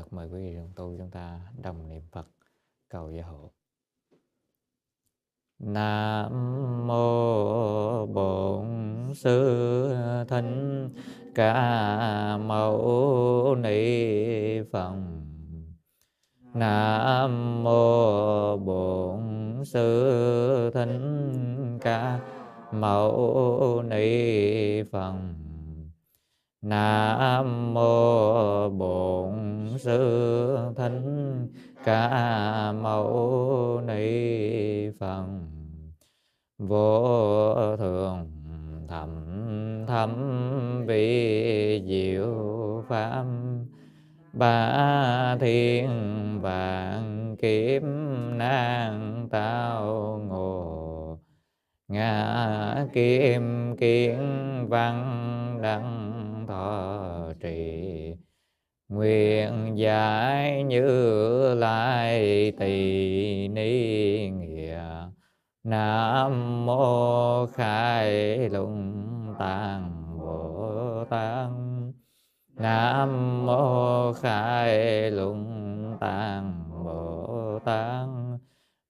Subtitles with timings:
[0.00, 0.12] Phật.
[0.12, 2.26] Mời quý vị đồng tu chúng ta đồng niệm Phật.
[2.88, 3.50] Cầu gia hộ.
[5.58, 8.66] Nam mô Bổn
[9.14, 9.94] Sư
[10.28, 10.44] Thích
[11.34, 14.94] Ca Mâu Ni Phật.
[16.54, 19.20] Nam mô Bổn
[19.64, 21.00] Sư Thích
[21.80, 22.20] Ca
[22.72, 25.14] Mâu Ni Phật.
[26.62, 29.32] Nam mô Bổn
[29.78, 31.02] Sư Thích
[31.84, 35.24] Ca Mâu Ni Phật
[36.58, 38.30] Vô thường
[38.88, 39.08] thầm
[39.86, 43.24] thâm vi diệu pháp
[44.32, 45.88] ba thiên
[46.40, 47.82] vạn kiếp
[48.32, 51.18] nan tao ngộ
[51.88, 54.18] ngã kim kiến
[54.68, 56.19] văn đăng
[56.50, 58.14] thọ trì.
[58.88, 60.84] Nguyện giải như
[61.54, 64.82] lai tỳ ni nghĩa.
[65.64, 71.50] Nam mô khai lung tạng bồ tát.
[72.54, 78.08] Nam mô khai lung tạng bồ tát.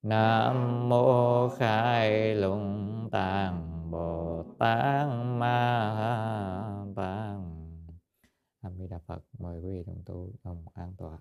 [0.02, 5.94] Nam mô khai lung tạng bồ tát ma
[6.96, 7.29] tát
[8.90, 11.18] đà phật mời quý vị đồng tu đồng an tọa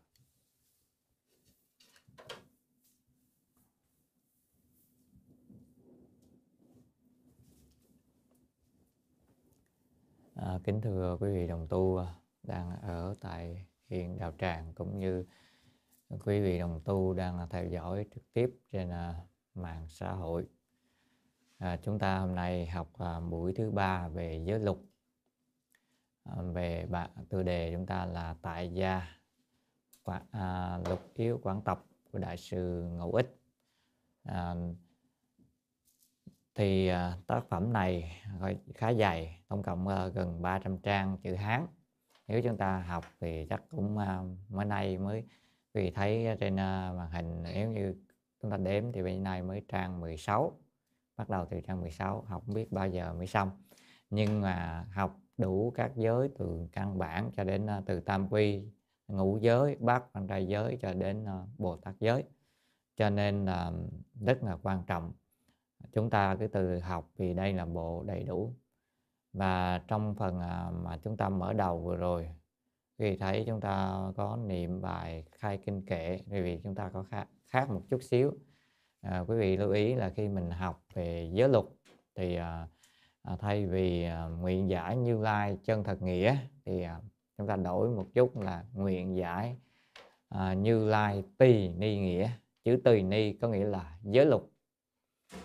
[10.39, 12.05] À, kính thưa quý vị đồng tu
[12.43, 15.25] đang ở tại hiện đạo tràng cũng như
[16.09, 19.15] quý vị đồng tu đang theo dõi trực tiếp trên à,
[19.53, 20.47] mạng xã hội.
[21.57, 24.77] À, chúng ta hôm nay học à, buổi thứ ba về giới luật.
[26.35, 29.07] Ờ, về bạn tiêu đề chúng ta là tại gia
[30.03, 33.35] quả, à, lục yếu quán tập của đại sư Ngẫu Ích.
[34.23, 34.55] À,
[36.55, 38.21] thì à, tác phẩm này
[38.75, 41.67] khá dày tổng cộng à, gần 300 trang chữ Hán
[42.27, 45.23] nếu chúng ta học thì chắc cũng à, mới nay mới
[45.73, 47.95] vì thấy trên à, màn hình nếu như
[48.41, 50.59] chúng ta đếm thì bên này mới trang 16
[51.17, 53.51] bắt đầu từ trang 16 học không biết bao giờ mới xong
[54.09, 58.63] nhưng mà học đủ các giới từ căn bản cho đến à, từ tam quy
[59.07, 62.23] ngũ giới bát văn trai giới cho đến à, bồ tát giới.
[62.97, 63.71] Cho nên là
[64.25, 65.11] rất là quan trọng.
[65.91, 68.53] Chúng ta cứ từ học vì đây là bộ đầy đủ.
[69.33, 72.29] Và trong phần à, mà chúng ta mở đầu vừa rồi
[72.97, 76.19] thì thấy chúng ta có niệm bài khai kinh kệ.
[76.27, 78.33] Vì chúng ta có khác, khác một chút xíu.
[79.01, 81.65] À, quý vị lưu ý là khi mình học về giới luật
[82.15, 82.67] thì à,
[83.23, 87.01] à, thay vì à, nguyện giải như lai chân thật nghĩa thì à,
[87.37, 89.57] chúng ta đổi một chút là nguyện giải
[90.29, 92.29] à, như lai tỳ ni nghĩa.
[92.63, 94.41] Chữ tỳ ni có nghĩa là giới luật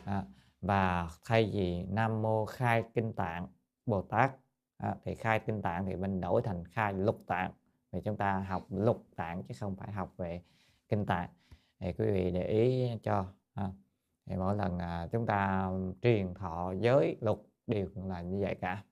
[0.05, 0.25] à,
[0.61, 3.47] và thay vì nam mô khai kinh tạng
[3.87, 4.33] bồ tát
[4.77, 7.53] à, thì khai kinh tạng thì mình đổi thành khai lục tạng.
[7.93, 10.43] Vì chúng ta học lục tạng chứ không phải học về
[10.89, 11.29] kinh tạng.
[11.81, 13.71] Thì quý vị để ý cho à,
[14.27, 15.71] thì mỗi lần à, chúng ta
[16.03, 18.85] truyền thọ giới lục đều là như vậy cả.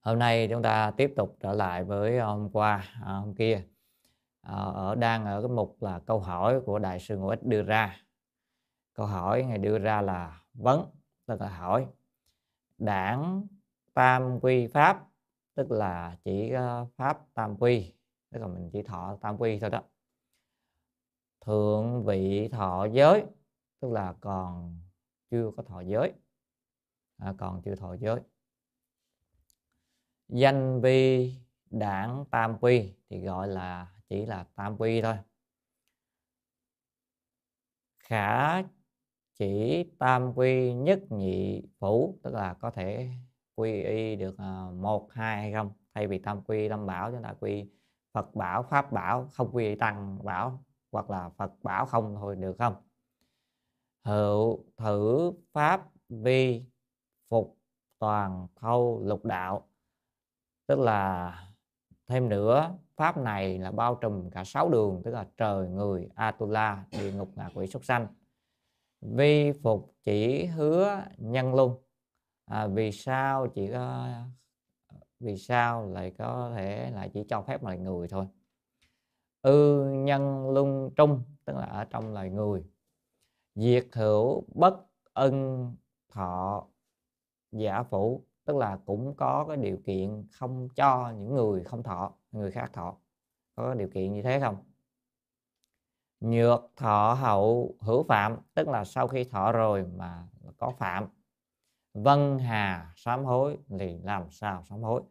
[0.00, 3.62] Hôm nay chúng ta tiếp tục trở lại với hôm qua à, hôm kia.
[4.40, 7.62] À, ở đang ở cái mục là câu hỏi của đại sư ngũ ích đưa
[7.62, 8.00] ra.
[8.94, 10.90] Câu hỏi ngài đưa ra là vấn
[11.26, 11.86] tức là hỏi
[12.78, 13.46] đảng
[13.94, 15.06] tam quy pháp
[15.54, 17.94] tức là chỉ ờ, pháp tam quy
[18.30, 19.82] tức là mình chỉ thọ tam quy thôi đó.
[21.40, 23.24] Thượng vị thọ giới
[23.80, 24.80] tức là còn
[25.30, 26.12] chưa có thọ giới
[27.18, 28.20] à, còn chưa thọ giới.
[30.28, 31.34] Danh vi
[31.70, 35.16] đảng tam quy thì gọi là chỉ là tam quy thôi.
[37.98, 38.62] Khả
[39.38, 43.10] chỉ tam quy nhất nhị phủ tức là có thể
[43.54, 45.70] quy y được à, một hai hay không?
[45.94, 47.70] Thay vì tam quy tam bảo chúng ta quy
[48.12, 52.56] phật bảo pháp bảo không quy tăng bảo hoặc là phật bảo không thôi được
[52.58, 52.74] không?
[54.04, 56.64] Hữu thử pháp vi
[57.28, 57.56] phục
[57.98, 59.68] toàn thâu lục đạo.
[60.66, 61.32] Tức là
[62.06, 66.84] thêm nữa pháp này là bao trùm cả sáu đường tức là trời người atula
[66.90, 68.06] địa ngục ngạ quỷ súc sanh.
[69.00, 71.74] Vi phục chỉ hứa nhân luân.
[72.44, 74.08] À, vì sao chỉ có
[75.20, 78.26] vì sao lại có thể lại chỉ cho phép loài người thôi?
[79.42, 82.64] Ư nhân luân trung tức là ở trong loài người.
[83.54, 84.74] Diệt hữu bất
[85.12, 85.72] ân
[86.08, 86.66] thọ
[87.58, 92.12] giả phủ tức là cũng có cái điều kiện không cho những người không thọ,
[92.32, 92.96] người khác thọ.
[93.54, 94.56] Có điều kiện như thế không?
[96.20, 101.08] Nhược thọ hậu hữu phạm, tức là sau khi thọ rồi mà có phạm.
[101.94, 105.02] Vân hà sám hối, thì làm sao sám hối?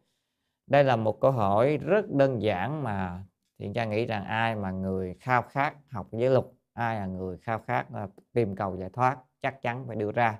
[0.66, 3.24] Đây là một câu hỏi rất đơn giản mà
[3.58, 7.38] thiện cha nghĩ rằng ai mà người khao khát học giới luật ai là người
[7.38, 10.38] khao khát à, tìm cầu giải thoát, chắc chắn phải đưa ra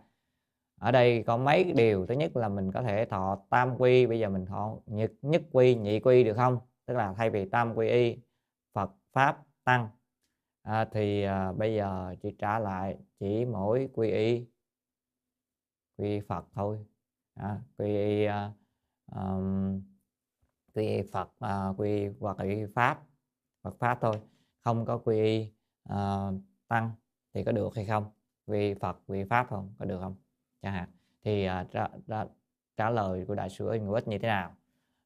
[0.80, 4.18] ở đây có mấy điều thứ nhất là mình có thể thọ tam quy bây
[4.20, 6.58] giờ mình thọ nhất nhất quy nhị quy được không?
[6.86, 8.16] Tức là thay vì tam quy y
[8.72, 9.88] phật pháp tăng.
[10.62, 14.46] À, thì à, bây giờ chỉ trả lại chỉ mỗi quy y
[15.96, 16.86] quy phật thôi.
[17.34, 18.52] À, quy y à,
[19.16, 19.82] um,
[20.74, 23.02] quy y phật à, quy hoặc quy pháp
[23.62, 24.20] phật pháp thôi.
[24.64, 25.52] Không có quy y
[25.84, 26.30] à,
[26.68, 26.90] tăng
[27.34, 28.10] thì có được hay không?
[28.46, 29.74] Quy phật quy pháp không?
[29.78, 30.25] Có được không?
[30.66, 30.88] Chẳng hạn.
[31.24, 32.24] Thì à, trả, trả,
[32.76, 34.54] trả lời của đại sư Nguyễn như thế nào?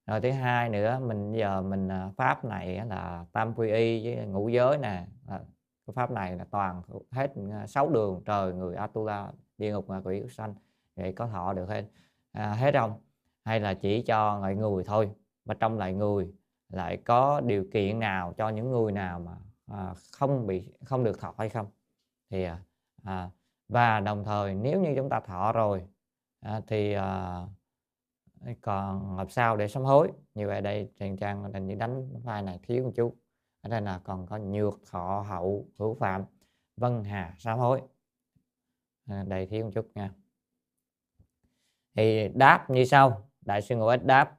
[0.07, 4.27] Rồi thứ hai nữa mình giờ mình à, pháp này là tam quy y với
[4.27, 5.07] ngũ giới nè.
[5.27, 5.41] À,
[5.87, 7.33] cái pháp này là toàn hết
[7.69, 10.55] sáu đường trời người atula địa ngục ngạ quỷ sanh
[10.97, 11.85] vậy có thọ được hết.
[12.33, 13.01] À, hết không?
[13.45, 15.11] Hay là chỉ cho loại người thôi?
[15.45, 16.33] Mà trong lại người
[16.69, 19.33] lại có điều kiện nào cho những người nào mà
[19.67, 21.67] à, không bị không được thọ hay không?
[22.31, 22.59] Thì à,
[23.05, 23.31] à
[23.71, 25.83] và đồng thời nếu như chúng ta thọ rồi
[26.41, 27.43] à, thì à,
[28.61, 30.13] còn làm sao để sám hối?
[30.35, 33.17] Như vậy đây truyền trang là như đánh vai này thiếu một chút.
[33.61, 36.25] Ở đây là còn có nhược thọ hậu hữu phạm
[36.77, 37.83] vân hà sám hối.
[39.07, 40.11] À, đây thiếu một chút nha.
[41.97, 44.37] Thì đáp như sau đại sư ngũ ích đáp.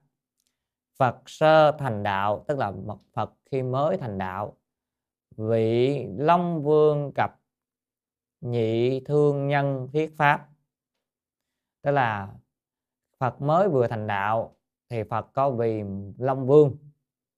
[0.98, 2.74] Phật sơ thành đạo tức là
[3.14, 4.58] Phật khi mới thành đạo
[5.38, 7.41] vị Long Vương cập
[8.42, 10.50] nhị thương nhân thiết pháp.
[11.82, 12.34] Tức là
[13.18, 14.58] Phật mới vừa thành đạo
[14.90, 15.84] thì Phật có vì
[16.18, 16.78] Long Vương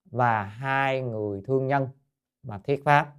[0.06, 1.88] và hai người thương nhân
[2.44, 3.16] mà thiết pháp.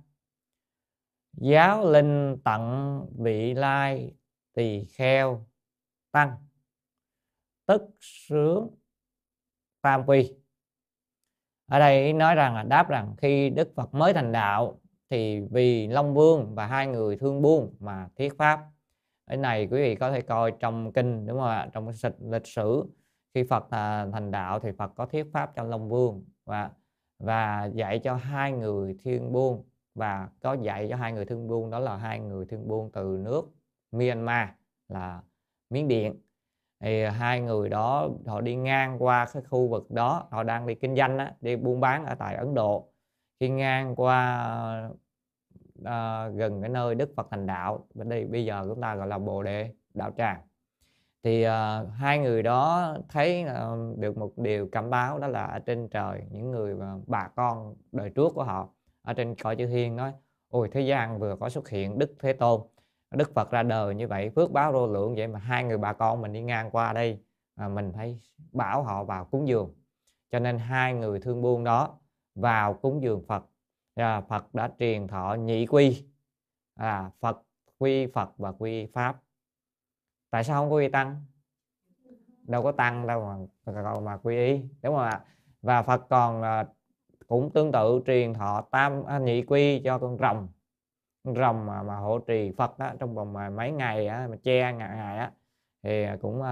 [1.33, 4.15] Giáo linh tận vị lai
[4.53, 5.47] tỳ kheo
[6.11, 6.37] tăng.
[7.67, 8.77] Tức sướng
[9.81, 10.37] tam quy.
[11.67, 14.81] Ở đây nói rằng là đáp rằng khi Đức Phật mới thành đạo
[15.15, 18.61] thì vì Long Vương và hai người thương buôn mà thiết pháp.
[19.27, 21.69] Cái này quý vị có thể coi trong kinh đúng không ạ?
[21.73, 21.91] Trong
[22.21, 22.85] lịch sử.
[23.35, 26.71] Khi Phật à, thành đạo thì Phật có thiết pháp cho Long Vương và
[27.19, 29.65] và dạy cho hai người thương buôn
[29.95, 33.19] và có dạy cho hai người thương buôn đó là hai người thương buôn từ
[33.23, 33.45] nước
[33.93, 34.49] Myanmar
[34.89, 35.23] là
[35.71, 36.21] Miến Điện.
[36.81, 40.75] Thì hai người đó họ đi ngang qua cái khu vực đó họ đang đi
[40.75, 42.89] kinh doanh á, đi buôn bán ở tại Ấn Độ.
[43.41, 44.91] Khi ngang qua
[45.85, 47.87] uh, gần cái nơi Đức Phật thành đạo.
[47.95, 50.41] Bên đây bây giờ chúng ta gọi là Bồ Đề đạo tràng.
[51.23, 51.51] Thì uh,
[51.93, 56.23] hai người đó thấy uh, được một điều cảm báo đó là ở trên trời
[56.31, 58.69] những người mà bà con đời trước của họ
[59.03, 60.13] ở trên cõi chư thiên nói
[60.49, 62.61] ôi thế gian vừa có xuất hiện Đức Thế Tôn.
[63.11, 65.93] Đức Phật ra đời như vậy phước báo vô lượng vậy mà hai người bà
[65.93, 67.21] con mình đi ngang qua đây
[67.55, 68.19] à, mình phải
[68.53, 69.75] bảo họ vào cúng dường.
[70.31, 71.99] Cho nên hai người thương buôn đó
[72.35, 73.45] vào cúng dường Phật
[73.95, 76.05] à, Phật đã truyền thọ nhị quy.
[76.75, 77.43] À, Phật
[77.79, 79.17] quy Phật và quy Pháp.
[80.31, 81.25] Tại sao không có quy tăng?
[82.43, 83.21] Đâu có tăng đâu
[83.67, 85.21] mà còn mà quy y đúng không ạ?
[85.63, 86.67] Và Phật còn à,
[87.27, 90.49] cũng tương tự truyền thọ tam à, nhị quy cho con rồng.
[91.25, 94.73] Rồng mà, mà hộ trì Phật đó trong vòng à, mấy ngày á, mà che
[94.73, 95.33] ngày, ngày á
[95.83, 96.47] thì cũng uh,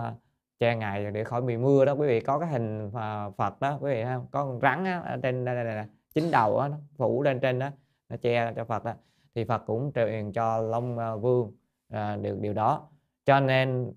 [0.59, 1.93] che ngày để khỏi bị mưa đó.
[1.93, 4.27] Quý vị có cái hình uh, Phật đó quý vị không?
[4.31, 7.23] Có con rắn á, ở trên đây, đây, đây, đây chính đầu đó, nó phủ
[7.23, 7.71] lên trên đó
[8.09, 8.93] nó che cho Phật đó
[9.35, 11.53] thì Phật cũng truyền cho Long à, Vương
[11.95, 12.89] uh, được điều đó.
[13.25, 13.93] Cho nên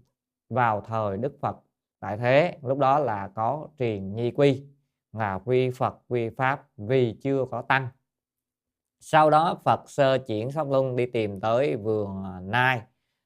[0.50, 1.58] vào thời Đức Phật
[2.00, 4.66] tại thế lúc đó là có truyền nhi quy
[5.14, 7.88] là quy Phật quy Pháp vì chưa có tăng.
[9.00, 12.82] Sau đó Phật sơ chuyển sóc Lung đi tìm tới vườn à, Nai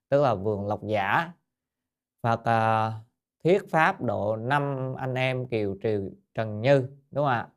[0.10, 1.32] tức là vườn Lộc Giả.
[2.24, 2.94] Phật uh,
[3.44, 7.48] thuyết pháp độ năm anh em Kiều Trừ Trần Như đúng không ạ?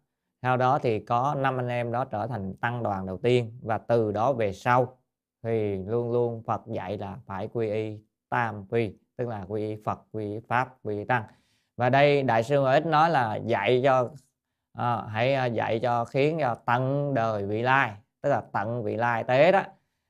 [0.43, 3.79] Sau đó thì có năm anh em đó trở thành tăng đoàn đầu tiên và
[3.79, 4.99] từ đó về sau
[5.43, 9.83] thì luôn luôn Phật dạy là phải quy y tam quy tức là quy y
[9.85, 11.25] Phật quy y Pháp quy y Tăng.
[11.77, 14.11] Và đây đại sư ít nói là dạy cho
[14.73, 18.97] à, hãy ờ, dạy cho khiến cho tận đời vị lai tức là tận vị
[18.97, 19.63] lai tế đó.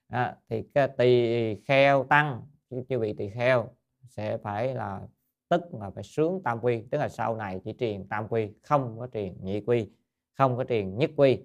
[0.08, 2.42] À, thì cái tỳ kheo tăng
[2.88, 3.68] chư vị tỳ kheo
[4.08, 5.00] sẽ phải là
[5.48, 8.98] tức là phải sướng tam quy tức là sau này chỉ truyền tam quy không
[8.98, 9.90] có truyền nhị quy
[10.42, 11.44] không có truyền nhất quy.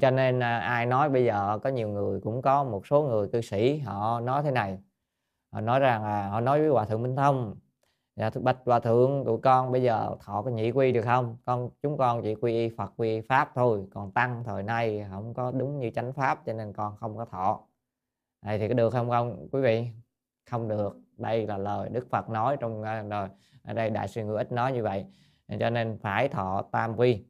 [0.00, 3.28] Cho nên à, ai nói bây giờ có nhiều người, cũng có một số người
[3.28, 4.78] cư sĩ, họ nói thế này.
[5.52, 7.56] Họ nói rằng là họ nói với hòa thượng minh thông
[8.16, 11.36] dạ bạch hòa thượng, tụi con bây giờ thọ có nhị quy được không?
[11.44, 15.06] Con, chúng con chỉ quy y phật, quy y pháp thôi, còn tăng thời nay
[15.10, 17.60] không có đúng như chánh pháp, cho nên con không có thọ.
[18.42, 19.88] Này thì có được không không quý vị?
[20.50, 20.96] Không được.
[21.16, 23.28] Đây là lời đức phật nói trong à, rồi
[23.62, 25.06] ở đây đại sư ngữ ích nói như vậy.
[25.60, 27.24] Cho nên phải thọ tam quy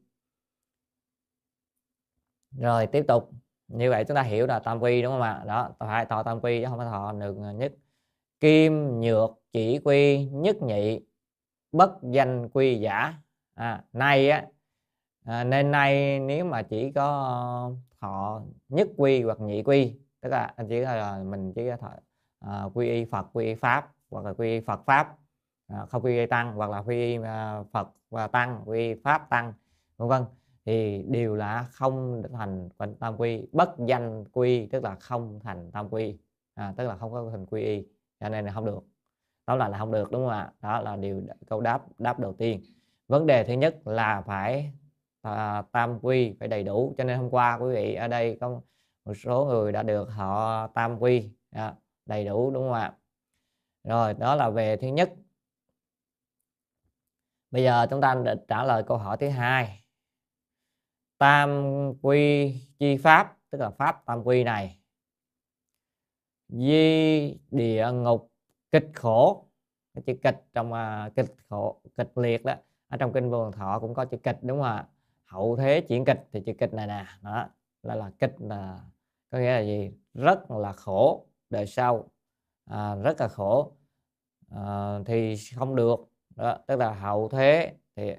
[2.59, 3.31] rồi tiếp tục.
[3.67, 5.43] Như vậy chúng ta hiểu là tam quy đúng không ạ?
[5.47, 7.73] Đó phải thọ tam quy chứ không phải thọ được nhất.
[8.39, 10.99] Kim nhược chỉ quy nhất nhị
[11.71, 13.13] bất danh quy giả.
[13.55, 14.45] À, nay á
[15.25, 20.29] à, nên nay nếu mà chỉ có ờ, thọ nhất quy hoặc nhị quy tức
[20.29, 21.97] là anh chỉ là mình chỉ thọ à,
[22.39, 25.17] ờ, quy y phật quy y pháp hoặc là quy y phật pháp
[25.67, 28.95] à, không quy y tăng hoặc là quy y ờ, phật và tăng quy y
[29.03, 29.53] pháp tăng
[29.97, 30.23] vân vân
[30.65, 32.69] thì đều là không thành
[32.99, 36.17] tam quy bất danh quy tức là không thành tam quy
[36.55, 37.85] à, tức là không có thành quy y
[38.19, 38.83] cho nên là không được.
[39.47, 40.53] Đó là là không được đúng không ạ?
[40.61, 42.61] Đó là điều câu đáp đáp đầu tiên.
[43.07, 44.73] Vấn đề thứ nhất là phải
[45.21, 48.61] à, tam quy phải đầy đủ cho nên hôm qua quý vị ở đây có
[49.05, 52.93] một số người đã được họ tam quy à, đầy đủ đúng không ạ?
[53.83, 55.13] Rồi đó là về thứ nhất.
[57.51, 59.84] Bây giờ chúng ta trả lời câu hỏi thứ hai
[61.17, 61.49] tam
[62.01, 64.79] quy chi pháp tức là pháp tam quy này.
[66.47, 68.31] Di địa ngục
[68.71, 69.45] kịch khổ.
[69.93, 72.55] Cái chữ kịch trong uh, kịch khổ kịch liệt đó
[72.87, 74.87] ở trong kinh vô thọ cũng có chữ kịch đúng không ạ?
[75.25, 77.49] Hậu thế chuyển kịch thì chữ kịch này nè đó
[77.83, 78.79] là là kịch là
[79.29, 79.91] có nghĩa là gì?
[80.13, 82.09] Rất là khổ đời sau
[82.65, 83.71] à, rất là khổ
[84.49, 85.99] à, thì không được
[86.35, 88.11] đó tức là hậu thế thì,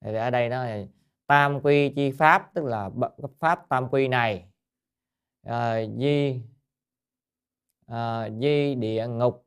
[0.00, 0.84] thì ở đây nó là
[1.26, 2.90] tam quy chi pháp tức là
[3.38, 4.48] pháp tam quy này.
[5.42, 6.42] À, di
[7.86, 9.46] à, di địa ngục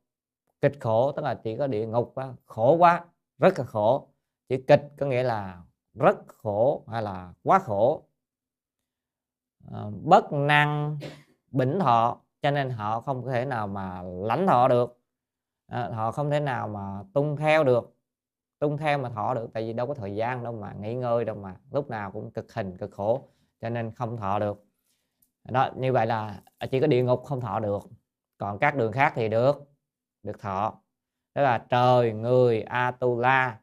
[0.62, 3.06] kịch khổ tức là chỉ có địa ngục á, khổ quá
[3.38, 4.08] rất là khổ.
[4.50, 5.62] Chữ kịch có nghĩa là
[5.94, 8.04] rất khổ hay là quá khổ.
[9.72, 11.00] À, bất năng
[11.52, 15.00] bỉnh thọ cho nên họ không thể nào mà lãnh thọ được.
[15.68, 17.97] À, họ không thể nào mà tung theo được
[18.60, 21.26] tung theo mà thọ được tại vì đâu có thời gian đâu mà nghỉ ngơi
[21.26, 23.30] đâu mà lúc nào cũng cực hình cực khổ
[23.62, 24.66] cho nên không thọ được.
[25.44, 27.84] Đó như vậy là chỉ có địa ngục không thọ được
[28.38, 29.64] còn các đường khác thì được
[30.24, 30.82] được thọ.
[31.36, 33.60] Đó là trời người atula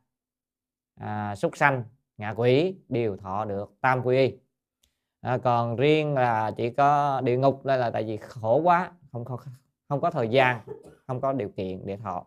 [1.00, 1.84] à, súc sanh
[2.16, 4.38] ngạ quỷ đều thọ được tam quy.
[5.20, 9.24] À, còn riêng là chỉ có địa ngục đây là tại vì khổ quá không
[9.24, 9.40] không
[9.88, 10.60] không có thời gian
[11.06, 12.26] không có điều kiện để thọ.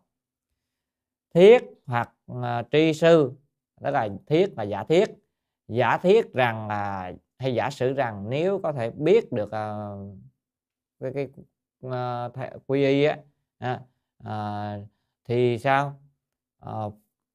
[1.33, 3.31] Thiết hoặc à, tri sư
[3.81, 5.05] đó là thiết là giả thiết.
[5.67, 9.77] Giả thiết rằng là hay giả sử rằng nếu có thể biết được à,
[10.99, 11.27] cái, cái
[11.85, 13.17] uh, quy y á
[13.57, 13.81] à,
[14.23, 14.77] à,
[15.23, 15.99] thì sao?
[16.59, 16.71] À,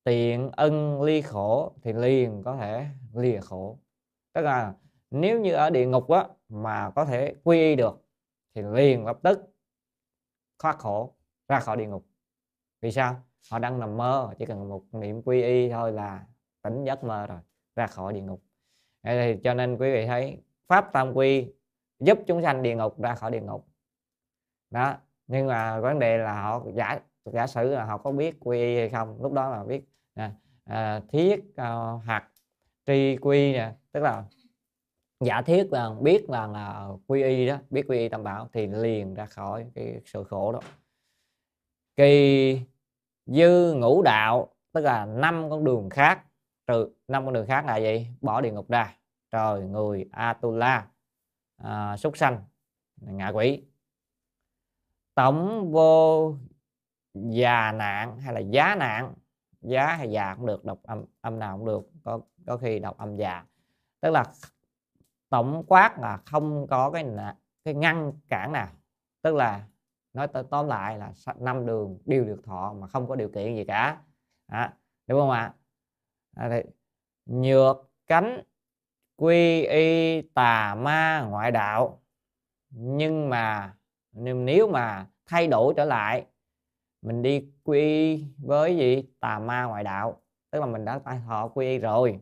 [0.05, 3.79] tiện ân ly khổ thì liền có thể lìa khổ.
[4.33, 4.75] Tức là
[5.11, 8.05] nếu như ở địa ngục á mà có thể quy y được
[8.55, 9.39] thì liền lập tức
[10.59, 11.15] thoát khổ
[11.49, 12.07] ra khỏi địa ngục.
[12.81, 13.23] Vì sao?
[13.51, 16.27] Họ đang nằm mơ chỉ cần một niệm quy y thôi là
[16.63, 17.39] tỉnh giấc mơ rồi
[17.77, 18.43] ra khỏi địa ngục.
[19.03, 21.53] Thì cho nên quý vị thấy pháp tam quy
[22.01, 23.69] giúp chúng sanh địa ngục ra khỏi địa ngục.
[24.71, 24.97] Đó
[25.27, 28.77] nhưng mà vấn đề là họ giả giả sử là họ có biết quy y
[28.77, 29.85] hay không lúc đó là biết
[30.15, 30.33] à,
[30.65, 32.29] à, thiết à, hạt
[32.87, 34.25] tri quy nè tức là
[35.21, 38.67] giả thiết là biết là, là quy y đó biết quy y tam bảo thì
[38.67, 40.61] liền ra khỏi cái sự khổ đó.
[41.97, 42.61] Kỳ
[43.27, 46.25] dư ngũ đạo tức là năm con đường khác.
[46.67, 48.09] Trừ năm con đường khác là gì?
[48.21, 48.97] Bỏ địa ngục ra.
[49.31, 50.87] Trời người atula.
[51.57, 52.45] À, súc sanh
[52.97, 53.65] ngạ quỷ.
[55.15, 56.35] Tổng vô
[57.15, 59.15] già nạn hay là giá nạn?
[59.61, 61.91] Giá hay già cũng được đọc âm âm nào cũng được.
[62.05, 63.45] Có có khi đọc âm già.
[64.01, 64.25] Tức là
[65.29, 67.05] tổng quát là không có cái
[67.65, 68.69] cái ngăn cản nào.
[69.23, 69.67] Tức là
[70.15, 73.65] nói tóm lại là năm đường đều được thọ mà không có điều kiện gì
[73.65, 74.01] cả.
[74.47, 74.75] À,
[75.07, 75.55] đúng không ạ?
[76.37, 76.71] À, thì
[77.27, 78.43] nhược cánh
[79.17, 82.03] quy y tà ma ngoại đạo.
[82.71, 83.75] Nhưng mà
[84.13, 86.27] nếu mà thay đổi trở lại
[87.03, 89.09] mình đi quy với gì?
[89.21, 90.23] Tà ma ngoại đạo.
[90.51, 92.21] Tức là mình đã thọ quy y rồi.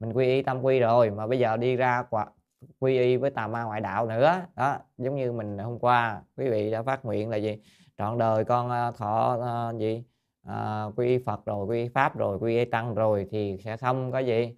[0.00, 2.26] Mình quy y tâm quy rồi mà bây giờ đi ra quả
[2.78, 4.46] quy y với tà ma ngoại đạo nữa.
[4.56, 7.58] Đó giống như mình hôm qua quý vị đã phát nguyện là gì?
[7.98, 9.38] Trọn đời con ờ, thọ
[9.70, 10.04] uh, gì?
[10.48, 13.76] Uh, quy y phật rồi quy y pháp rồi quy y tăng rồi thì sẽ
[13.76, 14.56] không có gì?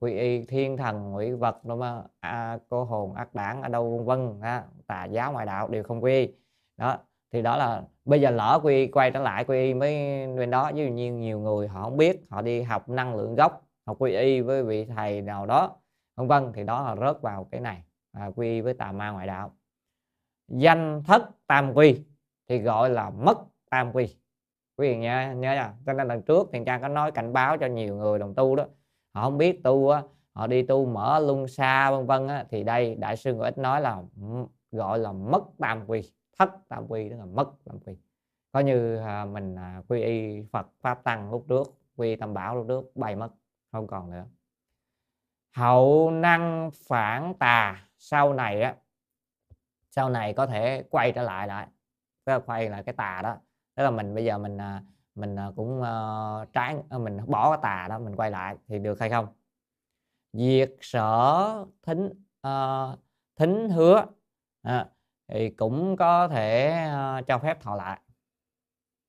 [0.00, 4.02] Quy y thiên thần quỷ vật đâu mà à, cô hồn ác đảng ở đâu
[4.06, 6.32] vân vân tà giáo ngoại đạo đều không quy y.
[6.76, 6.98] Đó
[7.32, 9.92] thì đó là bây giờ lỡ quy quay trở lại quy y mới
[10.36, 10.70] bên đó.
[10.74, 13.96] Ví dụ như nhiều người họ không biết họ đi học năng lượng gốc học
[14.00, 15.76] quy y với vị thầy nào đó
[16.16, 17.82] vân vân thì đó là rớt vào cái này
[18.12, 19.56] à, quy với tà ma ngoại đạo.
[20.48, 22.04] Danh thất tam quy
[22.48, 23.38] thì gọi là mất
[23.70, 24.16] tam quy.
[24.76, 27.58] Quý vị nhớ nhớ nha cho nên lần trước thì cha có nói cảnh báo
[27.58, 28.64] cho nhiều người đồng tu đó
[29.12, 32.64] họ không biết tu á họ đi tu mở lung xa vân vân á, thì
[32.64, 36.86] đây đại sư ngồi ít nói là ừ, gọi là mất tam quy thất tam
[36.88, 37.96] quy tức là mất tam quy.
[38.52, 42.56] Có như à, mình à, quy y phật pháp tăng lúc trước quy tam bảo
[42.56, 43.28] lúc trước bay mất
[43.72, 44.24] không còn nữa
[45.56, 47.88] hậu năng phản tà.
[47.98, 48.74] Sau này á
[49.90, 51.68] sau này có thể quay trở lại lại
[52.26, 53.36] cái quay lại cái tà đó.
[53.74, 54.82] Tức là mình bây giờ mình à,
[55.14, 58.78] mình à, cũng uh, trái ờ, mình bỏ cái tà đó mình quay lại thì
[58.78, 59.26] được hay không?
[60.32, 62.10] Diệt sở thính
[62.46, 62.98] uh,
[63.36, 64.06] thính hứa.
[64.62, 64.88] À,
[65.28, 66.78] thì cũng có thể
[67.20, 68.00] uh, cho phép thọ lại.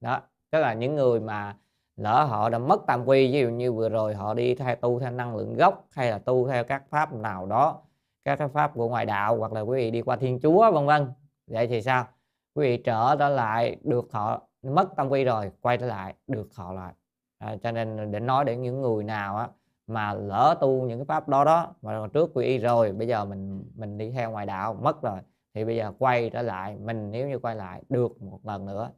[0.01, 1.57] Đó tức là những người mà
[1.97, 4.99] lỡ họ đã mất tam quy ví dụ như vừa rồi họ đi theo tu
[4.99, 7.81] theo năng lượng gốc hay là tu theo các pháp nào đó
[8.27, 10.85] các cái pháp của ngoại đạo hoặc là quý vị đi qua thiên chúa vân
[10.85, 11.07] vân.
[11.47, 12.07] Vậy thì sao?
[12.55, 16.49] Quý vị trở trở lại được họ mất tam quy rồi quay trở lại được
[16.55, 16.93] họ lại.
[17.37, 19.47] À, cho nên để nói để những người nào á
[19.87, 23.25] mà lỡ tu những cái pháp đó đó mà trước quy y rồi bây giờ
[23.25, 25.19] mình mình đi theo ngoại đạo mất rồi
[25.53, 28.91] thì bây giờ quay trở lại mình nếu như quay lại được một lần nữa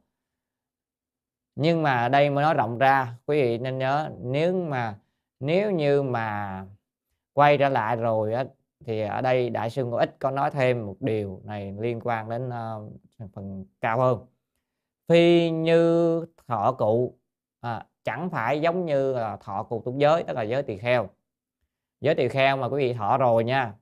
[1.60, 4.98] nhưng mà đây mới nói rộng ra quý vị nên nhớ nếu mà
[5.40, 6.66] nếu như mà
[7.32, 8.44] quay trở lại rồi á,
[8.84, 12.28] thì ở đây đại sư ngô ích có nói thêm một điều này liên quan
[12.30, 14.26] đến uh, phần cao hơn.
[15.08, 17.18] Phi như thọ cụ
[17.60, 21.08] à, chẳng phải giống như là thọ cụ tục giới tức là giới tỳ kheo.
[22.00, 23.74] Giới tỳ kheo mà quý vị thọ rồi nha.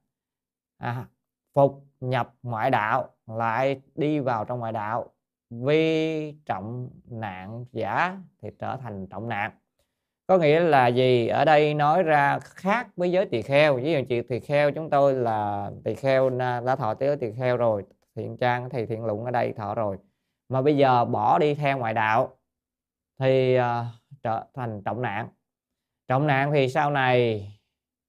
[0.78, 1.06] À,
[1.54, 5.12] phục nhập ngoại đạo lại đi vào trong ngoại đạo
[5.50, 9.50] vi trọng nạn giả thì trở thành trọng nạn.
[10.26, 11.28] Có nghĩa là gì?
[11.28, 13.76] Ở đây nói ra khác với giới tỳ kheo.
[13.76, 17.56] Ví dụ chị tỳ kheo chúng tôi là tỳ kheo đã thọ tới tỳ kheo
[17.56, 17.84] rồi
[18.15, 19.97] thiện trang thầy thiện lụng ở đây thọ rồi.
[20.49, 22.37] Mà bây giờ bỏ đi theo ngoại đạo
[23.19, 23.65] thì uh,
[24.23, 25.28] trở thành trọng nạn.
[26.08, 27.49] Trọng nạn thì sau này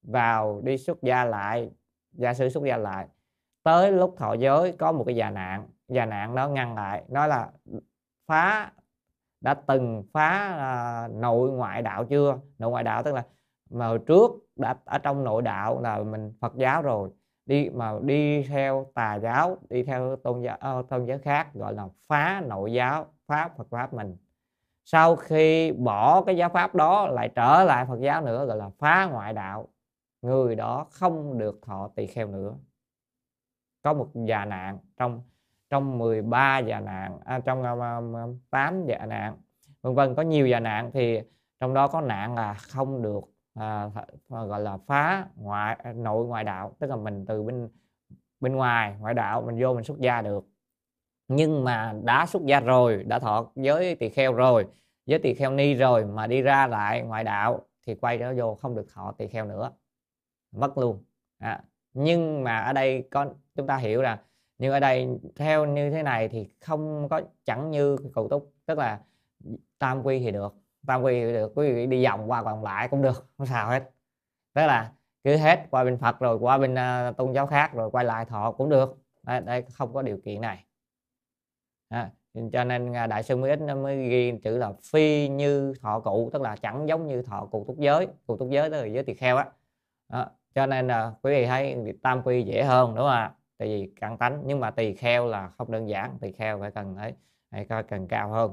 [0.02, 1.70] vào đi xuất gia lại
[2.12, 3.06] gia sư xuất gia lại
[3.62, 7.04] tới lúc thọ giới có một cái già nạn và nạn đó ngăn lại.
[7.08, 7.50] Nói là
[8.26, 8.72] phá
[9.40, 10.56] đã từng phá
[11.06, 12.38] uh, nội ngoại đạo chưa?
[12.58, 13.24] Nội ngoại đạo tức là
[13.70, 17.10] mà hồi trước đã ở trong nội đạo là mình Phật giáo rồi
[17.46, 21.74] đi mà đi theo tà giáo đi theo tôn giáo uh, tôn giáo khác gọi
[21.74, 24.16] là phá nội giáo phá Phật pháp mình.
[24.84, 28.70] Sau khi bỏ cái giáo pháp đó lại trở lại Phật giáo nữa gọi là
[28.78, 29.68] phá ngoại đạo
[30.22, 32.54] người đó không được thọ tỳ kheo nữa.
[33.82, 35.22] Có một già nạn trong
[35.70, 39.36] trong 13 già nạn à, trong à, uh, 8 già nạn
[39.82, 40.14] vân vân.
[40.14, 41.20] Có nhiều già nạn thì
[41.60, 43.20] trong đó có nạn là không được
[43.54, 43.90] à,
[44.28, 47.68] gọi là phá ngoại à, nội ngoại đạo tức là mình từ bên
[48.40, 50.44] bên ngoài ngoại đạo mình vô mình xuất gia được.
[51.28, 54.66] Nhưng mà đã xuất gia rồi đã thọ giới tỳ kheo rồi
[55.06, 58.54] giới tỳ kheo ni rồi mà đi ra lại ngoại đạo thì quay trở vô
[58.54, 59.72] không được thọ tỳ kheo nữa.
[60.52, 61.04] Mất luôn
[61.38, 61.62] à,
[61.94, 64.22] nhưng mà ở đây có chúng ta hiểu là
[64.60, 68.78] nhưng ở đây theo như thế này thì không có chẳng như cầu túc tức
[68.78, 69.00] là
[69.78, 70.54] tam quy thì được
[70.86, 73.70] tam quy thì được quý vị đi vòng qua còn lại cũng được không sao
[73.70, 73.90] hết.
[74.54, 74.92] Tức là
[75.24, 78.24] cứ hết qua bên phật rồi qua bên uh, tôn giáo khác rồi quay lại
[78.24, 78.98] thọ cũng được.
[79.22, 80.64] Đây, đây không có điều kiện này.
[81.88, 82.10] À,
[82.52, 86.30] cho nên à, đại sư mới ít mới ghi chữ là phi như thọ cụ
[86.32, 89.04] tức là chẳng giống như thọ cụ túc giới cụ túc giới tức là giới
[89.04, 89.46] tỳ kheo á.
[90.08, 93.34] À, cho nên là uh, quý vị thấy tam quy dễ hơn đúng không ạ?
[93.60, 96.70] Tại vì căn tánh nhưng mà tỳ kheo là không đơn giản tỳ kheo phải
[96.70, 97.14] cần ấy
[97.50, 98.52] phải cần cao hơn.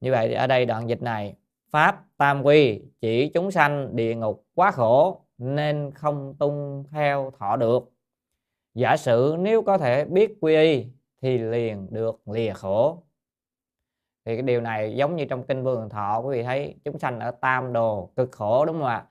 [0.00, 1.34] Như vậy ở đây đoạn dịch này
[1.70, 7.56] pháp tam quy chỉ chúng sanh địa ngục quá khổ nên không tung theo thọ
[7.56, 7.92] được.
[8.74, 10.86] Giả sử nếu có thể biết quy y
[11.22, 13.02] thì liền được lìa khổ.
[14.24, 17.20] Thì cái điều này giống như trong kinh vườn thọ quý vị thấy chúng sanh
[17.20, 19.06] ở tam đồ cực khổ đúng không ạ?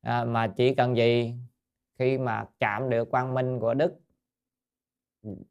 [0.00, 1.34] À, mà chỉ cần gì?
[1.98, 4.00] Khi mà chạm được quang minh của đức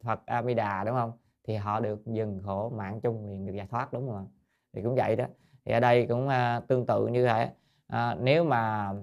[0.04, 1.12] Phật Amida đúng không?
[1.44, 4.26] Thì họ được dừng khổ mạng chung liền được giải thoát đúng không ạ?
[4.74, 5.26] Thì cũng vậy đó.
[5.66, 7.52] Thì ở đây cũng uh, tương tự như thế.
[7.88, 8.94] À, nếu mà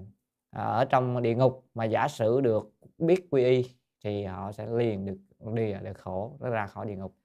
[0.51, 3.65] à, ở trong địa ngục mà giả sử được biết quy y
[4.03, 5.17] thì họ sẽ liền được
[5.53, 7.15] đi được khổ nó ra khỏi địa ngục.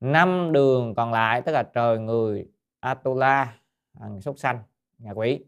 [0.00, 2.48] Năm đường còn lại tức là trời người
[2.80, 3.58] Atula
[4.00, 4.58] à, súc sanh
[4.98, 5.44] nhà quỷ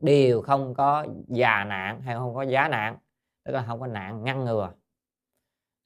[0.00, 2.96] đều không có già nạn hay không có giá nạn
[3.44, 4.72] tức là không có nạn ngăn ngừa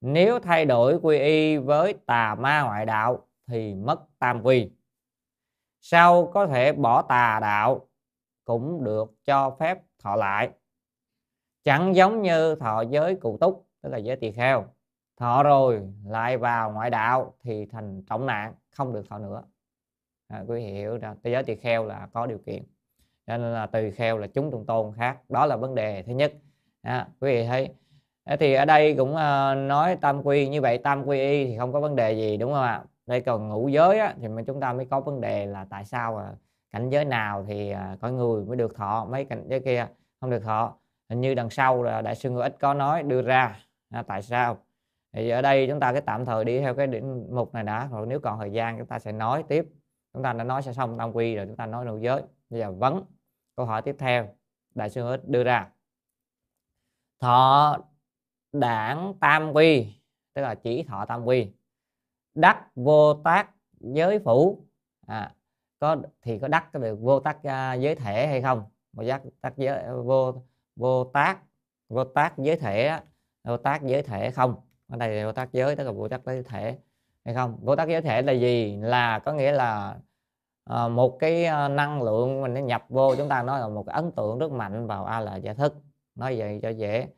[0.00, 4.70] nếu thay đổi quy y với tà ma ngoại đạo thì mất tam quy.
[5.80, 7.88] Sau có thể bỏ tà đạo
[8.44, 10.50] cũng được cho phép thọ lại.
[11.64, 14.64] Chẳng giống như thọ giới cụ túc tức là giới tỳ kheo.
[15.16, 19.42] Thọ rồi lại vào ngoại đạo thì thành trọng nạn không được thọ nữa.
[20.28, 22.62] À, quý vị hiểu ra giới tỳ kheo là có điều kiện.
[23.26, 25.18] Cho nên là tỳ kheo là chúng trung tôn khác.
[25.28, 26.32] Đó là vấn đề thứ nhất.
[26.82, 27.74] À, quý vị thấy
[28.29, 31.59] Ờ, thì ở đây cũng ờ, nói tam quy như vậy tam quy y thì
[31.59, 32.85] không có vấn đề gì đúng không ạ?
[33.07, 35.85] Đây còn ngũ giới á, thì mà chúng ta mới có vấn đề là tại
[35.85, 36.33] sao à,
[36.73, 39.87] cảnh giới nào thì ờ, à, có người mới được thọ mấy cảnh giới kia
[40.21, 40.77] không được thọ.
[41.09, 43.57] Hình như đằng sau là đại sư ngũ ít có nói đưa ra
[43.91, 44.59] à, tại sao?
[45.12, 47.88] Thì ở đây chúng ta cái tạm thời đi theo cái điểm mục này đã
[47.93, 49.67] rồi nếu còn thời gian chúng ta sẽ nói tiếp.
[50.14, 52.23] Chúng ta đã nói sẽ xong tam quy rồi chúng ta nói ngũ giới.
[52.51, 53.05] Bây giờ vấn
[53.57, 54.29] câu hỏi tiếp theo
[54.75, 55.69] đại sư ngũ ít đưa ra.
[57.21, 57.79] Thọ
[58.52, 59.87] đảng tam quy
[60.34, 61.52] tức là chỉ thọ tam quy.
[62.34, 64.64] Đắc vô tác giới phủ.
[65.06, 65.34] À,
[65.78, 68.62] có thì có đắc có được vô tác uh, giới thể hay không?
[68.92, 70.34] Vô giác tác giới vô
[70.76, 71.38] vô tác
[71.88, 73.00] vô tác giới thể
[73.44, 74.54] vô tác giới thể không?
[74.88, 76.78] Ở đây là vô tác giới tức là vô tác giới thể
[77.24, 77.58] hay không?
[77.62, 78.76] Vô tác giới thể là gì?
[78.76, 79.98] Là có nghĩa là
[80.72, 83.82] uh, một cái à, năng lượng mình nó nhập vô chúng ta nói là một
[83.87, 85.74] cái ấn tượng rất mạnh vào a là giải thức.
[86.14, 87.08] Nói vậy cho dễ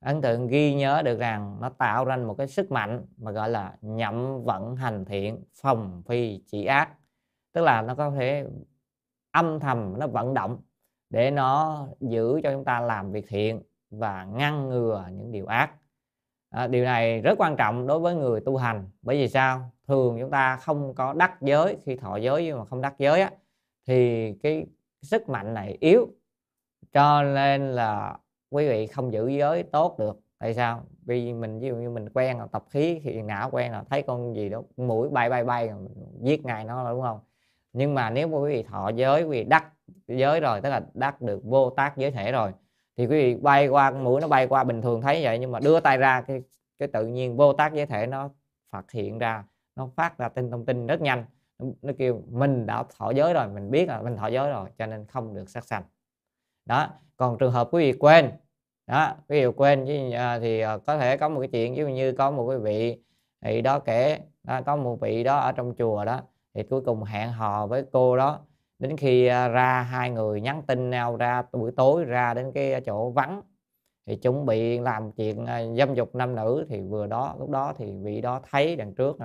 [0.00, 3.48] ấn tượng ghi nhớ được rằng nó tạo ra một cái sức mạnh mà gọi
[3.48, 6.90] là nhậm vận hành thiện phòng phi chỉ ác.
[7.52, 8.46] Tức là nó có thể
[9.30, 10.60] âm thầm nó vận động
[11.10, 15.70] để nó giữ cho chúng ta làm việc thiện và ngăn ngừa những điều ác.
[16.50, 18.90] À, điều này rất quan trọng đối với người tu hành.
[19.02, 19.70] Bởi vì sao?
[19.88, 23.20] Thường chúng ta không có đắc giới khi thọ giới nhưng mà không đắc giới
[23.20, 23.30] á,
[23.86, 24.66] thì cái
[25.02, 26.08] sức mạnh này yếu.
[26.92, 28.18] Cho nên là
[28.50, 30.82] quý vị không giữ giới tốt được, tại sao?
[31.02, 34.02] Vì mình, ví dụ như mình quen là tập khí thì não quen là thấy
[34.02, 35.70] con gì đó mũi bay bay bay
[36.20, 37.20] giết ngay nó đúng không?
[37.72, 39.72] Nhưng mà nếu quý vị thọ giới, quý vị đắc
[40.08, 42.52] giới rồi, tức là đắc được vô tác giới thể rồi,
[42.96, 45.60] thì quý vị bay qua mũi nó bay qua bình thường thấy vậy, nhưng mà
[45.60, 46.42] đưa tay ra cái
[46.78, 48.30] cái tự nhiên vô tác giới thể nó
[48.70, 49.44] phát hiện ra,
[49.76, 51.24] nó phát ra tin thông tin rất nhanh.
[51.58, 54.86] Nó kêu, mình đã thọ giới rồi, mình biết là mình thọ giới rồi, cho
[54.86, 55.82] nên không được sát sanh.
[56.66, 56.88] Đó
[57.20, 58.30] còn trường hợp quý vị quên
[58.86, 61.80] đó quý vị quên thì, à, thì à, có thể có một cái chuyện ví
[61.80, 63.02] dụ như có một cái vị
[63.40, 66.20] thì đó kể đó, có một vị đó ở trong chùa đó
[66.54, 68.40] thì cuối cùng hẹn hò với cô đó
[68.78, 72.80] đến khi à, ra hai người nhắn tin nhau ra buổi tối ra đến cái
[72.80, 73.42] chỗ vắng
[74.06, 77.74] thì chuẩn bị làm chuyện à, dâm dục nam nữ thì vừa đó lúc đó
[77.76, 79.16] thì vị đó thấy đằng trước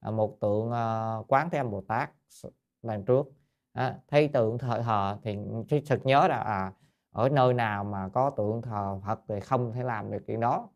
[0.00, 2.10] à, một tượng à, quán thế âm bồ tát
[2.82, 3.26] đằng trước
[3.72, 5.36] à, thấy tượng thờ thờ thì
[5.86, 6.72] thực nhớ là à
[7.12, 10.68] ở nơi nào mà có tượng thờ Phật thì không thể làm được chuyện đó.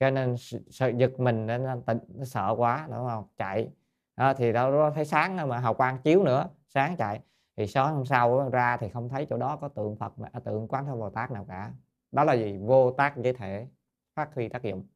[0.00, 0.36] Cho nên
[0.70, 3.24] sợ giật mình nên tỉnh nó sợ quá đúng không?
[3.38, 3.70] Chạy.
[4.16, 7.20] Đó, thì đâu thấy sáng mà hào quang chiếu nữa sáng chạy.
[7.56, 10.40] Thì sáng hôm sau ra thì không thấy chỗ đó có tượng Phật mà à,
[10.40, 11.72] tượng quán thế Bồ Tát nào cả.
[12.12, 12.58] Đó là gì?
[12.58, 13.66] Vô tác giới thể
[14.14, 14.86] phát huy tác dụng.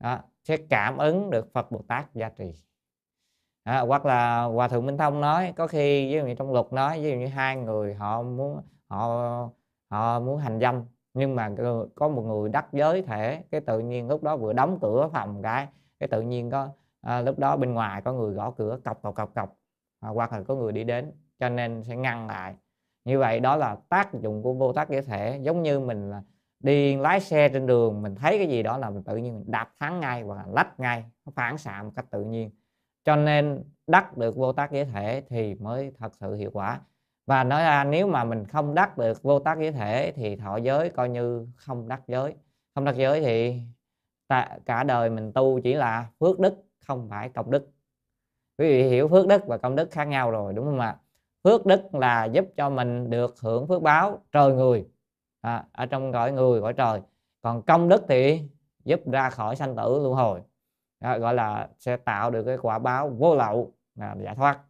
[0.00, 2.54] Đó, sẽ cảm ứng được Phật Bồ Tát gia trì.
[3.62, 6.72] À, hoặc là hòa thượng Minh Thông nói có khi ví dụ như trong luật
[6.72, 9.48] nói ví dụ như hai người họ muốn họ
[9.90, 10.82] họ muốn hành dâm.
[11.14, 14.52] Nhưng mà ờ, có một người đắc giới thể cái tự nhiên lúc đó vừa
[14.52, 15.68] đóng cửa phòng cái
[16.00, 16.68] cái tự nhiên có
[17.00, 19.56] à, lúc đó bên ngoài có người gõ cửa cọc cọc cọc cọc.
[20.00, 22.54] À, hoặc là có người đi đến cho nên sẽ ngăn lại.
[23.04, 25.38] Như vậy đó là tác dụng của vô tác giới thể.
[25.42, 26.22] Giống như mình là
[26.60, 29.50] đi lái xe trên đường mình thấy cái gì đó là mình tự nhiên mình
[29.50, 32.50] đạp thắng ngay hoặc là lách ngay nó phản xạ một cách tự nhiên.
[33.04, 36.80] Cho nên đắc được vô tác giới thể thì mới thật sự hiệu quả
[37.26, 40.56] và nói ra nếu mà mình không đắc được vô tác giới thể thì thọ
[40.56, 42.34] giới coi như không đắc giới.
[42.74, 43.60] Không đắc giới thì
[44.28, 46.54] ta, cả đời mình tu chỉ là phước đức
[46.86, 47.68] không phải công đức.
[48.58, 50.96] Quý vị hiểu phước đức và công đức khác nhau rồi đúng không ạ?
[51.44, 54.88] Phước đức là giúp cho mình được hưởng phước báo trời người
[55.40, 57.00] à, ở trong cõi người cõi trời.
[57.42, 58.42] Còn công đức thì
[58.84, 60.40] giúp ra khỏi sanh tử luân hồi
[61.00, 64.60] à, gọi là sẽ tạo được cái quả báo vô lậu à, giải thoát.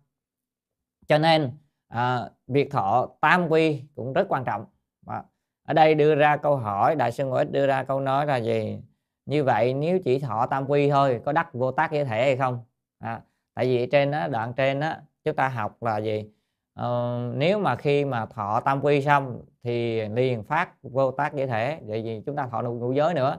[1.08, 1.50] Cho nên
[1.94, 4.66] à, việc thọ tam quy cũng rất quan trọng.
[5.07, 5.24] À,
[5.62, 8.78] ở đây đưa ra câu hỏi đại sư ngũ đưa ra câu nói là gì?
[9.26, 12.37] Như vậy nếu chỉ thọ tam quy thôi có đắc vô tác giới thể hay
[12.37, 12.64] không?
[12.98, 13.22] À,
[13.54, 16.30] tại vì trên đó, đoạn trên đó chúng ta học là gì?
[16.74, 21.46] Ờ, nếu mà khi mà thọ tam quy xong thì liền phát vô tác giới
[21.46, 23.38] thể vậy vì chúng ta thọ ngũ giới nữa.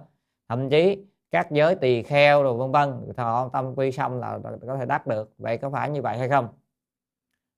[0.50, 0.98] Thậm chí
[1.32, 5.08] các giới tỳ kheo rồi vân vân thọ tam quy xong là có thể đắc
[5.08, 5.34] được.
[5.38, 6.48] Vậy có phải như vậy hay không?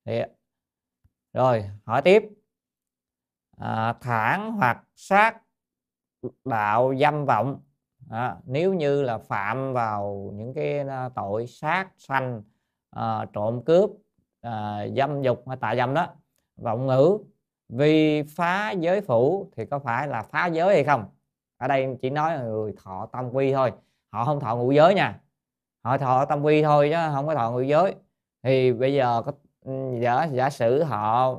[0.06, 0.22] Thì
[1.34, 2.24] rồi hỏi tiếp.
[3.58, 5.42] À, thản hoặc sát
[6.46, 7.62] đạo dâm vọng.
[8.10, 12.42] À, nếu như là phạm vào những cái à, tội sát sanh
[12.90, 13.90] à, trộm cướp
[14.42, 16.08] à, dâm dục hay tà dâm đó
[16.58, 17.18] vọng ngữ
[17.70, 21.06] vì phá giới phủ thì có phải là phá giới hay không?
[21.58, 23.72] Ở đây chỉ nói là người thọ tam quy thôi
[24.12, 25.20] họ không thọ ngũ giới nha.
[25.84, 27.96] Họ thọ tam quy thôi chứ không có thọ ngũ giới.
[28.44, 29.32] Thì bây giờ có
[30.00, 31.36] giả giả sử họ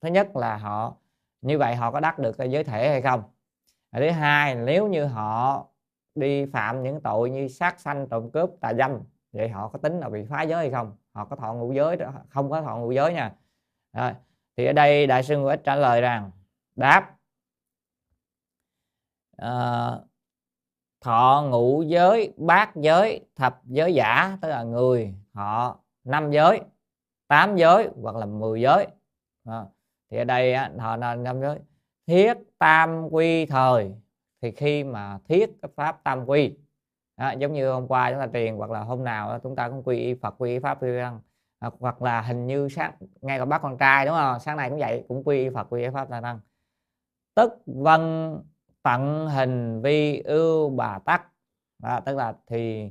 [0.00, 0.96] thứ nhất là họ
[1.42, 3.22] như vậy họ có đắc được cái giới thể hay không?
[3.92, 5.66] Thứ hai nếu như họ
[6.14, 9.00] đi phạm những tội như sát sanh trộm cướp tà dâm
[9.32, 10.96] vậy họ có tính là bị phá giới hay không?
[11.12, 13.34] Họ có thọ ngũ giới đó không có thọ ngũ giới nha.
[13.92, 14.12] Rồi.
[14.56, 16.30] thì ở đây đại sư Ngũ trả lời rằng
[16.76, 17.16] đáp
[19.42, 20.04] uh,
[21.00, 26.60] thọ ngũ giới bát giới thập giới giả tức là người họ năm giới
[27.34, 28.86] tám giới hoặc là 10 giới.
[29.44, 29.64] À,
[30.10, 31.58] thì ở đây á, họ nên năm giới.
[32.06, 33.94] Thiết tam quy thời.
[34.42, 36.56] Thì khi mà thiết cái pháp tam quy
[37.16, 39.82] à, giống như hôm qua chúng ta truyền hoặc là hôm nào chúng ta cũng
[39.82, 41.20] quy y Phật quy y pháp quy tăng
[41.58, 44.40] à, hoặc là hình như sáng ngay cả bác con trai đúng không?
[44.40, 46.40] Sáng nay cũng vậy cũng quy y Phật quy y pháp gia tăng
[47.34, 48.34] tức vân
[48.82, 51.26] tận hình vi ưu bà tắc.
[51.82, 52.90] À, tức là thì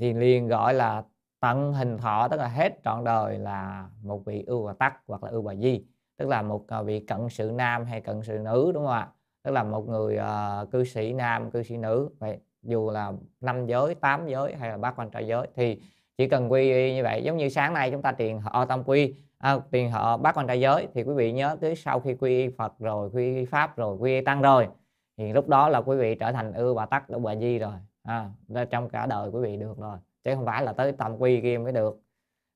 [0.00, 1.02] thì liền gọi là
[1.42, 5.24] tận hình thọ tức là hết trọn đời là một vị ưu bà tắc hoặc
[5.24, 5.84] là ưu bà di
[6.16, 9.08] tức là một à, vị cận sự nam hay cận sự nữ đúng không ạ?
[9.42, 13.66] Tức là một người uh, cư sĩ nam cư sĩ nữ vậy dù là năm
[13.66, 15.80] giới tám giới hay là bát quan trai giới thì
[16.18, 17.22] chỉ cần quy y như vậy.
[17.24, 20.46] Giống như sáng nay chúng ta tiền họ tâm quy à, tiền họ bát quan
[20.46, 23.44] trai giới thì quý vị nhớ tới sau khi quy y phật rồi quy y
[23.44, 24.68] pháp rồi quy y tăng rồi
[25.16, 27.74] thì lúc đó là quý vị trở thành ưu bà tắc ưu bà di rồi
[28.02, 28.30] à,
[28.70, 31.58] trong cả đời quý vị được rồi chứ không phải là tới tâm quy kia
[31.58, 32.00] mới được.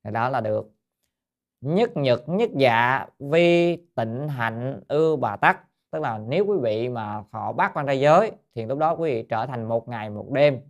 [0.05, 0.71] Thì đó là được.
[1.61, 5.61] Nhất nhật, nhất dạ vi, tịnh, hạnh, ư, bà tắc.
[5.91, 9.15] Tức là nếu quý vị mà họ bắt quan trai giới, thì lúc đó quý
[9.15, 10.61] vị trở thành một ngày, một đêm,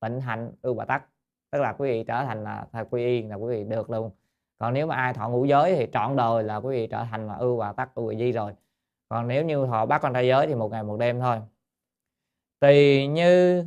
[0.00, 1.04] tịnh, hạnh, ư, bà tắc.
[1.50, 4.10] Tức là quý vị trở thành là thầy quy y là quý vị được luôn.
[4.58, 7.26] Còn nếu mà ai thọ ngũ giới thì trọn đời là quý vị trở thành
[7.26, 8.52] là ư, bà tắc, ư, bà di rồi.
[9.08, 11.38] Còn nếu như họ bắt quan trai giới thì một ngày, một đêm thôi.
[12.60, 13.64] Tùy như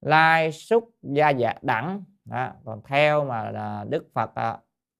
[0.00, 2.04] lai xúc gia dạ đẳng.
[2.24, 2.52] Đó.
[2.64, 4.58] còn theo mà là đức phật à,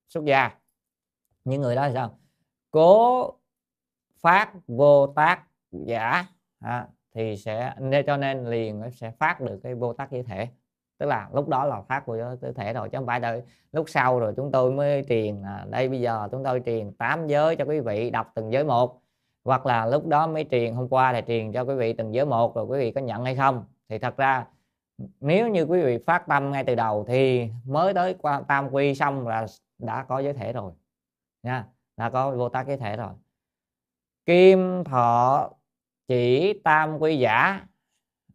[0.09, 0.51] xuất gia.
[1.45, 2.19] Những người đó là sao?
[2.71, 3.33] Cố
[4.21, 6.27] phát vô tác giả.
[6.61, 10.49] À, thì sẽ nên cho nên liền sẽ phát được cái vô tác giới thể.
[10.99, 13.89] Tức là lúc đó là phát vô giới thể rồi chứ không phải đợi lúc
[13.89, 17.57] sau rồi chúng tôi mới truyền à, đây bây giờ chúng tôi truyền tám giới
[17.57, 19.01] cho quý vị đọc từng giới một.
[19.45, 22.27] Hoặc là lúc đó mới truyền hôm qua thì truyền cho quý vị từng giới
[22.27, 23.65] một rồi quý vị có nhận hay không.
[23.89, 24.47] Thì thật ra
[25.21, 28.95] nếu như quý vị phát tâm ngay từ đầu thì mới tới qua tam quy
[28.95, 29.47] xong là
[29.79, 30.73] đã có giới thể rồi
[31.43, 33.13] nha đã có vô tác giới thể rồi.
[34.27, 35.51] Kim thọ
[36.09, 37.67] chỉ tam quy giả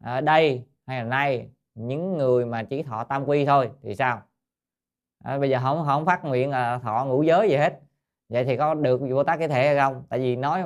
[0.04, 4.22] ở đây hay là nay những người mà chỉ thọ tam quy thôi thì sao?
[5.24, 7.80] À, bây giờ không không phát nguyện là thọ ngũ giới gì hết.
[8.30, 10.04] Vậy thì có được vô tác cái thể hay không?
[10.10, 10.64] Tại vì nói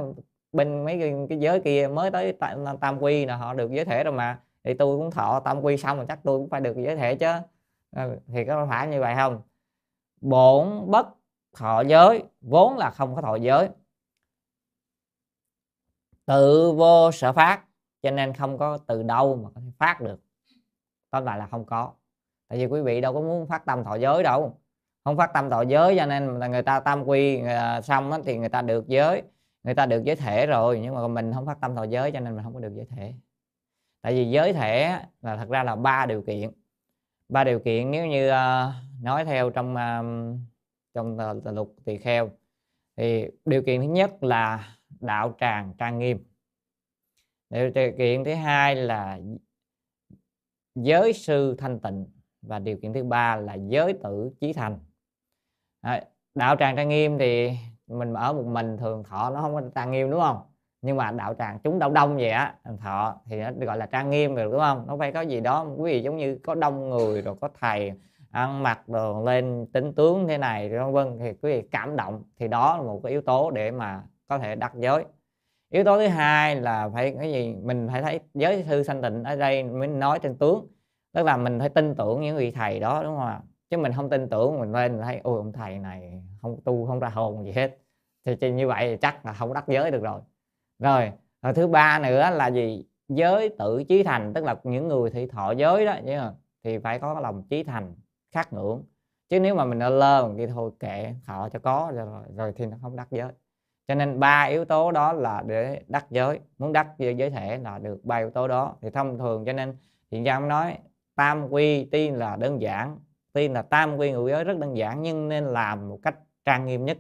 [0.52, 3.86] bên mấy cái, cái giới kia mới tới tam, tam quy là họ được giới
[3.86, 6.62] thể rồi mà thì tôi cũng thọ tam quy xong rồi chắc tôi cũng phải
[6.62, 7.28] được giới thể chứ.
[7.96, 9.42] Ừ, thì có phải như vậy không?
[10.22, 11.08] Bổn bất
[11.56, 13.70] thọ giới vốn là không có thọ giới.
[16.26, 17.64] Tự vô sở phát,
[18.02, 20.20] cho nên không có từ đâu mà có thể phát được.
[21.10, 21.92] Tóm lại là không có.
[22.48, 24.58] Tại vì quý vị đâu có muốn phát tâm thọ giới đâu.
[25.04, 28.38] Không phát tâm thọ giới cho nên là người ta tam quy à, xong thì
[28.38, 29.24] người ta được giới,
[29.64, 30.80] người ta được giới thể rồi.
[30.80, 32.86] Nhưng mà mình không phát tâm thọ giới cho nên mình không có được giới
[32.86, 33.14] thể
[34.02, 36.52] tại vì giới thể là thật ra là ba điều kiện.
[37.30, 40.40] Ba điều kiện nếu như uh, nói theo trong uh,
[40.94, 42.32] trong uh, lục tỳ kheo
[42.98, 46.24] thì điều kiện thứ nhất là đạo tràng trang nghiêm.
[47.50, 49.20] Điều kiện thứ hai là
[50.76, 52.06] giới sư thanh tịnh
[52.42, 54.80] và điều kiện thứ ba là giới tử chí thành.
[56.36, 57.52] Đạo tràng trang nghiêm thì
[57.88, 60.47] mình ở một mình thường thọ nó không có trang nghiêm đúng không?
[60.82, 64.10] Nhưng mà đạo tràng chúng đông đông vậy á thọ, thì nó gọi là trang
[64.10, 64.84] nghiêm rồi, đúng không?
[64.88, 67.94] Nó phải có gì đó, quý vị giống như có đông người rồi, có thầy
[68.32, 72.24] ăn mặc đồ lên tính tướng thế này vân vân, thì quý vị cảm động.
[72.40, 75.06] Thì đó là một cái yếu tố để mà có thể đắc giới.
[75.70, 77.56] Yếu tố thứ hai là phải cái gì?
[77.64, 80.68] Mình phải thấy giới thư sanh tịnh ở đây mới nói trên tướng.
[81.14, 83.42] Tức là mình phải tin tưởng những vị thầy đó, đúng không ạ?
[83.70, 87.00] Chứ mình không tin tưởng, mình lên thấy, ôi, ông thầy này không tu, không
[87.00, 87.78] ra hồn gì hết.
[88.26, 90.22] Thì như vậy thì chắc là không đắc giới được rồi
[90.80, 91.12] rồi
[91.42, 92.86] rồi thứ ba nữa là gì?
[93.08, 95.96] Giới tự chí thành tức là những người thị thọ giới đó
[96.64, 97.96] thì phải có lòng chí thành
[98.32, 98.84] khắc ngưỡng.
[99.30, 102.78] Chứ nếu mà mình lơ mình thôi kệ thọ cho có rồi, rồi thì nó
[102.82, 103.32] không đắc giới.
[103.88, 106.40] Cho nên ba yếu tố đó là để đắc giới.
[106.58, 108.76] Muốn đắc giới thể là được ba yếu tố đó.
[108.82, 109.78] Thì thông thường cho nên
[110.12, 110.78] hiện gia nói
[111.16, 113.00] tam quy tiên là đơn giản.
[113.34, 116.66] Tuy là tam quy ngũ giới rất đơn giản nhưng nên làm một cách trang
[116.66, 116.98] nghiêm nhất.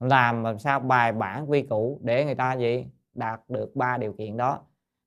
[0.00, 2.86] Làm làm sao bài bản quy củ để người ta gì?
[3.16, 4.60] Đạt được ba điều kiện đó.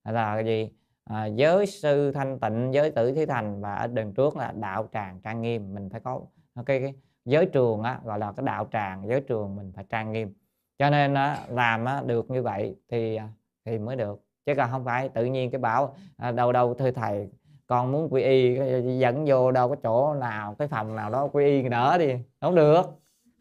[0.03, 0.71] Là gì?
[1.03, 4.87] À, giới sư thanh tịnh giới tử thí thành và ở đường trước là đạo
[4.93, 5.73] tràng trang nghiêm.
[5.73, 6.21] Mình phải có
[6.65, 6.93] cái, cái
[7.25, 10.33] giới trường á, gọi là cái đạo tràng giới trường mình phải trang nghiêm.
[10.79, 13.29] Cho nên á, làm á, được như vậy thì à,
[13.65, 14.23] thì mới được.
[14.45, 17.29] Chứ còn không phải tự nhiên cái bảo à, đâu đâu thưa thầy
[17.67, 18.57] con muốn quy y
[18.99, 22.55] dẫn vô đâu có chỗ nào cái phòng nào đó quy y đỡ đi không
[22.55, 22.81] được.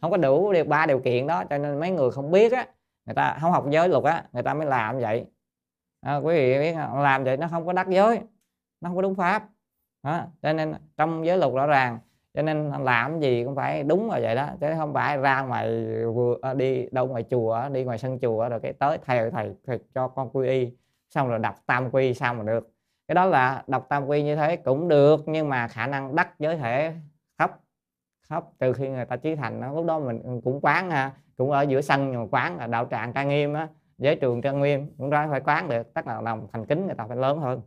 [0.01, 2.67] Không có đủ được ba điều kiện đó cho nên mấy người không biết á
[3.09, 5.27] người ta không học giới luật á người ta mới làm vậy.
[6.01, 8.21] À, quý vị biết làm vậy nó không có đắc giới
[8.81, 9.49] nó không có đúng pháp.
[10.03, 10.23] Đó.
[10.43, 11.99] cho nên trong giới luật rõ ràng
[12.35, 15.69] cho nên làm gì cũng phải đúng là vậy đó chứ không phải ra ngoài
[16.15, 19.55] vừa à, đi đâu ngoài chùa đi ngoài sân chùa rồi cái tới thầy thầy,
[19.67, 20.73] thầy cho con quy y
[21.11, 22.73] xong rồi đọc tam quy xong mà được.
[23.09, 26.35] Cái đó là đọc tam quy như thế cũng được nhưng mà khả năng đắc
[26.39, 26.93] giới thể
[28.29, 31.51] khóc từ khi người ta chí thành đó, lúc đó mình cũng quán ha cũng
[31.51, 34.61] ở giữa sân nhưng mà quán là đạo tràng trang nghiêm á giới trường trang
[34.61, 37.39] nghiêm cũng ra phải quán được tất là lòng thành kính người ta phải lớn
[37.39, 37.61] hơn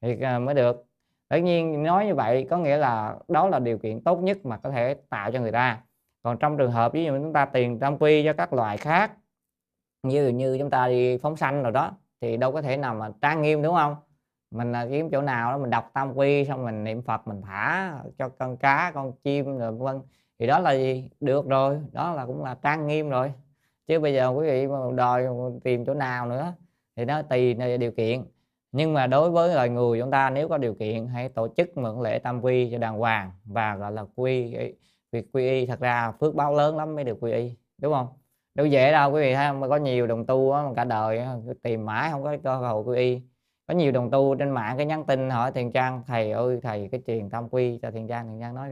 [0.00, 0.86] thì à, mới được.
[1.28, 4.56] Tất nhiên nói như vậy có nghĩa là đó là điều kiện tốt nhất mà
[4.56, 5.82] có thể tạo cho người ta.
[6.22, 9.12] Còn trong trường hợp ví dụ chúng ta tiền tam quy cho các loài khác
[10.02, 13.10] như như chúng ta đi phóng sanh rồi đó thì đâu có thể nào mà
[13.22, 13.96] trang nghiêm đúng không?
[14.54, 17.42] Mình à, kiếm chỗ nào đó mình đọc tam quy xong mình niệm phật mình
[17.42, 20.00] thả cho con cá con chim rồi vân.
[20.38, 21.10] Thì đó là gì?
[21.20, 23.32] Được rồi đó là cũng là trang nghiêm rồi.
[23.86, 25.26] Chứ bây giờ quý vị mà đòi
[25.64, 26.52] tìm chỗ nào nữa
[26.96, 28.24] thì nó tùy điều kiện.
[28.72, 31.76] Nhưng mà đối với loài người chúng ta nếu có điều kiện hãy tổ chức
[31.76, 34.56] mượn lễ tam quy cho đàng hoàng và gọi là quy
[35.12, 35.66] việc quy y.
[35.66, 38.08] Thật ra phước báo lớn lắm mới được quy y đúng không?
[38.54, 41.26] Đâu dễ đâu quý vị ha không có nhiều đồng tu á, cả đời
[41.62, 43.20] tìm mãi không có cơ hội quy y
[43.66, 46.88] có nhiều đồng tu trên mạng cái nhắn tin hỏi thiền trang thầy ơi thầy
[46.92, 48.70] cái truyền tam quy cho thiền trang thiền trang nói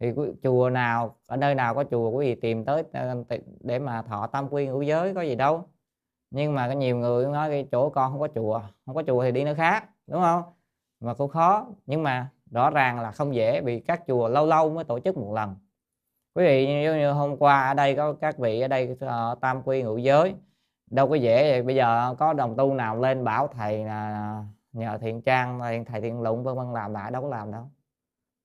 [0.00, 3.24] thì chùa nào ở nơi nào có chùa quý vị tìm tới ờ,
[3.60, 5.64] để mà thọ tam quy ngũ giới có gì đâu.
[6.30, 9.22] Nhưng mà có nhiều người nói cái chỗ con không có chùa không có chùa
[9.22, 9.84] thì đi nơi khác.
[10.06, 10.42] Đúng không?
[11.00, 14.70] Mà cũng khó nhưng mà rõ ràng là không dễ vì các chùa lâu lâu
[14.70, 15.56] mới tổ chức một lần.
[16.34, 19.62] Quý vị như, như hôm qua ở đây có các vị ở đây uh, tam
[19.62, 20.34] quy ngũ giới
[20.90, 21.62] đâu có dễ vậy.
[21.62, 26.20] Bây giờ có đồng tu nào lên bảo thầy là nhờ thiện trang thầy thiện
[26.20, 27.62] lụng vân vân làm lại đâu có làm đâu.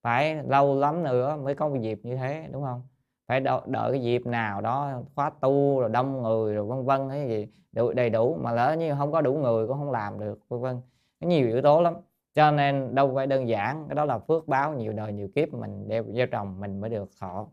[0.02, 2.82] Phải lâu lắm nữa mới có một dịp như thế đúng không?
[3.28, 7.08] Phải đợi, đợi cái dịp nào đó khóa tu rồi đông người rồi vân vân
[7.08, 8.38] cái gì đủ, đầy đủ.
[8.42, 10.80] Mà lỡ như không có đủ người cũng không làm được vân vân.
[11.20, 11.94] Nhiều yếu tố lắm.
[12.34, 15.54] Cho nên đâu phải đơn giản cái đó là phước báo nhiều đời nhiều kiếp
[15.54, 17.46] mình đeo gieo trồng mình mới được thọ.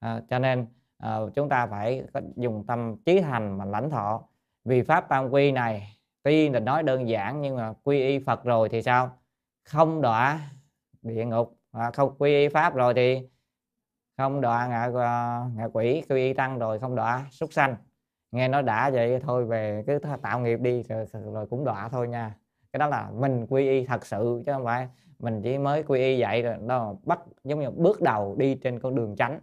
[0.00, 0.66] À, cho nên
[0.98, 2.04] à, chúng ta phải
[2.36, 4.22] dùng tâm trí thành mà lãnh thọ
[4.64, 8.44] vì pháp tam quy này tuy là nói đơn giản nhưng mà quy y phật
[8.44, 9.18] rồi thì sao?
[9.64, 10.40] Không đọa
[11.02, 11.56] địa ngục.
[11.72, 13.28] À, không quy y pháp rồi thì
[14.16, 17.76] không đọa ngạ à, ngạ quỷ quy y tăng rồi không đọa súc sanh.
[18.32, 22.08] Nghe nó đã vậy thôi về cứ tạo nghiệp đi rồi, rồi cũng đọa thôi
[22.08, 22.34] nha.
[22.72, 26.00] Cái đó là mình quy y thật sự chứ không phải mình chỉ mới quy
[26.00, 29.40] y vậy rồi đó bắt giống như bước đầu đi trên con đường tránh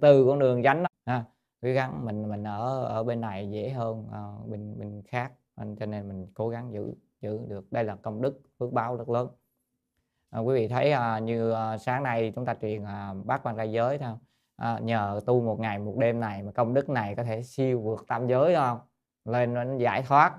[0.00, 1.24] từ con đường tránh đó à,
[1.62, 5.32] cố gắng mình mình ở ở bên này dễ hơn uh, bên bên khác.
[5.56, 7.72] Cho nên mình cố gắng giữ giữ được.
[7.72, 9.28] Đây là công đức phước báo rất lớn.
[10.30, 13.56] À, quý vị thấy à, như à, sáng nay chúng ta truyền à, bát quan
[13.56, 14.14] ra giới thôi.
[14.56, 17.80] À, nhờ tu một ngày một đêm này mà công đức này có thể siêu
[17.80, 18.78] vượt tam giới không?
[19.24, 20.38] Lên nó giải thoát.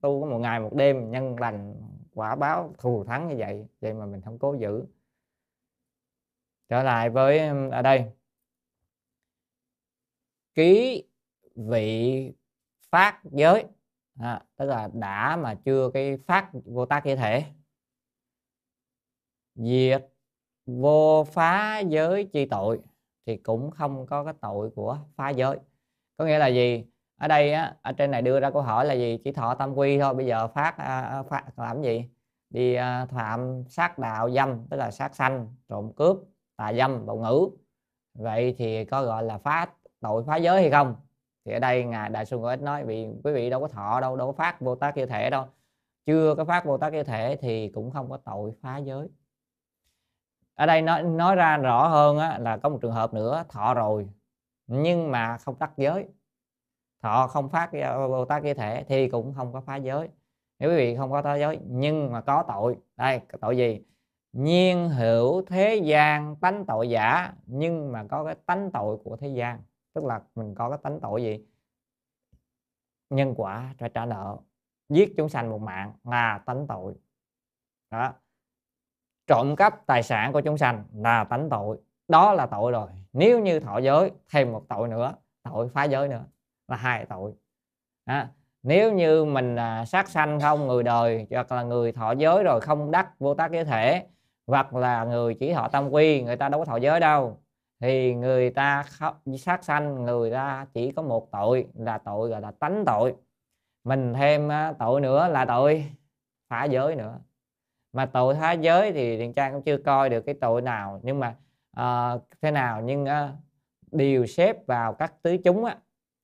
[0.00, 1.74] Tu có một ngày một đêm nhân lành
[2.14, 4.84] quả báo thù thắng như vậy vậy mà mình không cố giữ.
[6.68, 7.38] Trở lại với
[7.70, 8.12] ở đây
[10.60, 11.04] ký
[11.54, 12.32] vị
[12.90, 13.64] phát giới.
[14.20, 17.44] À, tức là đã mà chưa cái phát vô tác giới thể.
[19.54, 20.06] Diệt
[20.66, 22.80] vô phá giới chi tội
[23.26, 25.58] thì cũng không có cái tội của phá giới.
[26.16, 26.84] Có nghĩa là gì?
[27.16, 29.18] Ở đây á, ở trên này đưa ra câu hỏi là gì?
[29.24, 32.04] Chỉ thọ tam quy thôi bây giờ phát, à, à phát làm gì?
[32.50, 36.16] Đi à, phạm sát đạo dâm tức là sát sanh trộm cướp
[36.56, 37.48] tà dâm bạo ngữ.
[38.14, 39.66] Vậy thì có gọi là phá
[40.00, 40.94] tội phá giới hay không?
[41.44, 44.16] Thì ở đây ngài đại xuân ích nói vì quý vị đâu có thọ đâu
[44.16, 45.46] đâu có phát vô tác kia thể đâu.
[46.06, 49.08] Chưa có phát vô tác kia thể thì cũng không có tội phá giới.
[50.54, 53.74] Ở đây nói nói ra rõ hơn á, là có một trường hợp nữa thọ
[53.74, 54.08] rồi
[54.66, 56.06] nhưng mà không tắt giới.
[57.02, 57.70] Thọ không phát
[58.08, 60.08] vô tác kia thể thì cũng không có phá giới.
[60.58, 63.84] Nếu quý vị không có phá giới nhưng mà có tội đây tội gì?
[64.32, 69.28] Nhiên hữu thế gian tánh tội giả nhưng mà có cái tánh tội của thế
[69.28, 69.62] gian
[69.92, 71.46] tức là mình có cái tánh tội gì?
[73.10, 74.38] Nhân quả phải trả nợ
[74.88, 76.94] giết chúng sanh một mạng là tánh tội
[77.90, 78.12] đó.
[79.26, 82.88] Trộm cắp tài sản của chúng sanh là tánh tội đó là tội rồi.
[83.12, 86.24] Nếu như thọ giới thêm một tội nữa tội phá giới nữa
[86.68, 87.32] là hai tội.
[88.06, 88.24] Đó.
[88.62, 92.60] nếu như mình à, sát sanh không người đời hoặc là người thọ giới rồi
[92.60, 94.06] không đắc vô tác giới thể
[94.46, 97.38] hoặc là người chỉ thọ tam quy người ta đâu có thọ giới đâu
[97.80, 98.84] thì người ta
[99.38, 103.14] sát sanh người ta chỉ có một tội là tội gọi là tánh tội.
[103.84, 105.90] Mình thêm tội nữa là tội
[106.48, 107.18] phá giới nữa.
[107.92, 111.20] Mà tội phá giới thì điện trang cũng chưa coi được cái tội nào nhưng
[111.20, 111.36] mà
[111.80, 113.10] uh, thế nào nhưng uh,
[113.92, 115.78] đều xếp vào các tứ chúng á,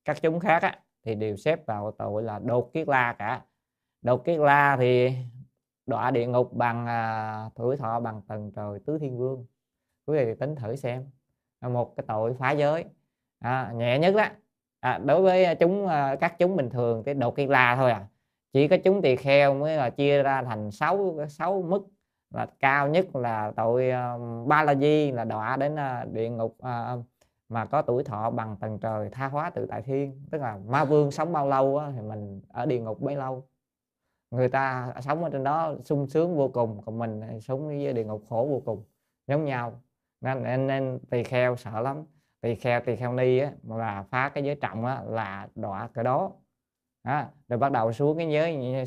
[0.05, 3.45] các chúng khác á, thì đều xếp vào tội là đột kiết la cả.
[4.03, 5.13] Đột kiết la thì
[5.87, 9.47] đọa địa ngục bằng à, uh, tuổi thọ bằng tầng trời tứ thiên vương.
[10.07, 11.11] Quý vị tính thử xem
[11.61, 12.85] một cái tội phá giới.
[13.39, 14.25] À, nhẹ nhất đó.
[14.81, 17.91] À, đối với à, chúng à, các chúng bình thường cái độ kiết la thôi
[17.91, 18.07] à.
[18.53, 21.87] Chỉ có chúng tỳ kheo mới là chia ra thành sáu sáu mức.
[22.35, 26.29] Là cao nhất là tội à, uh, ba la di là đọa đến uh, địa
[26.29, 27.05] ngục uh,
[27.49, 30.27] mà có tuổi thọ bằng tầng trời tha hóa tự tại thiên.
[30.31, 33.45] Tức là ma vương sống bao lâu á, thì mình ở địa ngục bấy lâu.
[34.31, 38.05] Người ta sống ở trên đó sung sướng vô cùng còn mình sống với địa
[38.05, 38.85] ngục khổ vô cùng
[39.27, 39.81] giống nhau
[40.21, 42.05] nên nên, nên tỳ kheo sợ lắm.
[42.41, 46.05] Tỳ kheo tỳ kheo ni á, là phá cái giới trọng á, là đọa cái
[46.05, 46.33] đó.
[47.03, 48.85] À, rồi bắt đầu xuống cái giới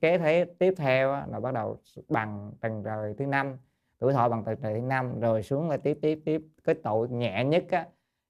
[0.00, 1.76] kế thế tiếp theo á, là bắt đầu
[2.08, 3.56] bằng tầng trời thứ năm
[3.98, 6.42] tuổi thọ bằng tầng trời thứ năm rồi xuống là tiếp tiếp tiếp.
[6.64, 7.86] Cái tội nhẹ nhất á,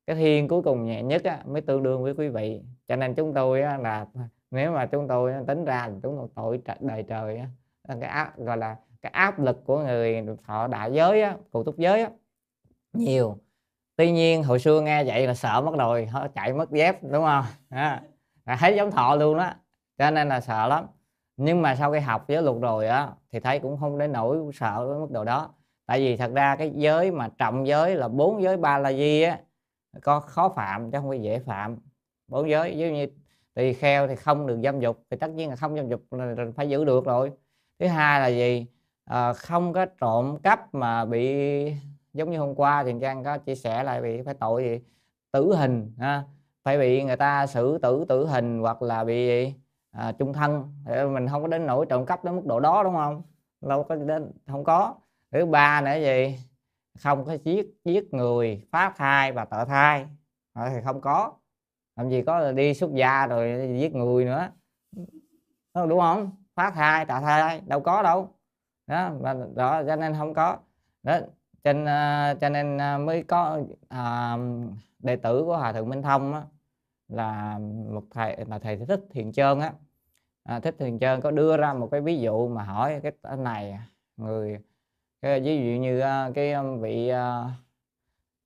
[0.07, 2.62] cái thiên cuối cùng nhẹ nhất á, mới tương đương với quý vị.
[2.88, 4.07] Cho nên chúng tôi á, là
[4.51, 7.47] nếu mà chúng tôi tính ra thì chúng tôi tội đời trời á,
[8.01, 11.78] cái áp gọi là cái áp lực của người thọ đại giới á, cụ túc
[11.78, 12.11] giới á,
[12.93, 13.38] nhiều.
[13.97, 17.45] Tuy nhiên hồi xưa nghe vậy là sợ mất rồi chạy mất dép đúng không?
[17.68, 18.03] À,
[18.59, 19.53] thấy giống thọ luôn đó
[19.99, 20.86] cho nên là sợ lắm.
[21.36, 24.38] Nhưng mà sau khi học giới luật rồi á thì thấy cũng không đến nỗi
[24.55, 25.55] sợ với mức độ đó.
[25.86, 29.22] Tại vì thật ra cái giới mà trọng giới là bốn giới ba la di
[29.22, 29.41] á
[30.03, 31.76] có khó phạm chứ không phải dễ phạm.
[32.28, 33.07] Bốn giới giống như
[33.55, 36.34] tỳ kheo thì không được dâm dục thì tất nhiên là không dâm dục là
[36.57, 37.32] phải giữ được rồi.
[37.78, 38.66] Thứ hai là gì?
[39.05, 41.74] À, không có trộm cắp mà bị
[42.12, 44.80] giống như hôm qua thì trang có chia sẻ lại bị phải tội gì
[45.32, 46.24] tử hình ha?
[46.64, 49.52] Phải bị người ta xử tử tử hình hoặc là bị
[49.90, 50.74] à, trung thân.
[51.12, 53.22] Mình không có đến nỗi trộm cắp đến mức độ đó đúng không?
[53.61, 54.94] Đâu có đến không có.
[55.32, 56.38] Thứ ba nữa gì?
[56.98, 60.06] Không có giết giết người phá thai và tợ thai.
[60.52, 61.32] Ờ, thì không có.
[61.96, 64.50] Làm gì có đi xuất gia rồi giết người nữa.
[65.72, 66.30] Ờ, đúng không?
[66.54, 68.34] Phá thai tạ thai đâu có đâu.
[68.86, 70.58] Đó và đó cho nên không có.
[71.02, 71.18] Đó
[71.62, 74.36] À, cho nên, cho nên mới có à,
[74.98, 76.42] đệ tử của hòa thượng minh thông á,
[77.08, 77.58] là
[77.92, 79.72] một thầy là thầy thích thiền trơn á.
[80.44, 83.78] À, thích thiền trơn có đưa ra một cái ví dụ mà hỏi cái này
[84.16, 84.58] người
[85.22, 87.12] cái, ví dụ như à, cái vị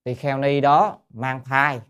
[0.04, 1.80] tỳ kheo ni đó mang thai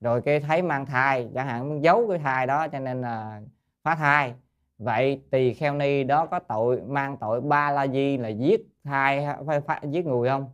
[0.00, 3.40] rồi cái thấy mang thai chẳng hạn muốn giấu cái thai đó cho nên là
[3.82, 4.34] phá thai.
[4.78, 9.26] Vậy tỳ kheo ni đó có tội mang tội ba la di là giết thai
[9.46, 10.50] phải, phải giết người không?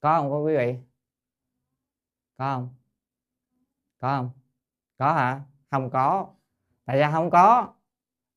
[0.00, 0.76] Có không có quý vị?
[2.36, 2.68] Có không?
[4.00, 4.30] Có không?
[4.98, 5.40] Có hả?
[5.70, 6.26] Không có.
[6.86, 7.74] Tại sao không có?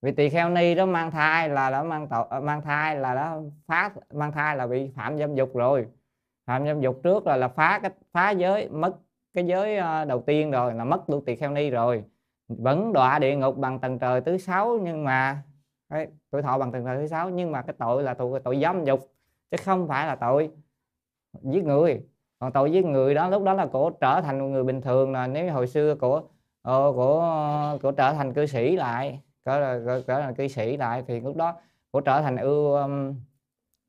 [0.01, 3.15] Vì tỳ kheo ni đó mang thai là đã mang tội ờ, mang thai là
[3.15, 5.87] đã phá mang thai là bị phạm dâm dục rồi.
[6.45, 8.95] Phạm dâm dục trước là là phá cái phá giới mất
[9.33, 12.03] cái giới ờ, đầu tiên rồi là mất luôn tỳ kheo ni rồi.
[12.47, 15.43] Vẫn đọa địa ngục bằng tầng trời thứ sáu nhưng mà
[16.31, 18.85] tuổi thọ bằng tầng trời thứ sáu nhưng mà cái tội là tội tội dâm
[18.85, 19.16] dục
[19.51, 20.51] chứ không phải là tội
[21.43, 22.01] giết người.
[22.39, 25.11] Còn tội giết người đó lúc đó là cổ trở thành một người bình thường
[25.11, 26.23] là nếu hồi xưa của
[26.61, 31.03] ờ, của của, trở thành cư sĩ lại trở, trở, trở thành cư sĩ lại
[31.07, 31.55] thì lúc đó
[31.91, 32.77] cổ trở thành ưu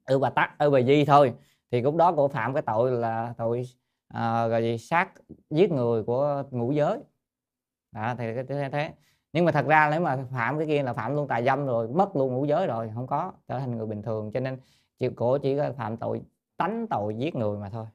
[0.07, 1.35] ưu bà tắc ưu bà di thôi.
[1.71, 3.63] Thì lúc đó cổ phạm cái tội là tội
[4.09, 5.13] à, gọi gì sát
[5.51, 6.99] giết người của ngũ giới.
[7.93, 8.93] Đó, thì thế, thế.
[9.33, 11.89] Nhưng mà thật ra nếu mà phạm cái kia là phạm luôn tà dâm rồi
[11.89, 14.31] mất luôn ngũ giới rồi không có trở thành người bình thường.
[14.35, 14.59] Cho nên
[14.99, 16.23] chịu cổ chỉ có phạm tội
[16.57, 17.87] tánh tội giết người mà thôi.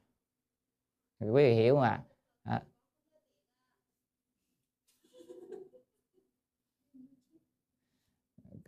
[1.20, 2.04] Thì quý vị hiểu mà.
[2.42, 2.62] À.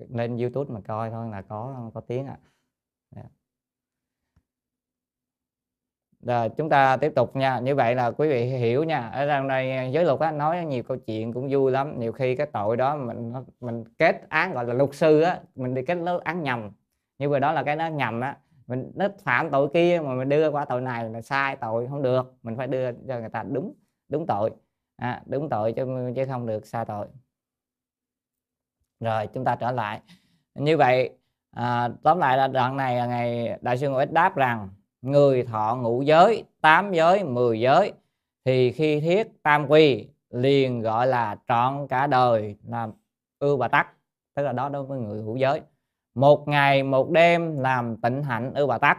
[0.08, 2.38] lên youtube mà coi thôi là có có tiếng ạ.
[3.16, 3.22] À.
[6.20, 7.58] Rồi, chúng ta tiếp tục nha.
[7.60, 9.08] Như vậy là quý vị hiểu nha.
[9.08, 12.00] Ở trong đây giới luật á, nói nhiều câu chuyện cũng vui lắm.
[12.00, 15.74] Nhiều khi cái tội đó mình mình kết án gọi là luật sư á mình
[15.74, 16.70] đi kết án nhầm
[17.18, 18.36] như vậy đó là cái nó nhầm á.
[18.66, 22.02] Mình nó phạm tội kia mà mình đưa qua tội này là sai tội không
[22.02, 22.34] được.
[22.42, 23.74] Mình phải đưa cho người ta đúng
[24.08, 24.50] đúng tội.
[24.96, 27.06] À, đúng tội chứ chứ không được sai tội.
[29.00, 30.00] Rồi chúng ta trở lại.
[30.54, 31.10] Như vậy
[31.50, 34.68] à, tóm lại là đoạn này là ngày đại sư ngũ ích đáp rằng
[35.02, 37.92] người thọ ngũ giới tám giới mười giới
[38.44, 42.92] thì khi thiết tam quy liền gọi là trọn cả đời làm
[43.38, 43.92] ưu bà tắc.
[44.34, 45.60] Tức là đó đối với người hữu giới
[46.16, 48.98] một ngày một đêm làm tịnh hạnh ưu bà tắc.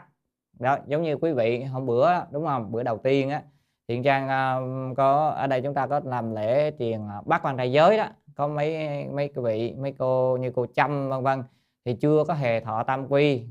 [0.59, 2.72] Đó giống như quý vị hôm bữa đúng không?
[2.72, 3.43] Bữa đầu tiên á
[3.88, 4.61] thiện trang ờ,
[4.97, 8.07] có ở đây chúng ta có làm lễ truyền uh, bát quan đại giới đó.
[8.36, 11.43] Có mấy mấy quý vị mấy cô như cô trâm vân vân
[11.86, 13.47] thì chưa có hề thọ tam quy.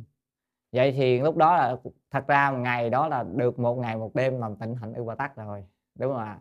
[0.73, 1.77] Vậy thì lúc đó là
[2.11, 5.15] thật ra ngày đó là được một ngày một đêm làm tịnh hạnh ưu bà
[5.15, 5.65] tắc rồi
[5.99, 6.39] đúng không ạ?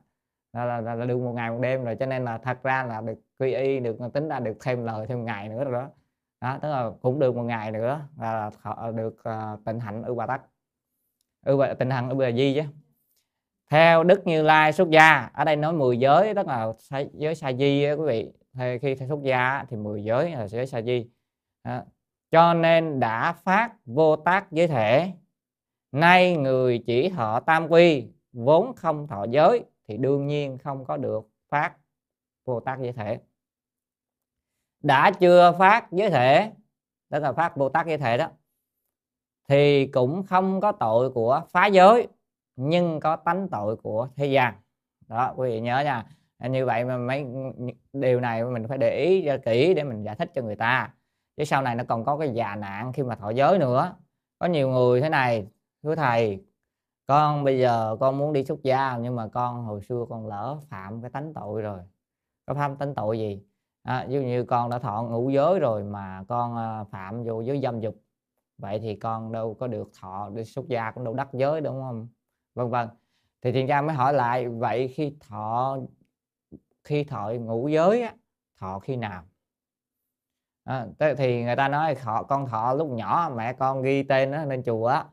[0.53, 2.83] Là, là, là, là được một ngày một đêm rồi cho nên là thật ra
[2.83, 5.89] là được quy y được tính ra được thêm lời thêm ngày nữa rồi đó
[6.45, 10.15] đó tức là cũng được một ngày nữa là, họ được uh, tịnh hạnh ưu
[10.15, 10.41] bà tắc.
[11.45, 12.61] Ưu bà tịnh hạnh ưu bà di chứ.
[13.69, 16.73] Theo đức như lai xuất gia ở đây nói 10 giới tức là
[17.13, 18.33] giới sa di quý vị.
[18.53, 21.09] Thì khi xuất gia thì 10 giới là giới sa di.
[21.63, 21.81] Đó.
[22.31, 25.11] cho nên đã phát vô tác giới thể.
[25.91, 30.97] Nay người chỉ thọ tam quy vốn không thọ giới thì đương nhiên không có
[30.97, 31.73] được phát
[32.45, 33.19] vô tác giới thể
[34.85, 36.51] đã chưa phát giới thể
[37.09, 38.27] tức là phát bồ tát giới thể đó,
[39.49, 42.07] thì cũng không có tội của phá giới,
[42.55, 44.53] nhưng có tánh tội của thế gian.
[45.07, 46.05] Đó, quý vị nhớ nha,
[46.49, 47.25] như vậy mà mấy
[47.93, 50.93] điều này mình phải để ý cho kỹ để mình giải thích cho người ta.
[51.37, 53.95] Chứ sau này nó còn có cái già nạn khi mà thọ giới nữa.
[54.39, 55.47] Có nhiều người thế này,
[55.83, 56.43] thưa thầy,
[57.07, 60.57] con bây giờ con muốn đi xuất gia, nhưng mà con hồi xưa con lỡ
[60.69, 61.79] phạm cái tánh tội rồi.
[62.45, 63.43] Có phạm tánh tội gì?
[63.85, 67.41] À, ví dụ như con đã thọ ngũ giới rồi mà con à, phạm vô
[67.41, 67.95] giới dâm dục
[68.57, 71.81] vậy thì con đâu có được thọ đi xuất gia cũng đâu đắc giới đúng
[71.81, 72.07] không?
[72.55, 72.89] Vân vân.
[73.41, 75.77] Thì thiền cha mới hỏi lại vậy khi thọ
[76.83, 78.15] khi thọ ngũ giới á,
[78.59, 79.23] thọ khi nào?
[80.63, 84.45] À, thì người ta nói thọ con thọ lúc nhỏ mẹ con ghi tên nó
[84.45, 85.05] lên chùa á.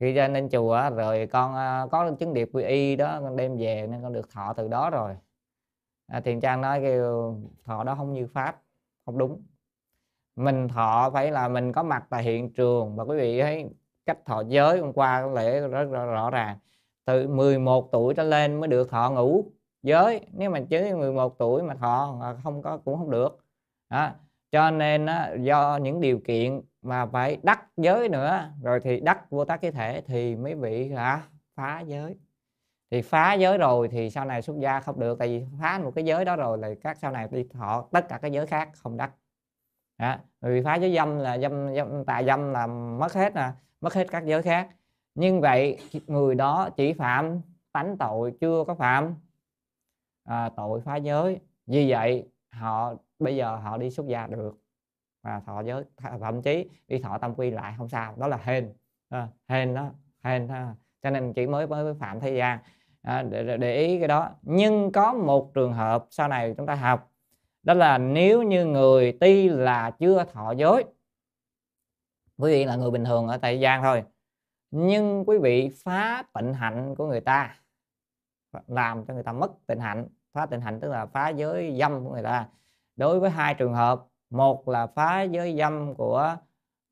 [0.00, 3.56] Ghi tên lên chùa rồi con à, có chứng điệp quy y đó con đem
[3.58, 5.16] về nên con được thọ từ đó rồi
[6.06, 8.62] à, thiền trang nói kêu thọ đó không như pháp
[9.06, 9.42] không đúng.
[10.36, 13.66] Mình thọ phải là mình có mặt tại hiện trường và quý vị thấy
[14.06, 16.58] cách thọ giới hôm qua lễ rất, rất rõ ràng.
[17.04, 19.44] Từ 11 tuổi trở lên mới được thọ ngủ
[19.82, 23.38] giới nếu mà chứ 11 tuổi mà thọ không có cũng không được.
[23.90, 24.10] Đó.
[24.52, 29.30] cho nên đó, do những điều kiện mà phải đắc giới nữa rồi thì đắc
[29.30, 30.92] vô tác cái thể thì mới bị
[31.56, 32.16] phá giới
[32.90, 35.92] thì phá giới rồi thì sau này xuất gia không được tại vì phá một
[35.94, 38.70] cái giới đó rồi là các sau này đi thọ tất cả các giới khác
[38.74, 39.12] không đắc.
[39.98, 40.16] Đó.
[40.40, 44.06] vì phá giới dâm là dâm, dâm tà dâm là mất hết nè mất hết
[44.10, 44.68] các giới khác.
[45.14, 47.40] Nhưng vậy người đó chỉ phạm
[47.72, 49.14] tánh tội chưa có phạm.
[50.24, 51.40] À, tội phá giới.
[51.66, 54.58] Vì vậy họ bây giờ họ đi xuất gia được
[55.22, 58.14] và thọ giới thậm chí đi thọ tâm quy lại không sao.
[58.16, 58.74] Đó là hên.
[59.08, 59.90] À, hên đó
[60.24, 60.74] hên ha.
[61.02, 62.58] cho nên chỉ mới mới phạm thế gian
[63.06, 64.30] à, để, để ý cái đó.
[64.42, 67.12] Nhưng có một trường hợp sau này chúng ta học
[67.62, 70.84] đó là nếu như người ti là chưa thọ giới
[72.38, 74.04] quý vị là người bình thường ở tại gian thôi
[74.70, 77.56] nhưng quý vị phá tịnh hạnh của người ta
[78.66, 80.08] làm cho người ta mất tịnh hạnh.
[80.32, 82.48] Phá tịnh hạnh tức là phá giới dâm của người ta.
[82.96, 86.36] Đối với hai trường hợp một là phá giới dâm của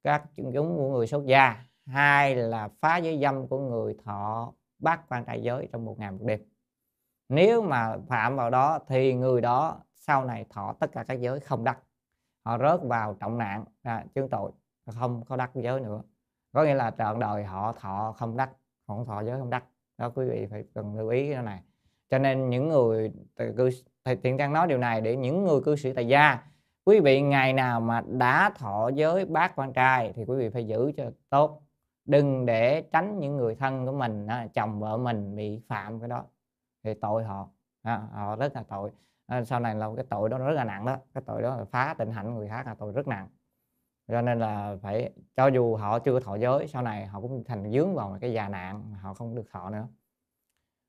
[0.04, 4.52] các chúng của người xuất gia hai là phá giới dâm của người thọ
[4.84, 6.40] bắt quan trai giới trong một ngày một đêm.
[7.28, 11.40] Nếu mà phạm vào đó thì người đó sau này thọ tất cả các giới
[11.40, 11.78] không đắc.
[12.44, 14.52] Họ rớt vào trọng nạn à, chứng tội
[14.86, 16.02] không có đắc giới nữa.
[16.52, 18.50] Có nghĩa là trọn đời họ thọ không đắc
[18.86, 19.64] không thọ giới không đắc.
[19.98, 21.60] Đó quý vị phải cần lưu ý cái này.
[22.10, 23.12] Cho nên những người
[23.56, 23.70] cư
[24.04, 26.38] thầy thiện trang nói điều này để những người cư sĩ tại gia
[26.84, 30.66] quý vị ngày nào mà đã thọ giới bác quan trai thì quý vị phải
[30.66, 31.62] giữ cho tốt
[32.04, 36.24] đừng để tránh những người thân của mình chồng vợ mình bị phạm cái đó.
[36.82, 37.48] Thì tội họ
[38.12, 38.90] họ rất là tội.
[39.26, 40.96] Ờ, sau này là cái tội đó rất là nặng đó.
[41.14, 43.28] Cái tội đó là phá tịnh hạnh người khác là tội rất nặng.
[44.08, 47.72] Cho nên là phải, cho dù họ chưa thọ giới, sau này họ cũng thành
[47.72, 49.88] dướng vào cái già nạn họ không được thọ nữa.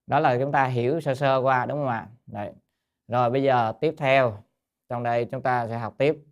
[0.08, 2.08] Đó là chúng ta hiểu sơ sơ qua, đúng không ạ?
[2.26, 2.54] Đấy.
[3.08, 4.38] rồi bây giờ tiếp theo,
[4.90, 6.24] trong đây chúng ta sẽ học tiếp.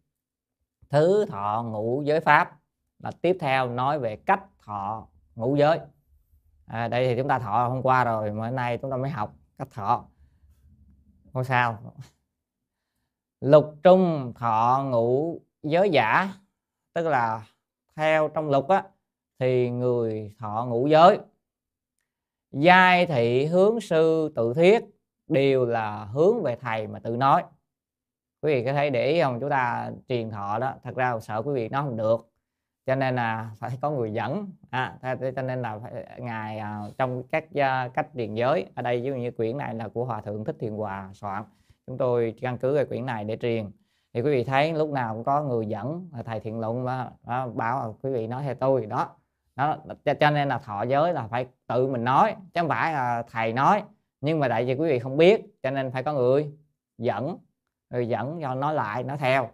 [0.89, 2.59] Thứ thọ ngũ giới pháp
[2.99, 5.07] là tiếp theo nói về cách thọ.
[5.35, 5.79] Ngũ giới.
[6.65, 9.09] À, đây thì chúng ta thọ hôm qua rồi mà hôm nay chúng ta mới
[9.09, 10.05] học cách thọ.
[11.33, 11.93] Không sao.
[13.41, 16.33] Lục trung thọ ngũ giới giả
[16.93, 17.47] tức là
[17.95, 18.83] theo trong lục á
[19.39, 21.19] thì người thọ ngũ giới.
[22.51, 24.85] Giai thị hướng sư tự thiết
[25.27, 27.43] đều là hướng về thầy mà tự nói.
[28.41, 29.39] Quý vị có thấy để ý không?
[29.39, 32.32] Chúng ta truyền thọ đó thật ra sợ quý vị nó không được
[32.85, 34.47] cho nên là phải có người dẫn.
[34.69, 34.97] À,
[35.35, 39.07] cho nên là phải, ngài à, trong các à, cách truyền giới ở đây ví
[39.07, 41.43] dụ như quyển này là của hòa thượng thích thiền hòa soạn.
[41.87, 43.71] Chúng tôi căn cứ về quyển này để truyền.
[44.13, 47.47] Thì quý vị thấy lúc nào cũng có người dẫn thầy thiện luận đó, đó,
[47.47, 49.15] bảo quý vị nói theo tôi đó.
[49.55, 49.77] Đó
[50.19, 53.53] cho nên là thọ giới là phải tự mình nói chứ không phải là thầy
[53.53, 53.83] nói.
[54.21, 56.51] Nhưng mà tại vì quý vị không biết cho nên phải có người
[56.97, 57.37] dẫn
[57.89, 59.49] người dẫn cho nói lại nói theo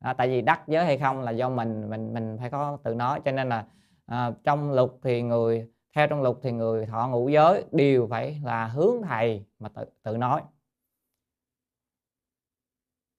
[0.00, 2.94] à, tại vì đắc giới hay không là do mình mình mình phải có tự
[2.94, 3.20] nói.
[3.24, 3.66] Cho nên là
[4.06, 8.40] à, trong lục thì người theo trong lục thì người thọ ngũ giới đều phải
[8.44, 10.42] là hướng thầy mà tự tự nói.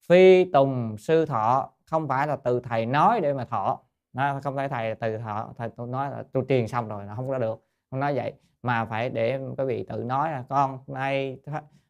[0.10, 3.80] Phi tùng sư thọ không phải là từ thầy nói để mà thọ.
[4.14, 7.16] Nó không phải thầy từ thọ thầy tôi nói là tôi truyền xong rồi là
[7.16, 7.68] không có được.
[7.92, 11.40] Không nói vậy mà phải để quý vị tự nói là con nay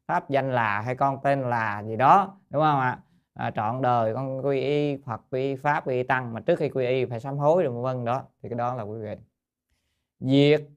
[0.08, 3.00] pháp danh là hay con tên là gì đó đúng không ạ?
[3.38, 6.60] À, trọn đời con quy y Phật quy y pháp quy y tăng mà trước
[6.60, 9.16] khi quy y phải sám hối rồi vân đó thì cái đó là quý vị
[10.20, 10.68] diệt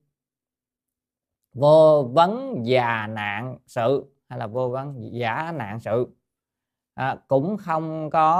[1.52, 6.06] vô vấn già nạn sự hay là vô vấn giả nạn sự.
[6.94, 8.32] À, cũng không có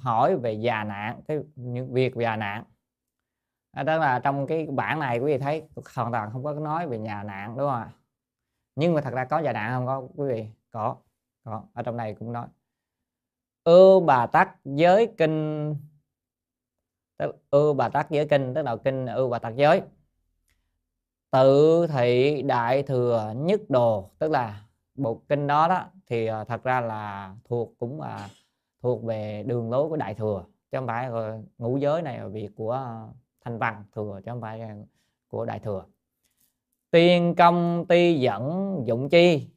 [0.00, 2.64] hỏi về già nạn cái những việc già nạn.
[3.72, 6.86] À, đó là trong cái bản này quý vị thấy hoàn toàn không có nói
[6.88, 7.90] về nhà nạn đúng không ạ?
[8.76, 10.46] Nhưng mà thật ra có già nạn không có quý vị?
[10.70, 10.96] Có
[11.44, 11.62] có.
[11.74, 12.46] Ở trong này cũng nói
[13.68, 15.76] ưu bà tắc giới kinh.
[17.50, 19.82] Ưu bà tắc giới kinh, tức là kinh ưu bà tắc giới.
[21.30, 24.62] Tự thị đại thừa nhất đồ, tức là
[24.94, 28.28] bộ kinh đó đó, thì à, thật ra là thuộc cũng là
[28.82, 32.26] thuộc về đường lối của đại thừa, chứ không phải ờ, ngũ giới này là
[32.26, 32.86] việc của
[33.44, 34.60] thanh văn thừa, chứ không phải
[35.28, 35.84] của đại thừa.
[36.90, 39.48] Tiên công ti dẫn dụng chi.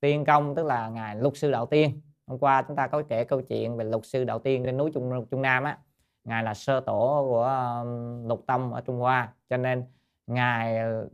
[0.00, 3.24] Tiên công tức là ngài lục sư đạo tiên hôm qua chúng ta có kể
[3.24, 5.78] câu chuyện về lục sư đầu tiên trên núi trung trung nam á.
[6.24, 7.84] Ngài là sơ tổ của
[8.28, 9.84] lục tông ở trung hoa cho nên
[10.26, 11.08] ngài ờ,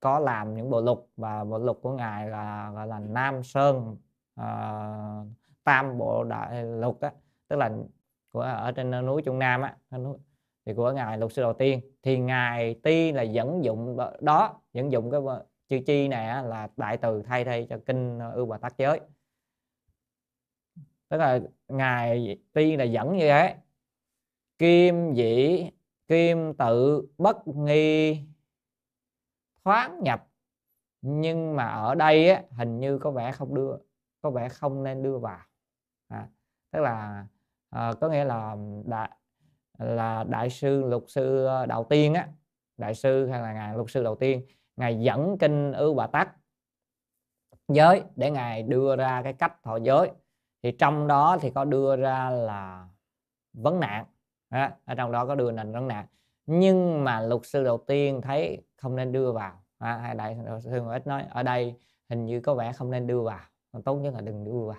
[0.00, 3.96] có làm những bộ lục và bộ lục của ngài là gọi là nam sơn
[4.40, 5.26] uh,
[5.64, 7.12] tam bộ đại lục á
[7.48, 7.70] tức là
[8.32, 9.76] của ở trên núi trung nam á
[10.66, 11.80] thì của ngài lục sư đầu tiên.
[12.02, 15.20] Thì ngài ti là dẫn dụng đó dẫn dụng cái
[15.68, 19.00] chữ chi này á, là đại từ thay thay cho kinh ưu bà tác giới
[21.12, 23.56] tức là ngài tiên là dẫn như thế.
[24.58, 25.64] Kim dĩ
[26.08, 28.20] kim tự bất nghi
[29.64, 30.28] thoáng nhập.
[31.02, 33.76] Nhưng mà ở đây á, hình như có vẻ không đưa
[34.20, 35.40] có vẻ không nên đưa vào.
[36.08, 36.28] À,
[36.70, 37.26] tức là
[37.70, 39.10] à, có nghĩa là đại
[39.78, 42.28] là đại sư luật sư ờ, đầu tiên á
[42.76, 44.46] đại sư hay là ngài luật sư đầu tiên
[44.76, 46.36] ngài dẫn kinh ưu bà tắc
[47.68, 50.10] giới để ngài đưa ra cái cách thọ giới
[50.62, 52.88] thì trong đó thì có đưa ra là
[53.52, 54.04] vấn nạn
[54.48, 56.06] à, ở trong đó có đưa nền vấn nạn.
[56.46, 60.82] Nhưng mà luật sư đầu tiên thấy không nên đưa vào à, hay đại sư
[60.90, 61.74] ít nói ở đây
[62.08, 63.40] hình như có vẻ không nên đưa vào
[63.84, 64.78] tốt nhất là đừng đưa vào.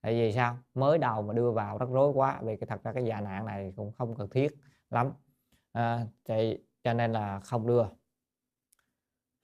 [0.00, 0.58] Tại vì sao?
[0.74, 3.46] Mới đầu mà đưa vào rắc rối quá vì cái thật ra cái già nạn
[3.46, 4.54] này cũng không cần thiết
[4.90, 5.12] lắm
[5.72, 7.84] à, thì cho nên là không đưa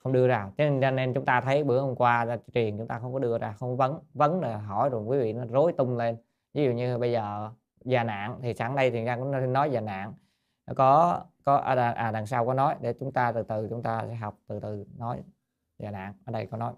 [0.03, 0.51] không đưa ra.
[0.59, 3.39] Cho nên, nên chúng ta thấy bữa hôm qua truyền chúng ta không có đưa
[3.39, 6.17] ra không vấn vấn là hỏi rồi quý vị nó rối tung lên.
[6.55, 7.51] Ví dụ như bây giờ
[7.85, 10.13] già nạn thì sẵn đây thì ra cũng nói già nạn
[10.77, 14.05] có có à, à đằng sau có nói để chúng ta từ từ chúng ta
[14.09, 15.23] sẽ học từ từ nói
[15.79, 16.73] già nạn ở đây có nói.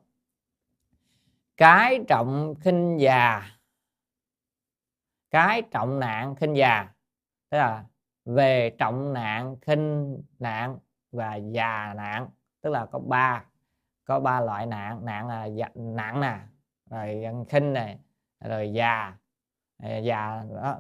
[1.56, 3.42] Cái trọng khinh già.
[5.30, 6.88] Cái trọng nạn khinh già.
[7.50, 7.84] Tức là
[8.24, 10.78] về trọng nạn khinh nạn
[11.12, 12.28] và già nạn
[12.62, 13.44] tức là có ba
[14.04, 15.04] có ba loại nạn.
[15.04, 16.38] Nạn là nặng nè
[16.90, 17.98] rồi khinh này
[18.44, 19.16] rồi già.
[19.82, 20.78] Ờ, già đó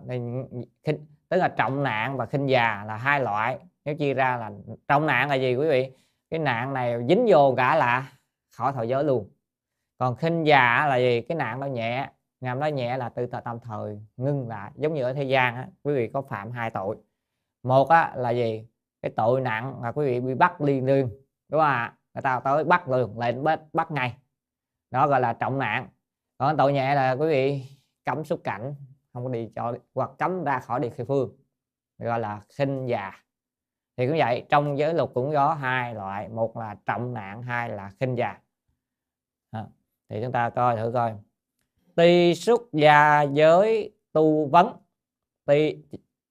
[0.82, 3.58] khinh tức là trọng nạn và khinh già là hai loại.
[3.84, 4.50] Nếu chia ra là
[4.88, 5.92] trọng nạn là gì quý vị?
[6.30, 8.12] Cái nạn này dính vô cả là
[8.56, 9.30] khỏi thọ giới luôn.
[9.98, 11.20] Còn khinh già là gì?
[11.20, 12.10] Cái nạn nó nhẹ.
[12.40, 14.70] Ngàm nó nhẹ là từ tạm thời ngưng lại.
[14.74, 16.96] Giống như ở thế gian á, quý vị có phạm hai tội.
[17.62, 18.66] Một á, là gì?
[19.02, 21.10] Cái tội nặng là quý vị bị bắt liên đương
[21.52, 21.94] đúng không ạ?
[22.14, 24.16] Người ta tới bắt luôn, lên bắt bắt ngay.
[24.90, 25.88] Đó gọi là trọng nạn
[26.38, 27.62] còn tội nhẹ là quý vị
[28.04, 28.74] cấm xuất cảnh,
[29.12, 31.36] không có đi cho, hoặc cấm ra khỏi địa phương.
[31.98, 33.12] Gọi là khinh già.
[33.96, 36.28] Thì cũng vậy, trong giới luật cũng có hai loại.
[36.28, 38.38] Một là trọng nạn hai là khinh già.
[40.08, 41.14] Thì chúng ta coi thử coi.
[41.96, 44.76] Ti xuất gia giới tu vấn.
[45.46, 45.76] Ti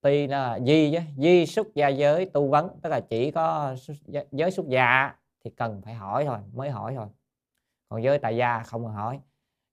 [0.02, 3.76] tuy là di chứ, di xuất gia giới tu vấn, tức là chỉ có
[4.32, 7.08] giới xuất gia thì cần phải hỏi thôi, mới hỏi thôi.
[7.90, 9.20] Còn giới tại gia không cần hỏi.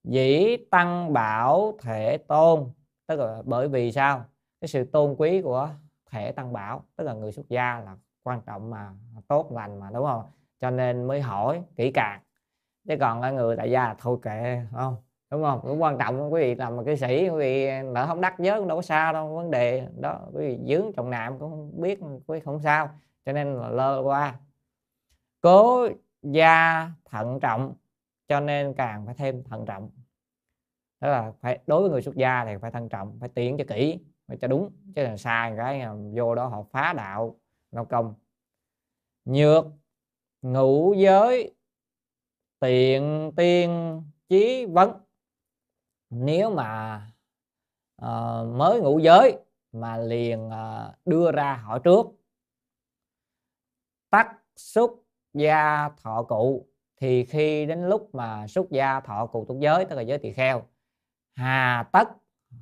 [0.05, 2.65] Dĩ tăng bảo thể tôn,
[3.07, 4.25] tức là bởi vì sao?
[4.61, 5.71] Cái sự tôn quý của
[6.11, 8.91] thể tăng bảo, tức là người xuất gia là quan trọng mà
[9.29, 10.25] tốt lành mà, đúng không?
[10.61, 12.21] Cho nên mới hỏi kỹ càng.
[12.89, 14.97] Chứ còn người tại gia là thôi kệ không?
[15.31, 15.61] Đúng không?
[15.63, 18.67] Cũng quan trọng quý vị làm một cái sĩ, quý vị lỡ không đắc giới
[18.67, 22.01] đâu có sao đâu, vấn đề đó, quý vị dướng trọng nạm cũng không biết,
[22.01, 22.91] quý vị không sao,
[23.25, 24.41] cho nên là lơ qua.
[25.41, 25.89] Cố
[26.23, 27.75] gia thận trọng,
[28.29, 29.91] cho nên càng phải thêm thận trọng.
[31.01, 33.65] Đó là phải, đối với người xuất gia thì phải thận trọng, phải tiến cho
[33.69, 33.99] kỹ,
[34.29, 37.37] phải cho đúng, chứ là sai cái vô đó họ phá đạo
[37.71, 38.15] lao công.
[39.25, 39.67] Nhược,
[40.43, 41.55] ngũ giới,
[42.61, 44.93] tiện, tiên, chí, vấn
[46.11, 47.03] nếu mà
[48.03, 49.39] uh, mới ngũ giới
[49.73, 52.07] mà liền uh, đưa ra hỏi trước
[54.11, 55.05] tắc xúc
[55.35, 59.97] gia thọ cụ thì khi đến lúc mà xuất gia thọ cụ tục giới tức
[59.97, 60.63] là giới tỳ kheo
[61.35, 62.09] hà tất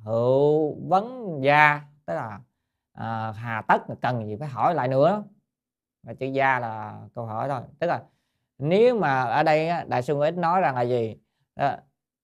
[0.03, 2.39] hữu vấn gia tức là
[2.97, 5.23] à, hà tất cần gì phải hỏi lại nữa.
[6.03, 7.61] Và chữ gia là câu hỏi thôi.
[7.79, 8.03] Tức là
[8.57, 11.17] nếu mà ở đây đại sư ít nói rằng là gì?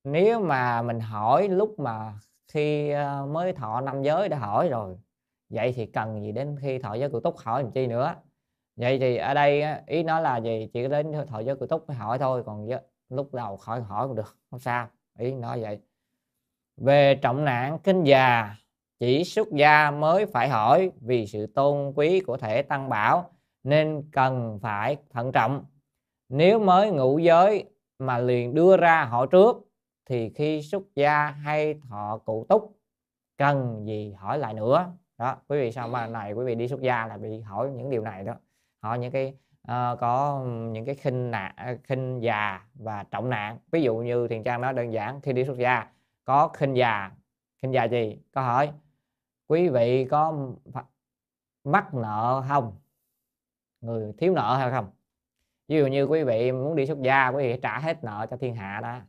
[0.04, 2.14] Nếu mà mình hỏi lúc mà
[2.48, 4.98] khi ờ, mới thọ năm giới đã hỏi rồi,
[5.50, 8.16] vậy thì cần gì đến khi thọ giới cụ túc hỏi làm chi nữa?
[8.76, 10.70] Vậy thì ở đây ý nói là gì?
[10.74, 12.68] Chỉ đến thọ giới cụ túc mới hỏi thôi, còn
[13.10, 14.88] lúc đầu khỏi hỏi cũng được, không sao,
[15.20, 15.80] ý nói vậy.
[16.78, 18.56] Về trọng nạn kinh già,
[19.00, 23.30] chỉ xuất gia mới phải hỏi vì sự tôn quý của thể tăng bảo
[23.64, 25.66] nên cần phải thận trọng.
[26.30, 27.66] Nếu mới ngũ giới
[28.00, 29.73] mà liền đưa ra hỏi trước
[30.06, 32.78] thì khi xuất gia hay thọ cụ túc
[33.38, 34.92] cần gì hỏi lại nữa?
[35.18, 37.90] Đó quý vị sao mà này quý vị đi xuất gia là bị hỏi những
[37.90, 38.34] điều này đó.
[38.82, 43.58] Họ những cái uh, có những cái khinh nạn khinh già và trọng nạn.
[43.72, 45.92] Ví dụ như thiền trang nói đơn giản khi đi xuất gia
[46.26, 47.12] có khinh già.
[47.62, 48.20] Khinh già gì?
[48.32, 48.72] Có hỏi
[49.48, 50.38] quý vị có
[51.64, 52.76] mắc nợ không?
[53.82, 54.92] Người thiếu nợ hay không?
[55.68, 58.38] Ví dụ như quý vị muốn đi xuất gia quý vị trả hết nợ cho
[58.38, 59.00] thiên hạ đó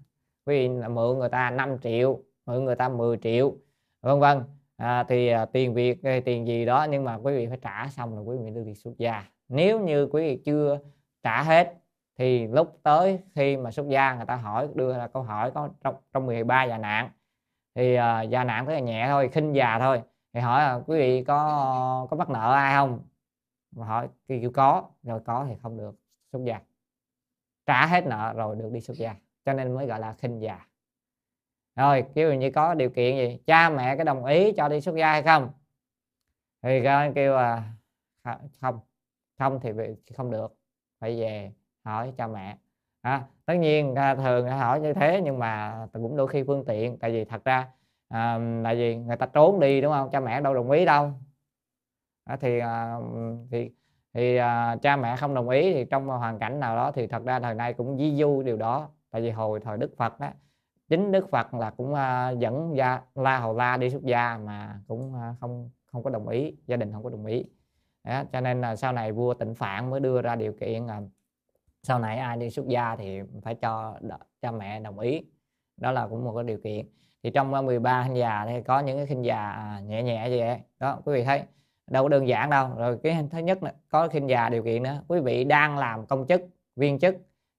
[0.46, 3.56] quý vị là mượn người ta 5 triệu mượn người ta 10 triệu
[4.02, 4.42] vân vân.
[4.76, 8.14] À, thì à, tiền việc tiền gì đó nhưng mà quý vị phải trả xong
[8.14, 9.24] rồi quý vị đưa đi xuất gia.
[9.48, 10.78] Nếu như quý vị chưa
[11.22, 11.74] trả hết
[12.18, 15.68] thì lúc tới khi mà xuất gia người ta hỏi đưa ra câu hỏi có
[15.84, 17.10] trong trong 13 già nạn.
[17.74, 20.02] Thì à, già nạn rất là nhẹ thôi khinh già thôi.
[20.32, 23.00] Thì hỏi là quý vị có có bắt nợ ai không?
[23.76, 25.94] Mà hỏi thì kêu có rồi có thì không được
[26.32, 26.60] xuất gia.
[27.66, 29.14] Trả hết nợ rồi được đi xuất gia
[29.44, 30.66] cho nên mới gọi là khinh già.
[31.76, 33.38] Rồi kiểu như có điều kiện gì?
[33.46, 35.50] Cha mẹ có đồng ý cho đi xuất gia hay không?
[36.62, 36.82] Thì
[37.14, 37.72] kêu là
[38.60, 38.80] không.
[39.38, 39.70] Không thì
[40.16, 40.56] không được.
[41.00, 41.52] Phải về
[41.84, 42.58] hỏi cha mẹ.
[43.00, 46.98] À, tất nhiên thường hỏi như thế nhưng mà cũng đôi khi phương tiện.
[46.98, 47.68] Tại vì thật ra
[48.08, 50.10] à, là gì người ta trốn đi đúng không?
[50.12, 51.12] Cha mẹ đâu đồng ý đâu.
[52.24, 52.96] À, thì à,
[53.50, 53.70] thì
[54.14, 57.22] thì à, cha mẹ không đồng ý thì trong hoàn cảnh nào đó thì thật
[57.24, 60.34] ra thời nay cũng di du điều đó tại vì hồi thời đức phật á
[60.88, 64.80] chính đức phật là cũng uh, dẫn gia la hầu la đi xuất gia mà
[64.88, 67.44] cũng uh, không không có đồng ý gia đình không có đồng ý.
[68.04, 71.02] Đó, cho nên là sau này vua tịnh phạn mới đưa ra điều kiện là
[71.82, 73.98] sau này ai đi xuất gia thì phải cho
[74.42, 75.22] cha mẹ đồng ý.
[75.76, 76.86] Đó là cũng một cái điều kiện.
[77.22, 80.58] Thì trong 13 khinh già thì có những cái khinh già nhẹ nhẹ gì vậy
[80.78, 81.42] đó quý vị thấy
[81.90, 82.68] đâu có đơn giản đâu.
[82.76, 85.02] Rồi cái thứ nhất là có khinh già điều kiện nữa.
[85.08, 86.42] Quý vị đang làm công chức
[86.76, 87.16] viên chức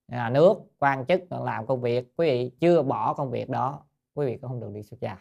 [0.07, 2.13] nhà nước quan chức làm công việc.
[2.17, 3.81] Quý vị chưa bỏ công việc đó
[4.13, 5.17] quý vị cũng không được đi xuất gia.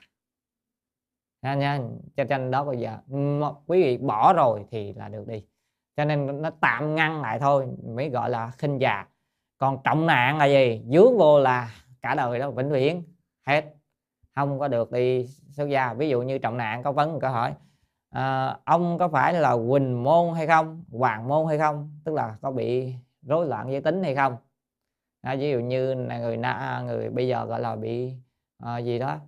[1.43, 1.81] Nha nha
[2.17, 2.99] cho nên đó bây giờ.
[3.67, 5.47] Quý vị bỏ rồi thì là được đi.
[5.97, 9.07] Cho nên nó tạm ngăn lại thôi mới gọi là khinh già.
[9.59, 10.83] Còn trọng nạn là gì?
[10.93, 11.71] Dướng vô là
[12.03, 13.03] cả đời đó vĩnh viễn.
[13.47, 13.65] Hết.
[14.35, 15.95] Không có được đi xuất gia.
[15.95, 17.55] Ví dụ như trọng nạn có vấn câu hỏi
[18.11, 20.85] à, ông có phải là quỳnh môn hay không?
[20.93, 22.01] Hoàng môn hay không?
[22.05, 24.37] Tức là có bị rối loạn giới tính hay không?
[25.25, 28.15] À, ví dụ như là người na à, người bây giờ gọi là bị
[28.59, 29.19] à, gì đó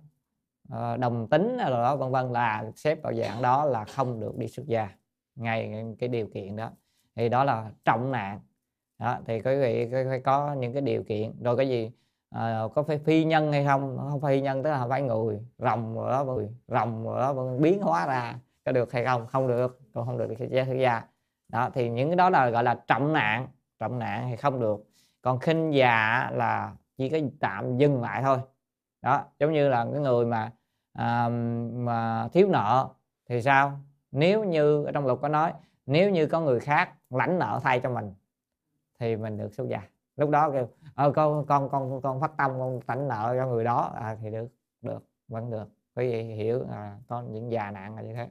[0.69, 4.37] à, đồng tính rồi đó vân vân là xếp vào dạng đó là không được
[4.37, 4.89] đi xuất gia
[5.35, 6.69] ngay cái điều kiện đó.
[7.15, 8.39] Thì đó là trọng nạn.
[8.99, 11.43] Đó, thì quý vị phải có những cái điều kiện.
[11.43, 11.91] Rồi cái gì
[12.29, 13.97] à, có phải phi nhân hay không?
[14.09, 17.81] Không phi nhân tức là phải người rồng rồi đó người rồng rồi đó biến
[17.81, 18.35] hóa ra
[18.65, 19.27] có được hay không?
[19.27, 21.03] Không được còn không được thì xuất gia.
[21.47, 23.47] Đó thì những cái đó là gọi là trọng nạn.
[23.79, 24.86] Trọng nạn thì không được
[25.27, 28.37] còn khinh già là chỉ có tạm dừng lại thôi.
[29.01, 30.51] Đó giống như là cái người mà
[30.93, 31.29] à,
[31.73, 32.89] mà thiếu nợ
[33.29, 33.79] thì sao?
[34.11, 35.53] Nếu như ở trong luật có nói
[35.85, 38.13] nếu như có người khác lãnh nợ thay cho mình
[38.99, 39.81] thì mình được xuất gia.
[40.15, 43.63] Lúc đó kêu ờ, con con con con phát tâm con lãnh nợ cho người
[43.63, 43.93] đó.
[43.95, 44.47] À, thì được
[44.81, 45.69] được vẫn được.
[45.95, 48.29] Quý vị hiểu à, có những già nạn là như thế.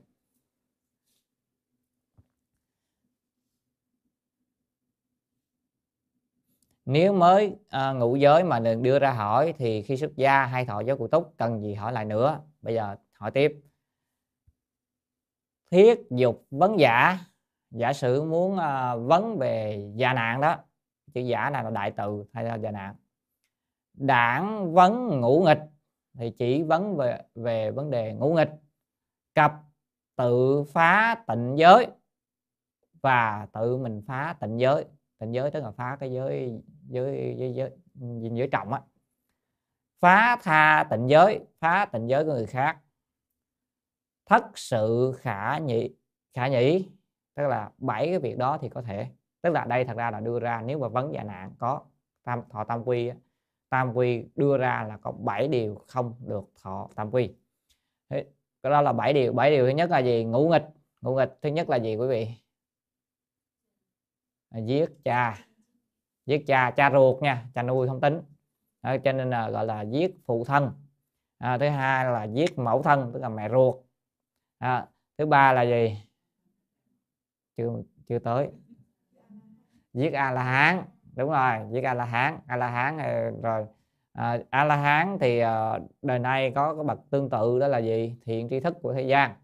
[6.86, 10.64] Nếu mới à, ngũ giới mà đừng đưa ra hỏi thì khi xuất gia hay
[10.64, 12.40] thọ giới cụ túc cần gì hỏi lại nữa?
[12.62, 13.62] Bây giờ hỏi tiếp.
[15.70, 17.18] Thiết dục vấn giả.
[17.70, 20.56] Giả sử muốn à, vấn về gia nạn đó
[21.14, 22.94] chữ giả này là đại từ hay là gia nạn.
[23.94, 25.62] Đảng vấn ngũ nghịch
[26.18, 28.50] thì chỉ vấn về về vấn đề ngũ nghịch.
[29.34, 29.52] Cặp
[30.16, 31.86] tự phá tịnh giới
[33.02, 34.84] và tự mình phá tịnh giới.
[35.18, 38.80] Tịnh giới tức là phá cái giới giới giới giới, giới, giới trọng á.
[40.00, 42.78] Phá tha tịnh giới phá tịnh giới của người khác.
[44.26, 45.94] Thất sự khả nhị
[46.34, 46.88] khả nhĩ
[47.34, 49.10] tức là bảy cái việc đó thì có thể.
[49.42, 51.80] Tức là đây thật ra là đưa ra nếu mà vấn dạ nạn có
[52.22, 53.10] tam thọ tam quy
[53.68, 57.34] tam quy đưa ra là có 7 điều không được thọ tam quy.
[58.08, 58.26] Thế,
[58.62, 60.24] cái đó là bảy điều bảy điều thứ nhất là gì?
[60.24, 60.64] Ngũ nghịch.
[61.00, 62.28] Ngũ nghịch thứ nhất là gì quý vị?
[64.64, 65.45] Giết cha
[66.26, 68.22] giết cha cha ruột nha cha nuôi không tính.
[68.80, 70.70] À, cho nên là gọi là giết phụ thân.
[71.38, 73.74] À, thứ hai là giết mẫu thân tức là mẹ ruột.
[74.58, 74.86] À,
[75.18, 76.02] thứ ba là gì?
[77.56, 77.70] Chưa
[78.08, 78.48] chưa tới.
[79.92, 80.84] Giết a la hán
[81.16, 83.66] đúng rồi giết a la hán a la hán ờ, rồi
[84.12, 87.68] ờ, à, a la hán thì à, đời nay có cái bậc tương tự đó
[87.68, 88.16] là gì?
[88.24, 89.34] Thiện tri thức của thế gian.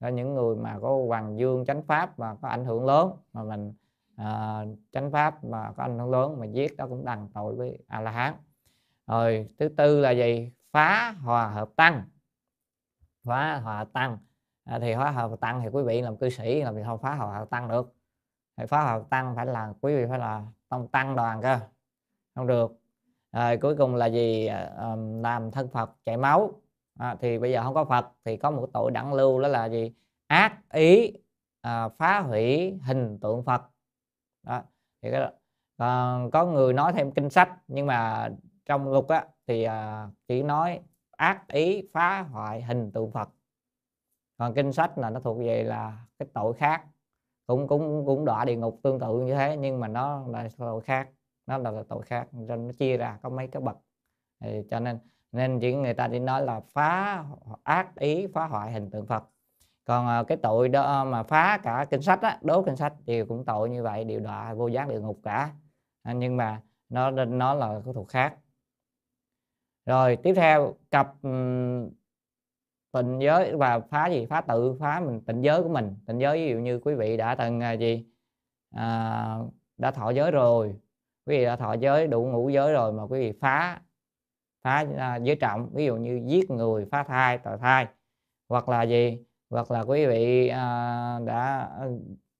[0.00, 3.42] Đó những người mà có hoàng dương chánh pháp mà có ảnh hưởng lớn mà
[3.42, 3.72] mình
[4.16, 7.78] à, chánh pháp mà có ảnh hưởng lớn mà giết đó cũng đằng tội với
[7.88, 8.34] a la hán
[9.06, 10.52] rồi thứ tư là gì?
[10.72, 12.02] Phá hòa hợp tăng.
[13.24, 14.18] Phá hòa hợp tăng.
[14.64, 16.98] À, thì phá hòa hợp tăng thì quý vị làm cư sĩ làm gì không
[16.98, 17.94] phá hòa hợp tăng được.
[18.56, 21.58] Thì phá hòa hợp tăng phải là quý vị phải là tông tăng đoàn cơ.
[22.34, 22.78] Không được.
[23.32, 24.46] Rồi cuối cùng là gì?
[24.46, 26.60] À, làm thân phật chảy máu.
[26.98, 29.66] À, thì bây giờ không có phật thì có một tội đẳng lưu đó là
[29.66, 29.92] gì?
[30.26, 31.12] Ác ý
[31.60, 33.71] à, phá hủy hình tượng phật
[34.42, 34.62] đó
[35.02, 35.30] thì cái đó.
[35.76, 38.28] À, có người nói thêm kinh sách nhưng mà
[38.66, 40.80] trong luật á thì à, chỉ nói
[41.10, 43.28] ác ý phá hoại hình tượng phật.
[44.38, 46.84] Còn kinh sách là nó thuộc về là cái tội khác.
[47.46, 50.80] Cũng cũng cũng đọa địa ngục tương tự như thế nhưng mà nó là tội
[50.80, 51.08] khác.
[51.46, 53.76] Nó là, là tội khác cho nó chia ra có mấy cái bậc.
[54.40, 54.98] Thì cho nên
[55.32, 57.24] nên chỉ người ta chỉ nói là phá
[57.62, 59.24] ác ý phá hoại hình tượng Phật
[59.84, 62.94] còn à, cái tội đó à, mà phá cả kinh sách á, đố kinh sách
[63.06, 65.52] thì cũng tội như vậy đều đọa vô giác địa ngục cả.
[66.02, 68.36] À, nhưng mà nó nó là cái thuộc khác.
[69.86, 71.12] Rồi tiếp theo cặp
[72.92, 74.26] tịnh giới và phá gì?
[74.26, 75.96] Phá tự phá mình tịnh giới của mình.
[76.06, 78.06] Tịnh giới ví dụ như quý vị đã từng à, gì?
[78.74, 79.36] À,
[79.78, 80.76] đã thọ giới rồi.
[81.26, 83.80] Quý vị đã thọ giới đủ ngũ giới rồi mà quý vị phá
[84.62, 85.70] phá à, giới trọng.
[85.74, 87.86] Ví dụ như giết người phá thai tội thai.
[88.48, 89.24] Hoặc là gì?
[89.52, 91.86] Hoặc là quý vị à, đã à,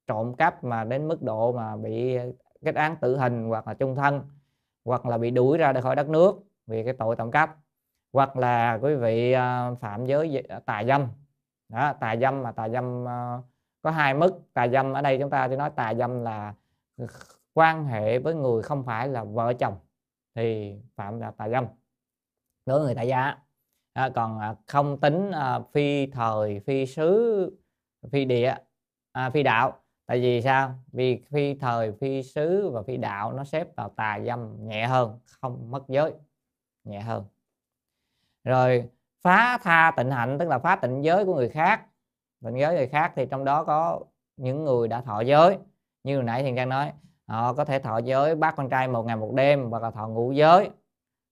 [0.07, 2.19] trộm cắp mà đến mức độ mà bị
[2.65, 4.23] kết án tử hình hoặc là chung thân
[4.85, 7.57] hoặc là bị đuổi ra khỏi đất nước vì cái tội trộm cắp.
[8.13, 11.07] Hoặc là quý vị à, phạm giới à, tà dâm.
[11.69, 13.39] Đó tà dâm mà tà dâm à,
[13.83, 14.41] có hai mức.
[14.53, 16.55] Tà dâm ở đây chúng ta chỉ nói tà dâm là
[17.55, 19.75] quan hệ với người không phải là vợ chồng
[20.35, 21.67] thì phạm là tà dâm.
[22.67, 23.39] Đối với người tại gia
[23.93, 27.51] à, còn à, không tính à, phi thời phi xứ
[28.13, 28.55] phi địa
[29.13, 29.79] à, phi đạo.
[30.07, 30.75] Tại vì sao?
[30.93, 35.19] Vì phi thời phi xứ và phi đạo nó xếp vào tà dâm nhẹ hơn
[35.41, 36.13] không mất giới
[36.85, 37.25] nhẹ hơn.
[38.45, 38.91] Rồi
[39.23, 41.87] phá tha tịnh hạnh tức là phá tịnh giới của người khác.
[42.45, 44.01] Tịnh giới người khác thì trong đó có
[44.37, 45.59] những người đã thọ giới.
[46.05, 46.93] Như hồi nãy thiền trang nói
[47.27, 50.09] họ có thể thọ giới bác con trai một ngày một đêm hoặc là thọ
[50.09, 50.71] ngũ giới.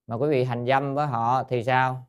[0.07, 2.07] Mà quý vị hành dâm với họ thì sao?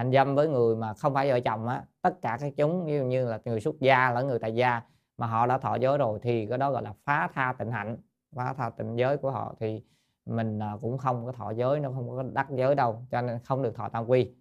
[0.00, 3.04] Hành dâm với người mà không phải vợ chồng á tất cả các chúng như
[3.04, 4.82] như là người xuất gia lẫn người tại gia
[5.18, 7.96] mà họ đã thọ giới rồi thì cái đó gọi là phá tha tịnh hạnh
[8.36, 9.82] phá tha tịnh giới của họ thì
[10.26, 13.38] mình à, cũng không có thọ giới nó không có đắc giới đâu cho nên
[13.44, 14.32] không được thọ tam quy.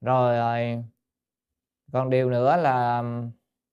[0.00, 0.82] Rồi à,
[1.92, 3.02] còn điều nữa là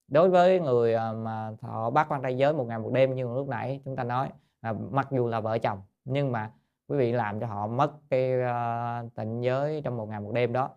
[0.08, 3.24] đối với người à, mà thọ bát quan trai giới một ngày một đêm như
[3.36, 4.30] lúc nãy chúng ta nói
[4.62, 6.52] là mặc dù là vợ chồng nhưng mà
[6.88, 10.54] quý vị làm cho họ mất cái uh, tịnh giới trong một ngày một đêm
[10.54, 10.70] đó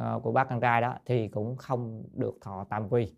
[0.00, 3.14] uh, của bác con trai đó thì cũng không được thọ tam quy.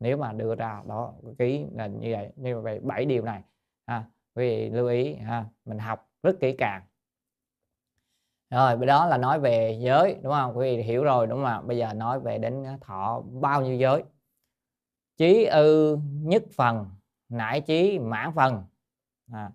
[0.00, 3.42] Nếu mà đưa ra đó ký là như vậy như vậy bảy điều này
[3.86, 4.04] ha
[4.34, 6.82] quý vị lưu ý ha mình học rất kỹ càng.
[8.50, 10.58] Rồi đó là nói về giới đúng không?
[10.58, 14.04] Quý vị hiểu rồi đúng không bây giờ nói về đến thọ bao nhiêu giới?
[15.16, 16.86] Chí ư nhất phần
[17.28, 18.64] nải chí mãn phần
[19.32, 19.50] à,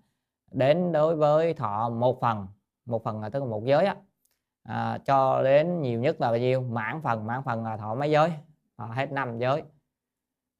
[0.51, 2.47] đến đối với thọ một phần
[2.85, 3.95] một phần là tức là một giới á
[4.63, 6.61] à, cho đến nhiều nhất là bao nhiêu?
[6.61, 8.31] Mãn phần mãn phần là thọ mấy giới?
[8.75, 9.63] À, hết năm giới.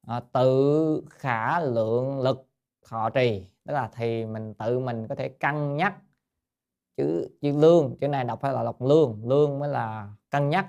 [0.06, 2.48] À, tự khả lượng lực
[2.88, 5.94] thọ trì tức là thì mình tự mình có thể cân nhắc
[6.96, 7.96] chữ chữ lương.
[8.00, 10.66] Chữ này đọc phải là đọc lương lương mới là cân nhắc.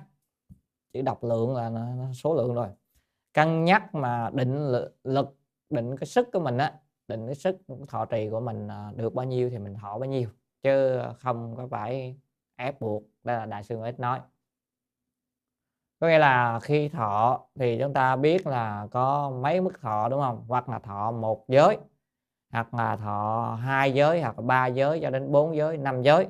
[0.93, 2.67] Chữ đọc lượng là nó số lượng rồi.
[3.33, 4.71] Cân nhắc mà định
[5.03, 5.36] lực
[5.69, 6.73] định cái sức của mình á
[7.07, 7.57] định cái sức
[7.88, 10.29] thọ trì của mình à, được bao nhiêu thì mình thọ bao nhiêu
[10.63, 12.17] chứ không có phải
[12.55, 14.19] ép buộc đây là đại sư ít nói.
[15.99, 20.21] Có nghĩa là khi thọ thì chúng ta biết là có mấy mức thọ đúng
[20.21, 20.45] không?
[20.47, 21.77] Hoặc là thọ một giới
[22.51, 26.27] hoặc là thọ hai giới hoặc là ba giới cho đến bốn giới năm giới.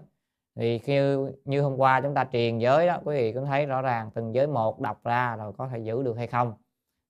[0.55, 0.99] Thì khi
[1.45, 4.36] như hôm qua chúng ta truyền giới đó quý vị cũng thấy rõ ràng từng
[4.36, 6.53] giới một đọc ra rồi có thể giữ được hay không.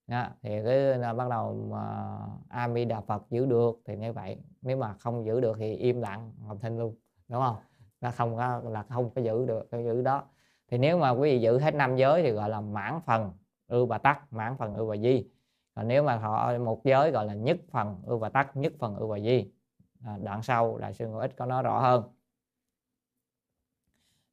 [0.07, 2.17] Đó, thì cứ bắt đầu mà
[2.49, 6.01] ami đà phật giữ được thì như vậy nếu mà không giữ được thì im
[6.01, 6.95] lặng học thinh luôn
[7.27, 7.55] đúng không?
[8.05, 10.23] Nó không có là không có giữ được cái giữ đó.
[10.67, 13.33] Thì nếu mà quý vị giữ hết năm giới thì gọi là mãn phần
[13.67, 15.27] ưu và tắc mãn phần ưu và di.
[15.75, 18.95] Còn nếu mà họ một giới gọi là nhất phần ưu và tắc nhất phần
[18.95, 19.51] ưu và di.
[20.05, 22.03] À, đoạn sau đại sư ngũ ích có nói rõ hơn.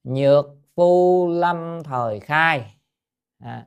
[0.05, 2.77] Nhược phu lâm thời khai.
[3.39, 3.67] À,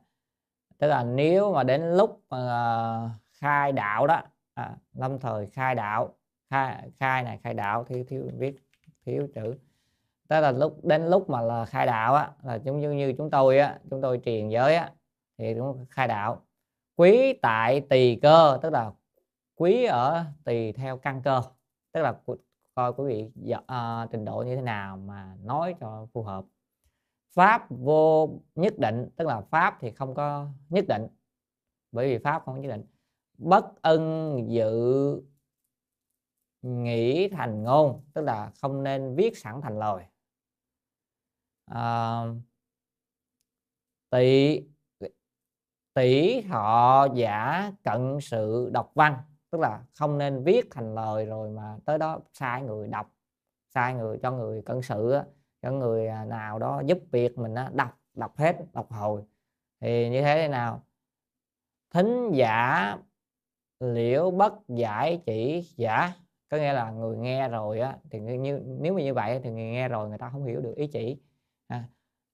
[0.77, 4.21] tức là nếu mà đến lúc mà à, khai đạo đó
[4.53, 6.13] à, lâm thời khai đạo
[6.49, 8.59] khai khai này khai đạo thiếu thiếu viết
[9.05, 9.55] thiếu chữ
[10.27, 13.29] tức là lúc đến lúc mà là khai đạo á là giống như như chúng
[13.29, 14.91] tôi á chúng tôi truyền giới á
[15.37, 16.41] thì cũng khai đạo.
[16.95, 18.91] Quý tại tỳ cơ tức là
[19.55, 21.41] quý ở tùy theo căn cơ.
[21.91, 22.15] Tức là
[22.75, 26.45] coi quý vị uh, trình độ như thế nào mà nói cho phù hợp.
[27.33, 31.07] Pháp vô nhất định tức là pháp thì không có nhất định.
[31.91, 32.85] Bởi vì pháp không nhất định.
[33.37, 35.21] Bất ân dự
[36.61, 40.03] nghĩ thành ngôn tức là không nên viết sẵn thành lời
[41.65, 42.23] à,
[44.09, 44.61] tỷ
[45.93, 49.17] tỷ thọ giả cận sự đọc văn
[49.51, 53.11] tức là không nên viết thành lời rồi mà tới đó sai người đọc
[53.73, 55.19] sai người cho người cận sự
[55.61, 59.23] cho người à, nào đó giúp việc mình đọc đọc hết đọc hồi.
[59.79, 60.83] Thì như thế thế nào?
[61.93, 62.97] Thính giả
[63.79, 66.13] liễu bất giải chỉ giả
[66.49, 69.63] có nghĩa là người nghe rồi á thì như nếu mà như vậy thì người
[69.63, 71.17] nghe rồi người ta không hiểu được ý chỉ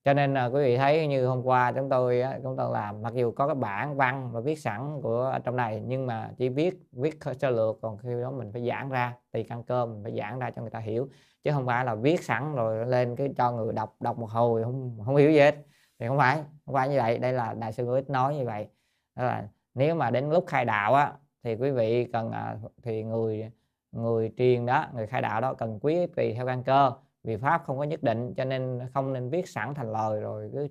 [0.06, 3.14] cho nên là quý vị thấy như hôm qua chúng tôi chúng tôi làm, mặc
[3.14, 6.80] dù có cái bản văn và viết sẵn của trong này, nhưng mà chỉ viết
[6.92, 10.18] viết sơ lược, còn khi đó mình phải giảng ra, tùy căn cơ mình phải
[10.18, 11.10] giảng ra cho người ta hiểu.
[11.44, 14.64] Chứ không phải là viết sẵn rồi lên cái cho người đọc đọc một hồi
[14.64, 15.56] không không hiểu gì hết.
[16.00, 18.68] Thì không phải không phải như vậy, đây là đại sư ít nói như vậy.
[19.16, 23.04] Đó là nếu mà đến lúc khai đạo á, thì quý vị cần à, thì
[23.04, 23.52] người
[23.92, 26.92] người truyền đó, người khai đạo đó cần quý tùy theo căn cơ
[27.24, 30.50] vì pháp không có nhất định cho nên không nên viết sẵn thành lời rồi
[30.54, 30.68] cứ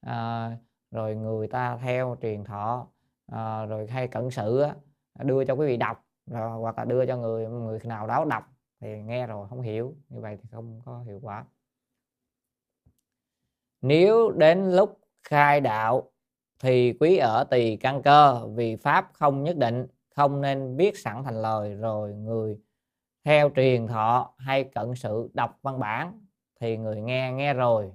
[0.00, 0.50] à,
[0.90, 2.88] rồi người ta theo truyền thọ
[3.26, 4.74] à, rồi hay cận sự á,
[5.24, 8.44] đưa cho quý vị đọc rồi, hoặc là đưa cho người người nào đó đọc
[8.80, 9.96] thì nghe rồi không hiểu.
[10.08, 11.44] Như vậy thì không có hiệu quả.
[13.80, 16.10] Nếu đến lúc khai đạo
[16.60, 21.24] thì quý ở tùy căn cơ vì pháp không nhất định không nên viết sẵn
[21.24, 22.58] thành lời rồi người
[23.24, 26.26] theo truyền thọ hay cận sự đọc văn bản
[26.60, 27.92] thì người nghe nghe rồi.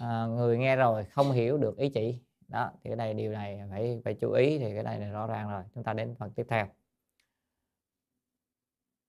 [0.00, 2.20] À, người nghe rồi không hiểu được ý chỉ.
[2.48, 5.26] Đó thì cái này điều này phải phải chú ý thì cái này là rõ
[5.26, 5.62] ràng rồi.
[5.74, 6.66] Chúng ta đến phần tiếp theo.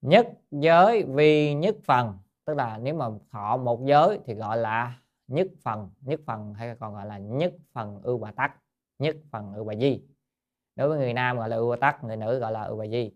[0.01, 4.99] Nhất giới vì nhất phần tức là nếu mà thọ một giới thì gọi là
[5.27, 5.89] nhất phần.
[6.01, 8.55] Nhất phần hay còn gọi là nhất phần ưu bà tắc.
[8.99, 10.01] Nhất phần ưu bà di.
[10.75, 12.87] Đối với người nam gọi là ưu bà tắc người nữ gọi là ưu bà
[12.87, 13.11] di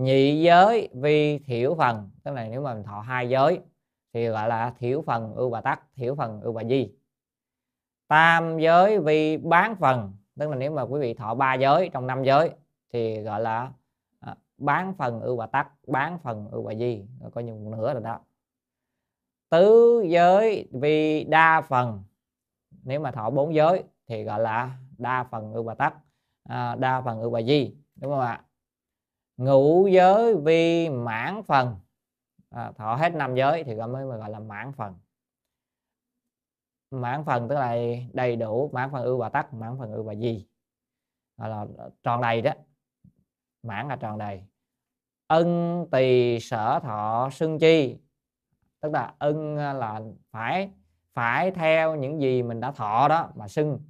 [0.00, 3.60] nhị giới vi thiểu phần tức là nếu mà mình thọ hai giới
[4.12, 6.92] thì gọi là thiểu phần ưu bà tắc thiểu phần ưu bà di.
[8.08, 12.06] Tam giới vi bán phần tức là nếu mà quý vị thọ ba giới trong
[12.06, 12.50] năm giới
[12.92, 13.72] thì gọi là
[14.20, 17.92] à, bán phần ưu bà tắc bán phần ưu bà di coi như một nửa
[17.92, 18.20] rồi đó.
[19.50, 22.02] Tứ giới vi đa phần
[22.82, 25.94] nếu mà thọ bốn giới thì gọi là đa phần ưu bà tắc
[26.44, 28.44] à, đa phần ưu bà di đúng không ạ?
[29.40, 31.76] Ngũ giới vi mãn phần.
[32.50, 34.94] À, thọ hết năm giới thì mới gọi là mãn phần.
[36.90, 37.76] Mãn phần tức là
[38.12, 40.46] đầy đủ mãn phần ưu bà tắc mãn phần ưu bà gì?
[41.36, 41.66] Gọi là
[42.02, 42.52] tròn đầy đó.
[43.62, 44.42] Mãn là tròn đầy.
[45.26, 47.98] Ân tỳ sở thọ xưng chi?
[48.80, 50.70] Tức là ân là phải
[51.12, 53.80] phải theo những gì mình đã thọ đó mà xưng.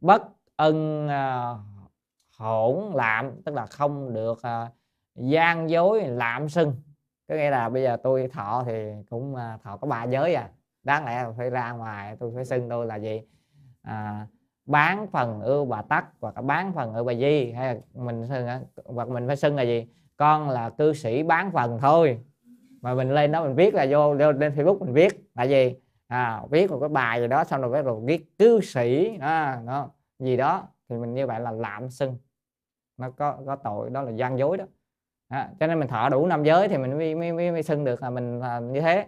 [0.00, 0.22] Bất
[0.56, 1.54] ân à,
[2.38, 4.70] hỗn lạm tức là không được à,
[5.14, 6.74] gian dối lạm sưng,
[7.28, 10.50] có nghĩa là bây giờ tôi thọ thì cũng à, thọ có ba giới à.
[10.82, 13.22] Đáng lẽ phải ra ngoài tôi phải xưng tôi là gì?
[13.82, 14.26] À,
[14.66, 17.52] bán phần ưu bà tắc hoặc là bán phần ưu bà di.
[17.52, 18.46] Hay là mình xưng
[18.84, 19.88] hoặc mình phải xưng là gì?
[20.16, 22.20] Con là cư sĩ bán phần thôi.
[22.80, 25.76] Mà mình lên đó mình viết là vô, lên facebook mình viết là gì?
[26.08, 29.18] À, viết một cái bài gì đó xong rồi bắt rồi viết cư sĩ.
[29.20, 30.68] À, đó, gì đó.
[30.88, 32.18] Thì mình như vậy là lạm xưng
[32.98, 34.64] nó có có tội đó là gian dối đó.
[35.28, 37.84] À, cho nên mình thọ đủ năm giới thì mình mới mới, mới, mới xưng
[37.84, 39.06] được là mình là như thế.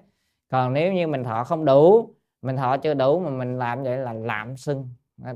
[0.51, 3.99] Còn nếu như mình thọ không đủ mình thọ chưa đủ mà mình làm vậy
[3.99, 4.88] là lạm xưng.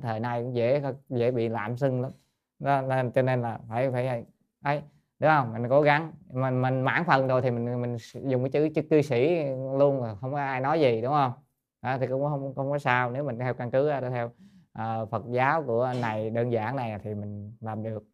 [0.02, 2.12] Thời nay cũng dễ dễ bị lạm xưng lắm.
[2.58, 4.24] Đó, nên cho nên là phải phải
[4.62, 4.82] ấy
[5.18, 5.52] đúng không?
[5.52, 6.12] Mình cố gắng.
[6.32, 9.44] Mình mình mãn phần rồi thì mình mình dùng cái chữ chữ cư sĩ
[9.78, 11.32] luôn là không có ai nói gì đúng không?
[11.80, 13.10] À, thì cũng không không có sao.
[13.10, 17.14] Nếu mình theo căn cứ theo uh, Phật giáo của này đơn giản này thì
[17.14, 18.04] mình làm được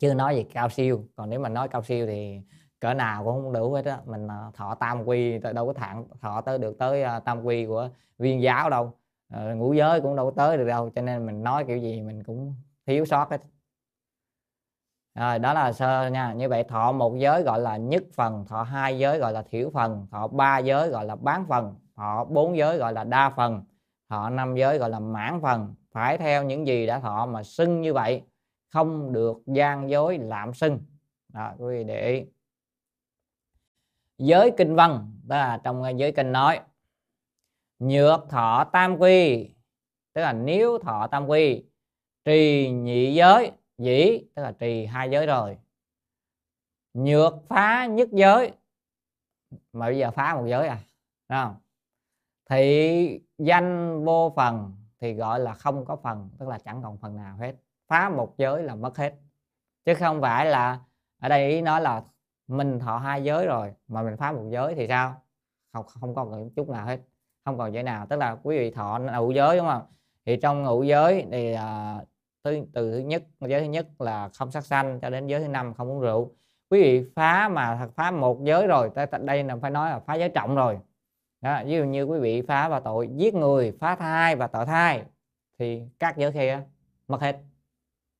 [0.00, 2.40] chưa nói gì cao siêu, còn nếu mà nói cao siêu thì
[2.80, 3.98] cỡ nào cũng không đủ hết á.
[4.06, 7.66] Mình à, thọ tam quy đâu có thẳng, thọ tới được tới à, tam quy
[7.66, 7.88] của
[8.18, 8.92] viên giáo đâu.
[9.32, 12.02] Ờ, ngũ giới cũng đâu có tới được đâu, cho nên mình nói kiểu gì
[12.02, 12.54] mình cũng
[12.86, 13.40] thiếu sót hết.
[15.14, 16.32] Rồi, đó là sơ nha.
[16.32, 19.70] Như vậy thọ một giới gọi là nhất phần, thọ hai giới gọi là thiểu
[19.74, 23.64] phần, thọ ba giới gọi là bán phần, thọ bốn giới gọi là đa phần,
[24.10, 25.74] thọ năm giới gọi là mãn phần.
[25.92, 28.22] Phải theo những gì đã thọ mà xưng như vậy
[28.76, 30.80] không được gian dối lạm xưng.
[31.28, 32.24] Đó, quý vị để ý.
[34.18, 36.60] Giới kinh văn tức là trong giới kinh nói,
[37.78, 39.50] nhược thọ tam quy,
[40.12, 41.64] tức là nếu thọ tam quy,
[42.24, 45.58] trì nhị giới, dĩ, tức là trì hai giới rồi.
[46.94, 48.52] Nhược phá nhất giới,
[49.72, 50.78] mà bây giờ phá một giới à
[51.28, 51.56] Đúng không?
[52.50, 57.16] Thị danh vô phần thì gọi là không có phần, tức là chẳng còn phần
[57.16, 57.54] nào hết
[57.88, 59.14] phá một giới là mất hết.
[59.84, 60.78] Chứ không phải là
[61.20, 62.02] ở đây ý nói là
[62.48, 65.22] mình thọ hai giới rồi mà mình phá một giới thì sao?
[65.72, 67.00] Không không còn chút nào hết
[67.46, 68.06] không còn giới nào.
[68.06, 69.82] Tức là quý vị thọ ngũ giới đúng không?
[70.26, 72.00] Thì trong ngũ giới thì à,
[72.42, 75.48] từ, từ thứ nhất giới thứ nhất là không sát sanh cho đến giới thứ
[75.48, 76.30] năm không uống rượu.
[76.70, 80.28] Quý vị phá mà phá một giới rồi đây là phải nói là phá giới
[80.28, 80.78] trọng rồi.
[81.40, 84.66] Đó, ví dụ như quý vị phá và tội giết người phá thai và tội
[84.66, 85.02] thai
[85.58, 86.62] thì các giới kia
[87.08, 87.36] mất hết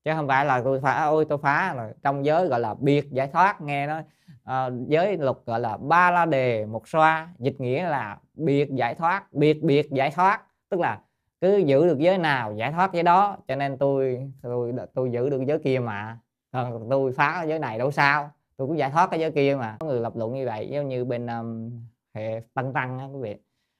[0.07, 3.11] chứ không phải là tôi phá ôi tôi phá rồi trong giới gọi là biệt
[3.11, 4.05] giải thoát nghe nó uh,
[4.45, 8.95] ờ, giới luật gọi là ba la đề một xoa dịch nghĩa là biệt giải
[8.95, 10.43] thoát biệt biệt giải thoát.
[10.69, 11.01] Tức là
[11.41, 15.31] cứ giữ được giới nào giải thoát giới đó cho nên tôi tôi tôi giữ
[15.31, 16.19] được giới kia mà.
[16.53, 19.77] Còn tôi phá giới này đâu sao tôi cũng giải thoát cái giới kia mà.
[19.81, 21.71] Có người lập luận như vậy giống như bên um,
[22.15, 23.37] hệ tăng tăng á quý vị.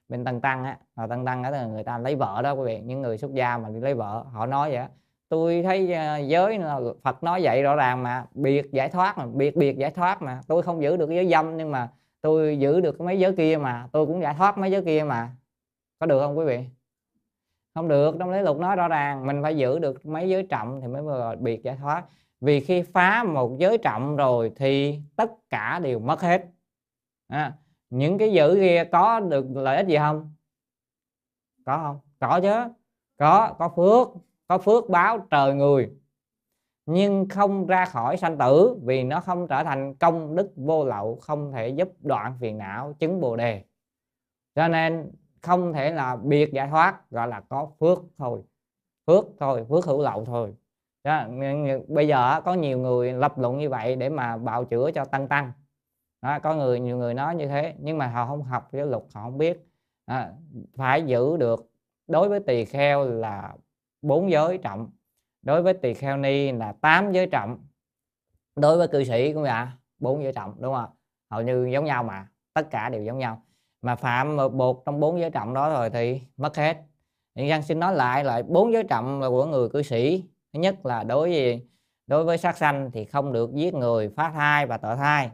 [0.09, 2.63] Bên tăng tăng á và tăng tăng á là người ta lấy vợ đó quý
[2.65, 2.81] vị.
[2.85, 4.85] Những người xuất gia mà đi lấy vợ họ nói vậy
[5.29, 6.59] tôi thấy à, giới
[7.03, 10.41] Phật nói vậy rõ ràng mà biệt giải thoát mà biệt biệt giải thoát mà.
[10.47, 11.89] Tôi không giữ được giới dâm nhưng mà
[12.21, 15.31] tôi giữ được mấy giới kia mà tôi cũng giải thoát mấy giới kia mà.
[15.99, 16.65] Có được không quý vị?
[17.75, 20.81] Không được trong lý lục nói rõ ràng mình phải giữ được mấy giới trọng
[20.81, 22.03] thì mới vừa biệt giải thoát.
[22.41, 26.45] Vì khi phá một giới trọng rồi thì tất cả đều mất hết.
[27.27, 27.53] À,
[27.89, 30.33] những cái giữ kia có được lợi ích gì không?
[31.65, 31.99] Có không?
[32.19, 32.73] Có chứ.
[33.17, 34.07] Có có phước
[34.47, 35.91] có phước báo trời người
[36.85, 41.15] nhưng không ra khỏi sanh tử vì nó không trở thành công đức vô lậu
[41.15, 43.63] không thể giúp đoạn phiền não chứng bồ đề.
[44.55, 48.43] Cho nên không thể là biệt giải thoát gọi là có phước thôi.
[49.07, 50.55] Phước thôi phước hữu lậu thôi.
[51.03, 51.27] Đó,
[51.87, 55.27] bây giờ có nhiều người lập luận như vậy để mà bào chữa cho tăng
[55.27, 55.51] tăng.
[56.21, 59.03] Đó, có người nhiều người nói như thế nhưng mà họ không học giáo luật
[59.13, 59.67] họ không biết.
[60.07, 60.25] Đó,
[60.75, 61.71] phải giữ được
[62.07, 63.55] đối với tỳ kheo là
[64.07, 64.89] bốn giới trọng.
[65.41, 67.57] Đối với tỳ kheo ni là tám giới trọng.
[68.55, 69.65] Đối với cư sĩ cũng vậy,
[69.99, 70.89] bốn giới trọng, đúng không
[71.29, 73.41] hầu như giống nhau mà, tất cả đều giống nhau.
[73.81, 76.77] Mà phạm một trong bốn giới trọng đó rồi thì mất hết.
[77.35, 80.23] Thì Giang xin nói lại lại, bốn giới trọng là của người cư sĩ.
[80.53, 81.67] Thứ nhất là đối với
[82.07, 85.31] đối với sát sanh thì không được giết người, phá thai và tợ thai.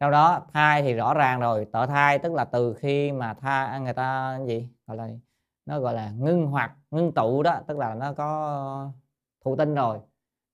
[0.00, 3.78] Sau đó, thai thì rõ ràng rồi tợ thai tức là từ khi mà tha,
[3.78, 4.68] người ta gì?
[4.86, 5.08] Gọi là
[5.68, 8.90] nó, gọi là, ngưng hoặc ngưng tụ đó, tức là nó có
[9.44, 9.98] thụ tinh rồi.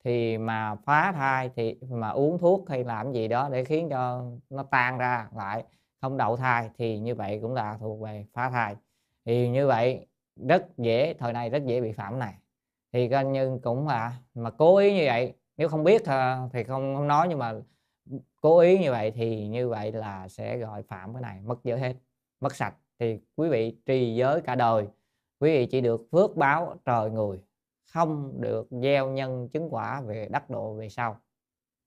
[0.05, 4.25] Thì mà phá thai thì, mà uống thuốc hay làm gì đó để khiến cho
[4.51, 5.65] nó tan ra lại,
[6.01, 8.77] không đậu thai, thì như vậy cũng là thuộc về phá thai.
[9.25, 10.07] Thì như vậy
[10.49, 12.35] rất dễ, thời nay rất dễ bị phạm này.
[12.93, 16.65] Thì coi như cũng là, mà cố ý như vậy, nếu không biết ờ, thì
[16.65, 17.55] không không nói, nhưng mà
[18.41, 21.79] cố ý như vậy thì như vậy là sẽ gọi phạm cái này, mất giới
[21.81, 21.95] hết,
[22.41, 22.75] mất sạch.
[22.99, 24.87] Thì quý vị trì giới cả đời
[25.41, 27.41] quý vị chỉ được phước báo trời người,
[27.93, 31.17] không được gieo nhân chứng quả về đắc độ về sau.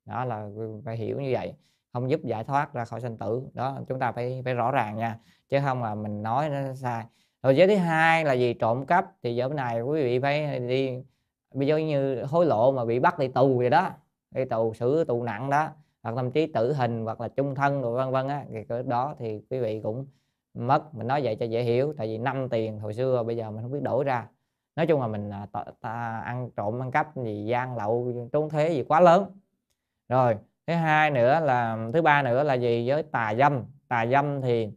[0.05, 0.49] Đó là
[0.85, 1.53] phải hiểu như vậy,
[1.93, 3.41] không giúp giải thoát ra khỏi sanh tử.
[3.53, 5.19] Đó, chúng ta phải phải rõ ràng nha,
[5.49, 7.05] chứ không là mình nói nó sai.
[7.43, 11.03] Rồi giới thứ hai là gì trộm cắp, thì giờ này quý vị phải đi
[11.53, 13.91] bây giờ như hối lộ mà bị bắt đi tù vậy đó,
[14.31, 15.69] đi tù xử tù nặng đó,
[16.03, 18.83] hoặc thậm chí tử hình, hoặc là chung thân rồi vân vân á, thì cái
[18.83, 20.05] đó thì quý vị cũng
[20.57, 20.95] mất.
[20.95, 23.61] Mình nói vậy cho dễ hiểu tại vì năm tiền hồi xưa bây giờ mình
[23.61, 24.27] không biết đổi ra.
[24.75, 28.49] Nói chung là mình à, ta, ta ăn trộm ăn cắp gì gian lậu trốn
[28.49, 29.39] thế gì quá lớn.
[30.09, 32.89] Rồi thứ hai nữa là thứ ba nữa là gì?
[32.89, 33.63] Với tà dâm.
[33.87, 34.69] Tà dâm thì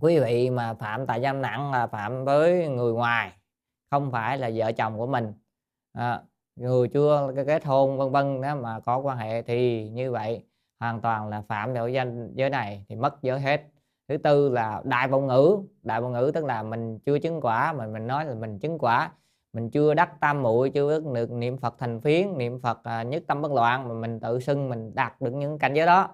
[0.00, 3.32] quý vị mà phạm tà dâm nặng là phạm với người ngoài
[3.90, 5.32] không phải là vợ chồng của mình.
[5.92, 6.22] À,
[6.56, 10.44] người chưa kết hôn vân vân đó mà có quan hệ thì như vậy
[10.80, 13.62] hoàn toàn là phạm tội danh giới này thì mất giới hết
[14.08, 15.58] thứ tư là đại vọng ngữ.
[15.82, 18.78] Đại vọng ngữ tức là mình chưa chứng quả mà mình nói là mình chứng
[18.78, 19.12] quả.
[19.52, 23.22] Mình chưa đắc tam muội chưa được niệm phật thành phiến niệm phật à, nhất
[23.26, 26.08] tâm bất loạn mà mình tự xưng mình đạt được những cảnh giới đó.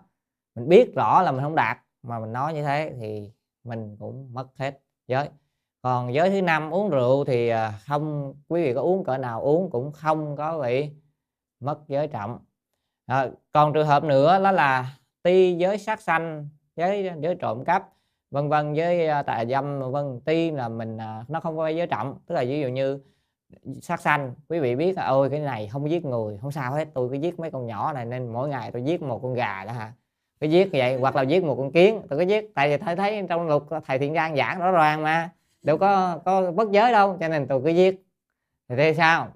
[0.55, 3.33] Mình biết rõ là mình không đạt mà mình nói như thế thì
[3.65, 5.29] mình cũng mất hết giới.
[5.83, 9.43] Còn giới thứ năm uống rượu thì à, không quý vị có uống cỡ nào
[9.43, 10.91] uống cũng không có bị
[11.61, 12.39] mất giới trọng.
[13.07, 17.89] À, còn trường hợp nữa đó là ti giới sát sanh giới giới trộm cắp,
[18.31, 21.87] vân vân với à, tà dâm, vân tuy là mình à, nó không có giới
[21.87, 23.01] trọng, tức là ví dụ như
[23.83, 26.89] sát sanh, quý vị biết là, ôi, cái này không giết người, không sao hết,
[26.95, 29.65] tôi cứ giết mấy con nhỏ này, nên mỗi ngày tôi giết một con gà
[29.65, 29.93] đó hả?
[30.41, 32.55] Cứ giết vậy, hoặc là giết một con kiến, tôi cứ giết.
[32.55, 35.31] Tại vì thấy thấy trong luật, thầy thiện trang giảng rõ ràng mà,
[35.63, 38.07] đâu có có bất giới đâu, cho nên tôi cứ giết.
[38.69, 39.29] Thì thế sao?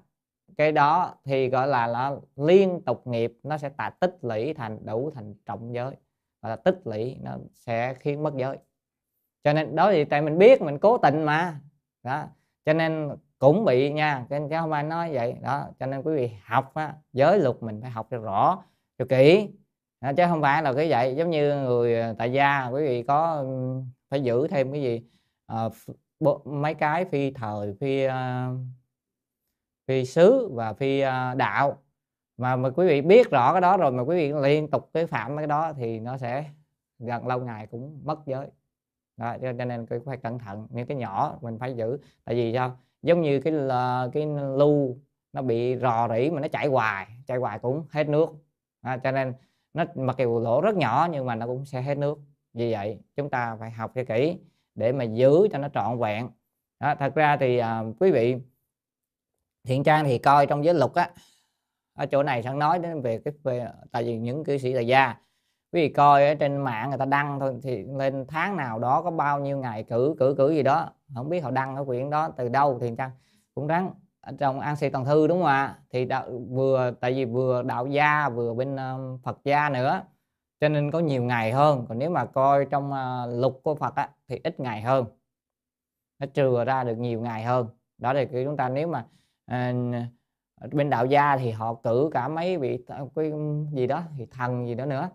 [0.57, 4.85] Cái đó thì gọi là là liên tục nghiệp, nó sẽ tạ tích lũy thành,
[4.85, 5.95] đủ thành trọng giới
[6.47, 8.57] hoặc là tích lũy nó sẽ khiến mất giới.
[9.43, 11.59] Cho nên đó thì tại mình biết mình cố tình mà.
[12.03, 12.25] Đó
[12.65, 13.09] cho nên
[13.39, 15.35] cũng bị nha cho nên không ai nói vậy.
[15.41, 18.63] Đó cho nên quý vị học á, giới luật mình phải học cho rõ
[18.97, 19.49] cho kỹ.
[20.01, 21.15] Đó, chứ không phải là cái vậy.
[21.15, 23.45] Giống như người ờ, tại gia quý vị có
[24.09, 25.01] phải giữ thêm cái gì?
[25.45, 25.69] À,
[26.45, 28.11] mấy cái phi thời phi uh,
[29.87, 31.77] phi sứ và phi uh, đạo
[32.37, 35.05] mà mà quý vị biết rõ cái đó rồi mà quý vị liên tục cái
[35.07, 36.45] phạm cái đó thì nó sẽ
[36.99, 38.47] gần lâu ngày cũng mất giới.
[39.17, 41.97] Đó, cho nên phải cẩn thận những cái nhỏ mình phải giữ.
[42.23, 42.77] Tại vì sao?
[43.01, 43.53] Giống như cái
[44.13, 44.25] cái
[44.57, 44.97] lưu
[45.33, 48.29] nó bị rò rỉ mà nó chảy hoài chảy hoài cũng hết nước.
[48.81, 49.33] À, cho nên
[49.73, 52.19] nó mặc dù lỗ rất nhỏ nhưng mà nó cũng sẽ hết nước.
[52.53, 54.37] Vì vậy chúng ta phải học cho kỹ
[54.75, 56.29] để mà giữ cho nó trọn vẹn.
[56.79, 58.35] Đó, thật ra thì à, quý vị
[59.63, 61.09] thiện trang thì coi trong giới luật á
[61.97, 64.87] ở chỗ này sẵn nói đến về cái về tại vì những cư sĩ tại
[64.87, 65.15] gia
[65.71, 69.01] quý vị coi ở trên mạng người ta đăng thôi thì lên tháng nào đó
[69.01, 72.09] có bao nhiêu ngày cử cử cử gì đó không biết họ đăng ở quyển
[72.09, 73.11] đó từ đâu thì trang
[73.55, 73.91] cũng ráng
[74.39, 75.79] trong an sĩ toàn thư đúng không ạ?
[75.89, 80.01] Thì đạo, vừa tại vì vừa đạo gia vừa bên uh, phật gia nữa
[80.59, 81.85] cho nên có nhiều ngày hơn.
[81.89, 85.05] Còn nếu mà coi trong uh, lục của phật á, thì ít ngày hơn.
[86.19, 87.67] Nó trừ ra được nhiều ngày hơn.
[87.97, 89.05] Đó là chúng ta nếu mà
[89.51, 89.95] uh,
[90.71, 92.85] bên đạo gia thì họ cử cả mấy vị
[93.15, 93.31] cái
[93.73, 95.09] gì đó thì thần gì đó nữa.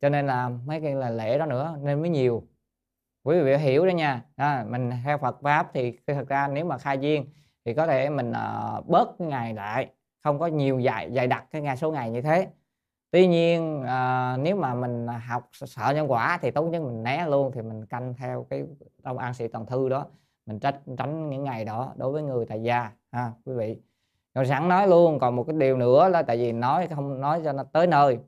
[0.00, 2.42] Cho nên là mấy cái là lễ đó nữa nên mới nhiều.
[3.22, 4.24] Quý vị hiểu đó nha.
[4.36, 7.26] À, mình theo Phật pháp thì thật ra nếu mà khai duyên
[7.64, 9.90] thì có thể mình uh, bớt cái ngày lại
[10.24, 12.48] không có nhiều dài dài đặt cái ngày số ngày như thế.
[13.10, 17.26] Tuy nhiên uh, nếu mà mình học sợ nhân quả thì tốt nhất mình né
[17.26, 18.64] luôn thì mình canh theo cái
[19.04, 20.06] trong an sĩ toàn thư đó.
[20.46, 22.90] Mình tránh tránh những ngày đó đối với người tại gia.
[23.12, 23.87] Ha quý vị
[24.38, 27.40] rồi sẵn nói luôn còn một cái điều nữa là tại vì nói không nói
[27.44, 28.18] cho nó tới nơi.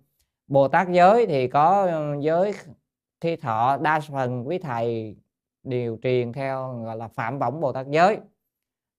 [0.47, 2.53] Bồ Tát giới thì có ừ, giới
[3.21, 5.17] thi thọ đa phần quý thầy
[5.63, 8.19] đều truyền theo gọi là phạm võng Bồ Tát giới.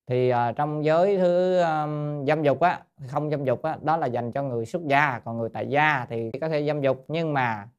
[0.08, 4.08] Thì uh, trong giới thứ um, dâm dục á không dâm dục á đó là
[4.08, 7.34] dành cho người xuất gia còn người tại gia thì có thể dâm dục nhưng
[7.34, 7.70] mà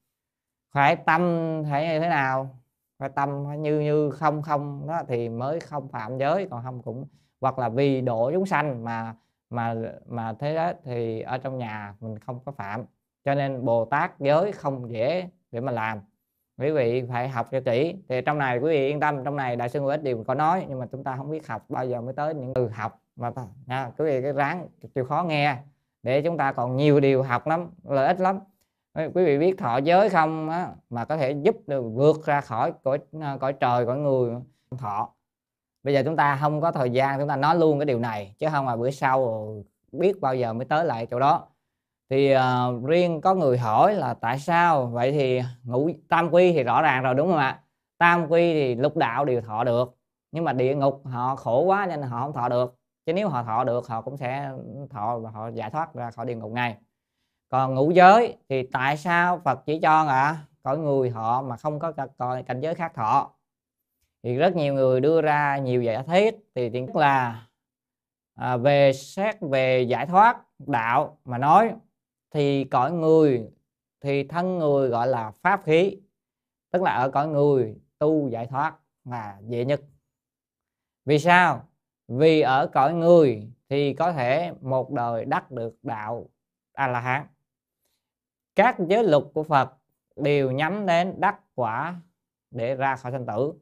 [0.72, 1.22] phải tâm
[1.70, 2.58] phải như thế nào?
[2.98, 6.82] Phải tâm phải như như không không đó thì mới không phạm giới còn không
[6.82, 7.06] cũng
[7.42, 9.14] hoặc là vì độ chúng sanh mà
[9.50, 9.74] mà
[10.06, 12.84] mà thế đó thì ở trong nhà mình không có phạm.
[13.24, 15.98] Cho nên bồ tát giới không dễ để mà làm.
[16.58, 17.96] Quý vị phải học cho kỹ.
[18.08, 20.66] Thì trong này quý vị yên tâm trong này đại sư ít điều có nói
[20.68, 23.30] nhưng mà chúng ta không biết học bao giờ mới tới những từ học mà
[23.66, 25.56] nha quý vị cái ráng chịu khó nghe
[26.02, 28.38] để chúng ta còn nhiều điều học lắm lợi ích lắm.
[28.94, 32.72] Quý vị biết thọ giới không á, mà có thể giúp được vượt ra khỏi
[32.82, 34.34] cõi à, cõi trời cõi người
[34.78, 35.08] thọ
[35.82, 38.34] bây giờ chúng ta không có thời gian chúng ta nói luôn cái điều này
[38.38, 39.46] chứ không là bữa sau
[39.92, 41.48] biết bao giờ mới tới lại chỗ đó.
[42.10, 44.86] Thì uh, riêng có người hỏi là tại sao?
[44.86, 47.62] Vậy thì ngũ tam quy thì rõ ràng rồi đúng không ạ?
[47.98, 49.96] Tam quy thì lục đạo đều thọ được
[50.32, 52.78] nhưng mà địa ngục họ khổ quá nên họ không thọ được.
[53.06, 54.50] Chứ nếu họ thọ được họ cũng sẽ
[54.90, 56.76] thọ và họ giải thoát ra khỏi địa ngục ngay.
[57.48, 61.56] Còn ngũ giới thì tại sao Phật chỉ cho ạ à, cõi người họ mà
[61.56, 63.30] không có coi cảnh giới khác thọ
[64.22, 67.46] thì rất nhiều người đưa ra nhiều giải thuyết thì tiếng là
[68.34, 71.74] à, về xét về giải thoát đạo mà nói
[72.30, 73.50] thì cõi người
[74.00, 76.00] thì thân người gọi là pháp khí.
[76.70, 78.74] Tức là ở cõi người tu giải thoát
[79.04, 79.80] là dễ nhất.
[81.04, 81.68] Vì sao?
[82.08, 86.28] Vì ở cõi người thì có thể một đời đắc được đạo
[86.72, 87.26] a la hán
[88.54, 89.72] các giới luật của phật
[90.16, 92.00] đều nhắm đến đắc quả
[92.50, 93.52] để ra khỏi sanh tử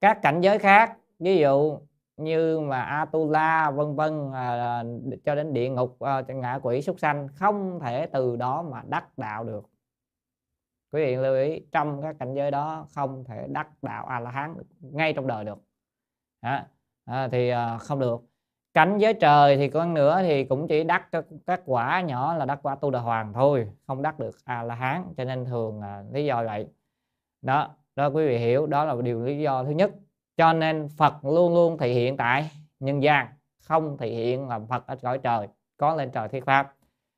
[0.00, 1.78] các cảnh giới khác ví dụ
[2.16, 4.84] như mà Atula vân vân à, à
[5.24, 9.18] cho đến địa ngục à, ngạ quỷ súc sanh không thể từ đó mà đắc
[9.18, 9.70] đạo được.
[10.92, 14.30] Quý vị lưu ý trong các cảnh giới đó không thể đắc đạo a la
[14.30, 15.58] hán ngay trong đời được.
[16.40, 16.66] À,
[17.04, 18.20] à, thì à, không được.
[18.74, 22.44] Cảnh giới trời thì con nữa thì cũng chỉ đắc các, các quả nhỏ là
[22.46, 25.80] đắc quả tu đà hoàng thôi không đắc được a la hán cho nên thường
[25.80, 26.68] là lý do vậy.
[27.42, 29.90] Đó đó, quý vị hiểu, đó là điều lý do thứ nhất.
[30.36, 32.50] Cho nên Phật luôn luôn thể hiện tại
[32.80, 33.26] nhân gian,
[33.62, 36.74] không thể hiện là Phật ở cõi trời, có lên trời thuyết pháp,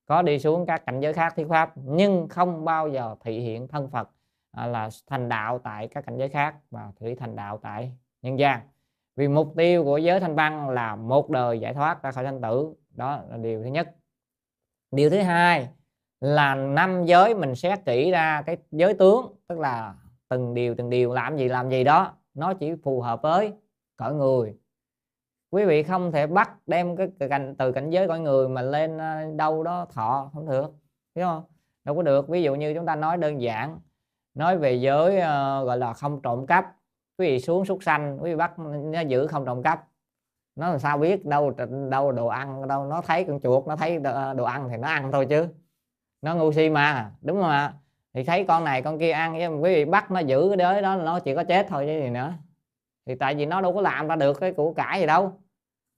[0.07, 3.69] có đi xuống các cảnh giới khác thuyết pháp, nhưng không bao giờ thể hiện
[3.69, 4.11] thân Phật
[4.53, 7.93] à, là thành đạo tại các cảnh giới khác mà thủy thành đạo tại
[8.23, 8.61] nhân gian.
[9.17, 12.41] Vì mục tiêu của giới thanh văn là một đời giải thoát ra khỏi sanh
[12.41, 13.95] tử, đó là điều thứ nhất.
[14.91, 15.69] Điều thứ hai
[16.21, 19.95] là năm giới mình xét kỹ ra cái giới tướng, tức là
[20.31, 23.53] từng điều từng điều làm gì làm gì đó nó chỉ phù hợp với
[23.97, 24.57] cõi người.
[25.51, 28.99] Quý vị không thể bắt đem cái cảnh từ cảnh giới cõi người mà lên
[28.99, 30.73] ờ, đâu đó thọ không được
[31.15, 31.43] hiểu không?
[31.85, 32.29] Đâu có được.
[32.29, 33.79] Ví dụ như chúng ta nói đơn giản
[34.35, 36.77] nói về giới uh, gọi là không trộm cắp.
[37.19, 39.89] Quý vị xuống súc sanh quý vị bắt nó giữ không trộm cắp.
[40.57, 41.55] Nó làm sao biết đâu
[41.91, 44.89] đâu đồ ăn đâu nó thấy con chuột nó thấy ờ, đồ ăn thì nó
[44.89, 45.49] ăn thôi chứ.
[46.23, 47.75] Nó ngu si mà đúng không ạ?
[48.15, 50.83] Thì thấy con này con kia ăn chứ quý vị bắt nó giữ cái đới
[50.83, 52.33] đó nó chỉ có chết thôi chứ gì nữa.
[53.07, 55.33] Thì tại vì nó đâu có làm ra được cái củ cải gì đâu.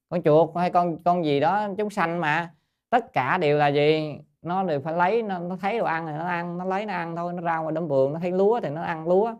[0.08, 2.54] Con chuột hay con con gì đó chúng sanh mà.
[2.90, 4.18] Tất cả đều là gì?
[4.42, 6.92] Nó đều phải lấy nó, nó thấy đồ ăn thì nó ăn nó lấy nó
[6.92, 9.34] ăn thôi nó ra ngoài đống vườn nó thấy lúa thì nó ăn lúa.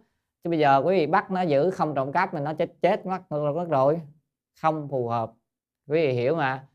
[0.44, 3.06] Chứ bây giờ quý vị bắt nó giữ không trộm cắp thì nó chết chết
[3.06, 4.00] mất mất rồi.
[4.60, 5.32] Không phù hợp.
[5.88, 6.66] Quý vị hiểu mà.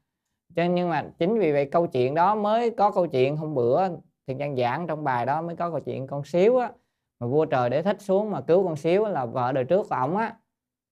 [0.56, 3.88] Cho nhưng mà chính vì vậy câu chuyện đó mới có câu chuyện hôm bữa
[4.28, 6.72] thì văn giảng trong bài đó mới có câu chuyện con xíu á
[7.20, 9.95] mà vua trời để thích xuống mà cứu con xíu là vợ đời trước của
[9.95, 10.36] ổng á.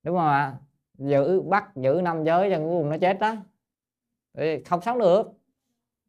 [0.03, 0.57] Đúng không ạ?
[0.97, 3.35] Giữ bắt giữ năm giới cho cuối cùng nó chết đó.
[4.65, 5.31] Không sống được.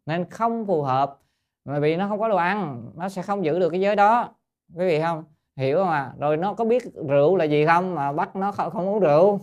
[0.06, 1.18] Nên không phù hợp.
[1.64, 4.34] Mà vì nó không có đồ ăn nó sẽ không giữ được cái giới đó.
[4.74, 5.24] Quý vị không?
[5.56, 7.94] Hiểu không à rồi nó có biết rượu là gì không?
[7.94, 9.40] Mà bắt nó không, không uống rượu.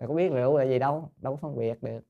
[0.00, 2.00] Thì có biết rượu là gì đâu đâu có phân biệt được.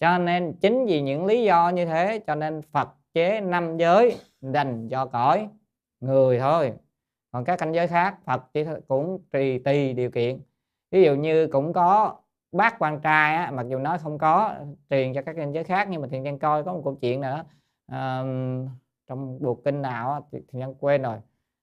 [0.00, 4.18] Cho nên chính vì những lý do như thế cho nên Phật chế năm giới
[4.40, 5.48] dành cho cõi
[6.00, 6.72] người thôi.
[7.32, 10.40] Còn các cảnh giới khác Phật chỉ cũng tùy tùy điều kiện.
[10.90, 12.16] Ví dụ như cũng có
[12.52, 14.54] bác quan trai á, mặc dù nói không có
[14.90, 17.20] truyền cho các cảnh giới khác nhưng mà thiền nhân coi có một câu chuyện
[17.20, 17.44] nữa.
[17.86, 18.22] À,
[19.06, 21.16] trong buộc kinh nào á, thiền nhân quên rồi.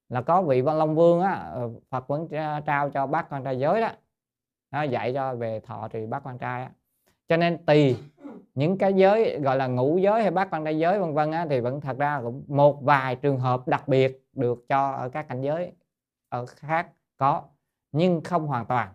[0.10, 2.28] Là có vị văn long vương á ờ, Phật vẫn
[2.66, 3.90] trao cho bác quan trai giới đó.
[4.72, 6.72] Nó dạy cho về thọ trì bác quan trai á.
[7.28, 7.98] cho nên tùy
[8.56, 11.46] những cái giới gọi là ngũ giới hay bát quan đại giới vân vân á,
[11.50, 15.28] thì vẫn thật ra cũng một vài trường hợp đặc biệt được cho ở các
[15.30, 15.72] cảnh giới
[16.30, 16.88] ở khác
[17.18, 17.44] có
[17.92, 18.94] nhưng không hoàn toàn.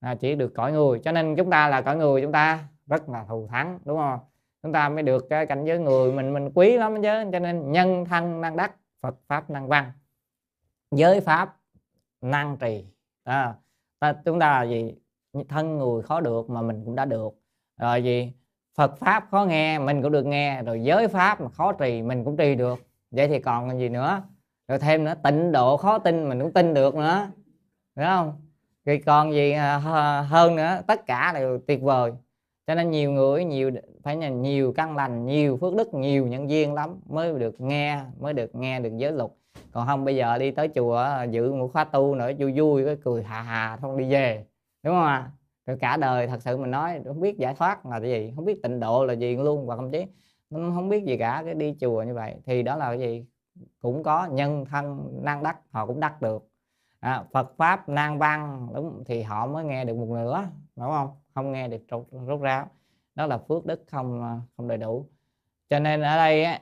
[0.00, 1.00] À, chỉ được cõi người.
[1.04, 4.20] Cho nên chúng ta là cõi người chúng ta rất là thù thắng đúng không?
[4.62, 7.30] Chúng ta mới được cái cảnh giới người mình mình quý lắm chứ.
[7.32, 9.92] Cho nên nhân thân năng đắc Phật pháp năng văn.
[10.90, 11.56] Giới pháp
[12.20, 12.86] năng trì.
[13.24, 13.54] À,
[13.98, 14.94] ta, chúng ta là gì?
[15.48, 17.34] Thân người khó được mà mình cũng đã được.
[17.80, 18.32] Rồi gì?
[18.76, 22.24] Phật pháp khó nghe, mình cũng được nghe, rồi giới pháp mà khó trì, mình
[22.24, 22.86] cũng trì được.
[23.10, 24.22] Vậy thì còn gì nữa?
[24.68, 27.28] Rồi thêm nữa, tịnh độ khó tin mình cũng tin được nữa.
[27.96, 28.32] Đúng không?
[28.86, 29.78] Thì còn gì à,
[30.28, 32.12] hơn nữa, tất cả đều tuyệt vời.
[32.66, 33.70] Cho nên nhiều người, nhiều,
[34.02, 38.00] phải là nhiều căn lành, nhiều phước đức, nhiều nhân viên lắm mới được nghe,
[38.20, 39.30] mới được nghe được giới luật.
[39.72, 42.96] Còn không, bây giờ đi tới chùa dự một khóa tu nữa, vui vui, cái
[43.04, 44.44] cười hà hà, không đi về.
[44.82, 45.30] Đúng không ạ?
[45.66, 48.44] Rồi cả đời thật sự mình nói không biết giải thoát là cái gì không
[48.44, 50.06] biết tịnh độ là gì luôn và thậm chí
[50.50, 52.34] không biết gì cả cái đi chùa như vậy.
[52.46, 53.26] Thì đó là cái gì?
[53.80, 56.48] Cũng có nhân thân năng đắc họ cũng đắc được.
[57.00, 60.44] À, Phật pháp nan văn đúng thì họ mới nghe được một nửa
[60.76, 61.10] đúng không?
[61.34, 62.66] Không nghe được rút, rút ra
[63.14, 65.06] đó là phước đức không à, không đầy đủ.
[65.70, 66.60] Cho nên ở đây á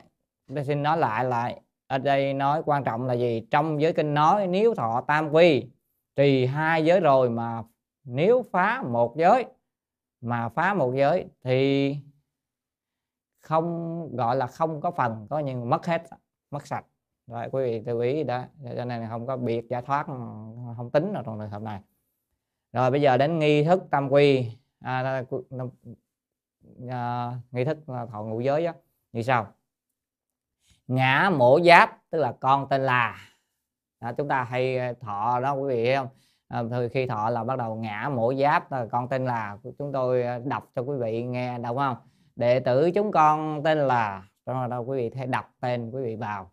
[0.55, 3.47] tôi xin nói lại lại ở đây nói quan trọng là gì?
[3.51, 5.69] Trong giới kinh nói nếu thọ tam quy
[6.15, 7.63] trì hai giới rồi mà
[8.05, 9.45] nếu phá một giới
[10.21, 11.97] mà phá một giới thì
[13.41, 16.03] không gọi là không có phần có nhưng mất hết
[16.51, 16.85] mất sạch.
[17.27, 18.43] Rồi quý vị lưu ý đó
[18.77, 20.07] cho nên không có biệt giải thoát
[20.77, 21.81] không tính ở trong trường hợp này.
[22.73, 24.57] Rồi bây giờ đến nghi thức tam quy.
[24.79, 25.23] À,
[26.89, 28.71] à, nghi thức thọ ngũ giới đó
[29.11, 29.47] như sau.
[30.87, 33.17] Ngã mổ giáp tức là con tên là.
[33.99, 36.07] Đó, chúng ta hay thọ đó quý vị không?
[36.55, 39.91] À, thì khi thọ là bắt đầu ngã mổ giáp ờ, con tên là chúng
[39.91, 41.97] tôi ờ, đọc cho quý vị nghe đúng không?
[42.35, 46.15] Đệ tử chúng con tên là đó đâu quý vị thấy đọc tên quý vị
[46.15, 46.51] vào.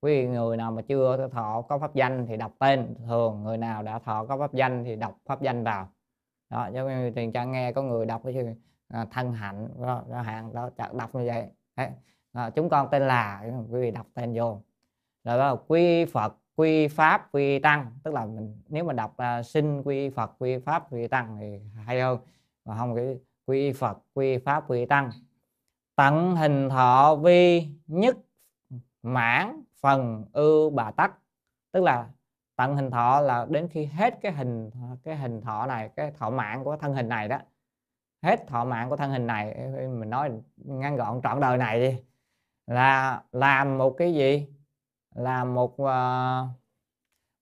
[0.00, 2.94] Quý vị người nào mà chưa thọ có pháp danh thì đọc tên.
[3.06, 5.88] Thường người nào đã thọ có pháp danh thì đọc pháp danh vào.
[6.50, 8.56] Đó giống như tiền trang nghe có người đọc cái
[8.88, 11.46] à, thân hạnh đó, đó hàng đó đọc như vậy.
[11.76, 11.88] Đấy.
[12.32, 14.60] À, chúng con tên là quý vị đọc tên vô.
[15.24, 17.86] Rồi đó quy phật quy pháp, quy tăng.
[18.02, 21.60] Tức là mình, nếu mà đọc là sinh, quy phật, quy pháp, quy tăng thì
[21.84, 22.18] hay hơn.
[22.64, 25.10] Mà không, cái quy phật, quy pháp, quy tăng.
[25.96, 28.16] Tận hình thọ vi nhất
[29.02, 31.12] mãn phần ưu bà tắc.
[31.72, 32.08] Tức là
[32.56, 34.70] tận hình thọ là đến khi hết cái hình
[35.02, 37.38] cái hình thọ này, cái thọ mạng của thân hình này đó.
[38.22, 39.54] Hết thọ mạng của thân hình này,
[39.88, 42.02] mình nói ngắn gọn trọn đời này đi,
[42.66, 44.46] là làm một cái gì?
[45.14, 46.46] Là một ờ,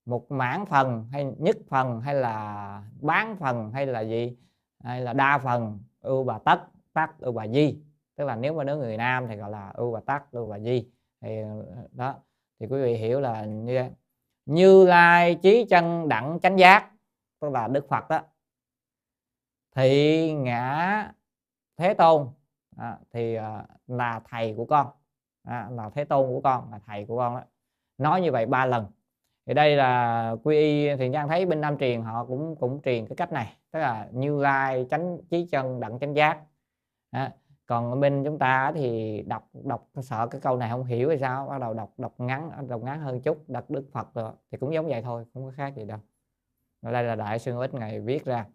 [0.05, 4.37] một mảng phần hay nhất phần hay là bán phần hay là gì?
[4.83, 6.61] Hay là đa phần ưu bà tất
[6.93, 7.79] tắc ưu bà di.
[8.15, 10.59] Tức là nếu mà nếu người nam thì gọi là ưu bà tắc ưu bà
[10.59, 10.87] di.
[11.21, 12.15] Thì ờ, đó.
[12.59, 13.89] Thì quý vị hiểu là như vậy.
[14.45, 16.91] Như lai trí chân đẳng chánh giác
[17.39, 18.21] tức là đức phật đó
[19.75, 21.11] thì ngã
[21.77, 22.27] thế tôn
[22.77, 24.87] à, thì à, là thầy của con.
[25.43, 27.43] À, là thế tôn của con là thầy của con đó
[28.01, 28.85] nói như vậy ba lần.
[29.45, 33.07] Thì đây là quy y thì trang thấy bên nam truyền họ cũng cũng truyền
[33.07, 36.39] cái cách này tức là như lai chánh trí chân đặng chánh giác.
[37.11, 37.31] À,
[37.65, 41.47] còn bên chúng ta thì đọc đọc sợ cái câu này không hiểu hay sao?
[41.47, 44.73] Bắt đầu đọc đọc ngắn đọc ngắn hơn chút đặt đức phật rồi thì cũng
[44.73, 45.99] giống vậy thôi không có khác gì đâu.
[46.81, 48.45] Đây là đại sư ít ngày viết ra.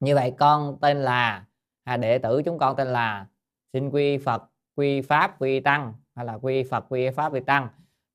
[0.00, 1.44] Như vậy con tên là
[1.84, 3.26] à, đệ tử chúng con tên là
[3.72, 4.42] xin quy phật
[4.74, 7.68] quy pháp quy tăng hay là quy phật quy pháp quy tăng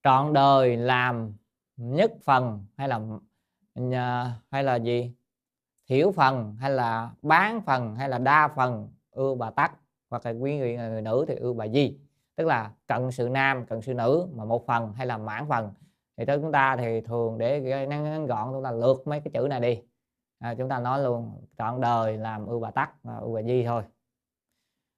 [0.03, 1.33] trọn đời làm
[1.77, 2.99] nhất phần hay là
[4.51, 5.13] hay là gì?
[5.87, 8.89] Thiểu phần hay là bán phần hay là đa phần?
[9.11, 9.73] Ưu bà tắc.
[10.09, 11.97] Hoặc là quý người, người nữ thì ưu bà di.
[12.35, 15.73] Tức là cận sự nam cận sự nữ mà một phần hay là mãn phần.
[16.17, 19.47] Thì tới chúng ta thì thường để ngắn, gọn chúng ta lượt mấy cái chữ
[19.49, 19.81] này đi.
[20.39, 23.83] À, chúng ta nói luôn trọn đời làm ưu bà tắc ưu bà di thôi.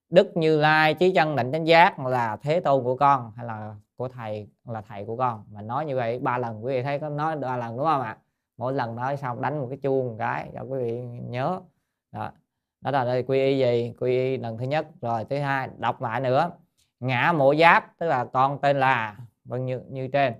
[0.09, 3.75] Đức như lai trí chân định chánh giác là thế tôn của con hay là
[4.01, 5.43] của thầy là thầy của con.
[5.51, 8.01] Mà nói như vậy, ba lần quý vị thấy có nói ba lần đúng không
[8.01, 8.17] ạ?
[8.57, 11.59] Mỗi lần nói xong đánh một cái chuông một cái cho quý vị nhớ.
[12.11, 12.31] Đó.
[12.81, 13.93] Đó là đây, quy y gì?
[13.99, 16.51] Quy y lần thứ nhất, rồi thứ hai, đọc lại nữa.
[16.99, 20.33] Ngã mộ giáp, tức là con tên là vâng như như trên.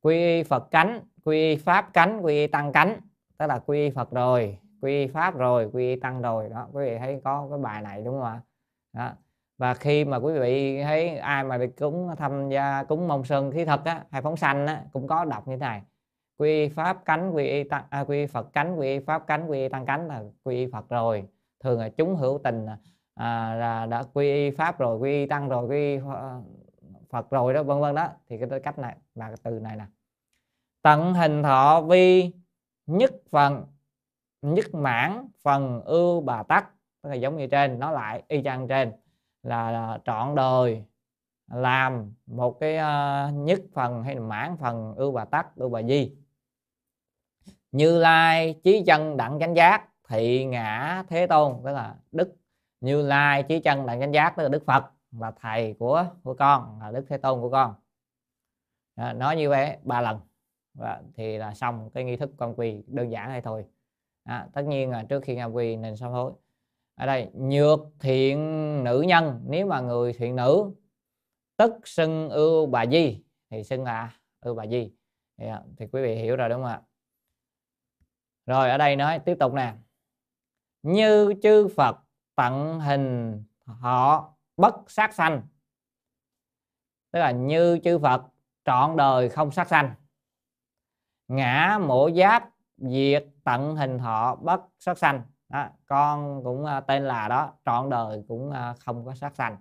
[0.00, 3.00] Quy y phật cánh, quy y pháp cánh, quy y tăng cánh,
[3.38, 6.48] tức là quy y phật rồi, quy y pháp rồi, quy y tăng rồi.
[6.48, 8.40] Đó, quý vị thấy có cái bài này đúng không ạ?
[8.92, 9.10] Đó
[9.62, 13.52] và khi mà quý vị thấy ai mà đi cúng tham gia cúng mông sơn
[13.52, 15.82] khí thực á hay phóng sanh á cũng có đọc như thế này.
[16.38, 19.86] Quy pháp cánh quy y tăng à, quy phật cánh quy pháp cánh quy tăng
[19.86, 21.28] cánh là quy phật rồi.
[21.60, 22.66] Thường là chúng hữu tình
[23.14, 26.40] à, là đã quy y pháp rồi quy y tăng rồi quy y à,
[27.10, 28.08] phật rồi đó vân vân đó.
[28.28, 29.84] Thì cái cách này là cái từ này nè.
[30.82, 32.32] Tận hình thọ vi
[32.86, 33.66] nhất phần
[34.42, 36.70] nhất mãn phần ưu bà tắc
[37.02, 38.92] tức là giống như trên nó lại y chang trên
[39.42, 40.84] là, là trọn đời
[41.46, 45.82] làm một cái uh, nhất phần hay là mãn phần ưu bà tắc ưu bà
[45.82, 46.12] di.
[47.72, 52.36] Như lai trí chân đặng chánh giác thị ngã thế tôn tức là đức.
[52.80, 56.34] Như lai trí chân đặng chánh giác tức là đức phật là thầy của của
[56.34, 57.74] con là đức thế tôn của con.
[58.94, 60.20] À, nói như vậy ba lần.
[60.74, 63.64] Và thì là xong cái nghi thức con quỳ đơn giản hay thôi.
[64.24, 66.32] À, tất nhiên là trước khi ngâm quỳ nên sám hối
[66.94, 68.38] ở đây nhược thiện
[68.84, 70.72] nữ nhân nếu mà người thiện nữ
[71.56, 74.92] tức xưng ưu bà di thì xưng là ưu bà di.
[75.38, 76.80] Thì, à, thì quý vị hiểu rồi đúng không ạ?
[78.46, 79.74] Rồi ở đây nói tiếp tục nè.
[80.82, 81.96] Như chư Phật
[82.34, 85.42] tận hình họ bất sát sanh.
[87.10, 88.22] Tức là như chư Phật
[88.64, 89.94] trọn đời không sát sanh.
[91.28, 97.04] Ngã mổ giáp diệt tận hình họ bất sát sanh đó, con cũng uh, tên
[97.04, 99.56] là đó trọn đời cũng uh, không có sát sanh.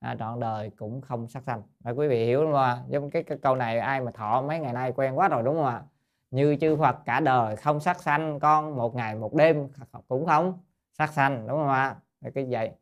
[0.00, 1.62] À, trọn đời cũng không sát sanh.
[1.80, 2.78] Và quý vị hiểu đúng không ạ?
[2.88, 5.56] Giống cái, cái câu này ai mà thọ mấy ngày nay quen quá rồi đúng
[5.56, 5.82] không ạ?
[6.30, 9.68] Như chư Phật cả đời không sát sanh con một ngày một đêm
[10.08, 10.58] cũng không
[10.98, 11.96] sát sanh đúng không ạ?
[12.34, 12.72] Cái vậy?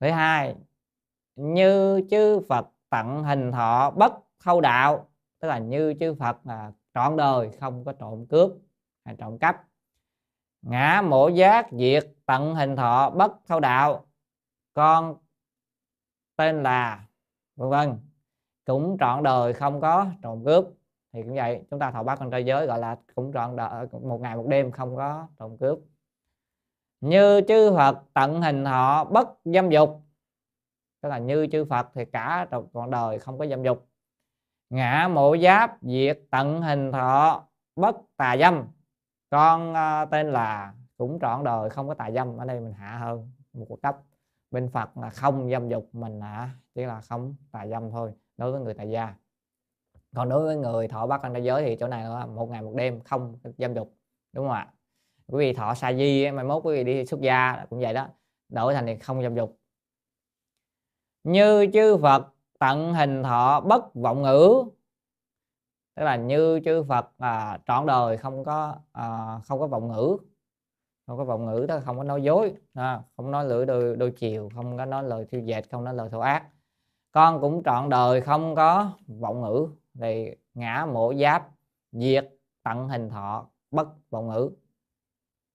[0.00, 0.56] Thứ hai
[1.36, 5.08] như chư Phật tận hình thọ bất khâu đạo
[5.40, 8.50] tức là như chư Phật là trọn đời không có trộm cướp
[9.04, 9.67] hay trộm cắp
[10.62, 14.06] ngã mổ giác diệt, tận hình thọ bất thâu đạo.
[14.74, 15.16] Con
[16.36, 17.06] tên là
[17.56, 17.98] vân vân.
[18.66, 20.64] Cũng trọn đời không có trộm cướp.
[21.12, 23.86] Thì cũng vậy, chúng ta thọ bát con trai giới, gọi là cũng trọn đời,
[24.02, 25.78] một ngày một đêm không có trộm cướp.
[27.00, 30.02] Như chư Phật, tận hình họ bất dâm dục.
[31.00, 33.88] Tức là như chư Phật thì cả trọn đời không có dâm dục.
[34.70, 37.44] Ngã mộ giáp diệt, tận hình thọ
[37.76, 38.64] bất tà dâm
[39.30, 42.98] con uh, tên là cũng trọn đời không có tà dâm ở đây mình hạ
[42.98, 43.96] hơn một cấp.
[44.50, 48.52] Bên Phật là không dâm dục mình là chỉ là không tà dâm thôi đối
[48.52, 49.14] với người tại gia.
[50.16, 52.62] Còn đối với người thọ bắt anh thế giới thì chỗ này là một ngày
[52.62, 53.94] một đêm không dâm dục
[54.32, 54.72] đúng không ạ?
[55.26, 58.08] Quý vị thọ sa di mai mốt quý vị đi xuất gia cũng vậy đó
[58.48, 59.58] đổi thành thì không dâm dục.
[61.24, 62.26] Như chư Phật
[62.58, 64.64] tận hình thọ bất vọng ngữ
[65.98, 70.16] tức là như chư Phật à, trọn đời không có à, không có vọng ngữ.
[71.06, 74.10] Không có vọng ngữ đó không có nói dối à, không nói lưỡi đôi, đôi
[74.10, 76.44] chiều không có nói lời thiêu dệt không nói lời thô ác.
[77.12, 79.68] Con cũng trọn đời không có vọng ngữ
[80.00, 81.48] thì ngã mổ giáp
[81.92, 82.28] diệt
[82.62, 84.50] tận hình thọ bất vọng ngữ.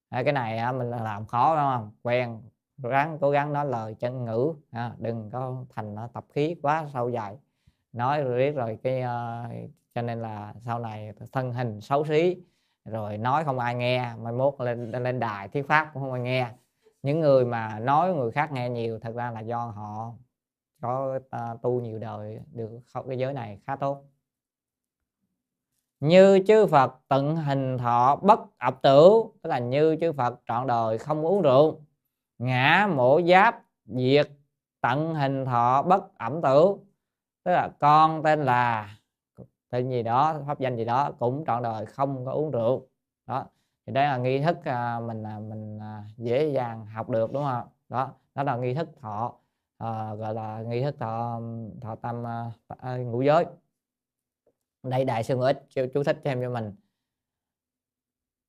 [0.10, 1.92] À, cái này mình làm khó đúng không?
[2.02, 2.42] Quen
[2.78, 7.10] ráng cố gắng nói lời chân ngữ à, đừng có thành tập khí quá sâu
[7.10, 7.38] dài.
[7.94, 12.38] Nói rồi riết rồi cái uh, cho nên là sau này thân hình xấu xí
[12.86, 16.22] rồi nói không ai nghe mai mốt lên lên đài thuyết pháp cũng không ai
[16.22, 16.52] nghe.
[17.04, 20.12] Những người mà nói người khác nghe nhiều thật ra là do họ
[20.82, 22.70] có uh, tu nhiều đời được
[23.08, 24.04] cái giới này khá tốt.
[26.00, 30.68] Như chư Phật tận hình thọ bất ập tử tức là như chư Phật trọn
[30.68, 31.82] đời không uống rượu
[32.38, 34.30] ngã mổ giáp diệt
[34.82, 36.76] tận hình thọ bất ẩm tử
[37.44, 38.98] tức là con tên là
[39.74, 42.88] tên gì đó pháp danh gì đó cũng trọn đời không có uống rượu.
[43.26, 43.46] Đó
[43.86, 47.44] thì đây là nghi thức à, mình à, mình à, dễ dàng học được đúng
[47.44, 49.36] không đó đó là nghi thức thọ
[49.78, 51.42] à, gọi là nghi thức thọ
[51.82, 52.28] thọ tâm
[52.68, 53.46] à, ngũ giới.
[54.84, 56.76] Đây đại sư ích chú thích thêm cho mình.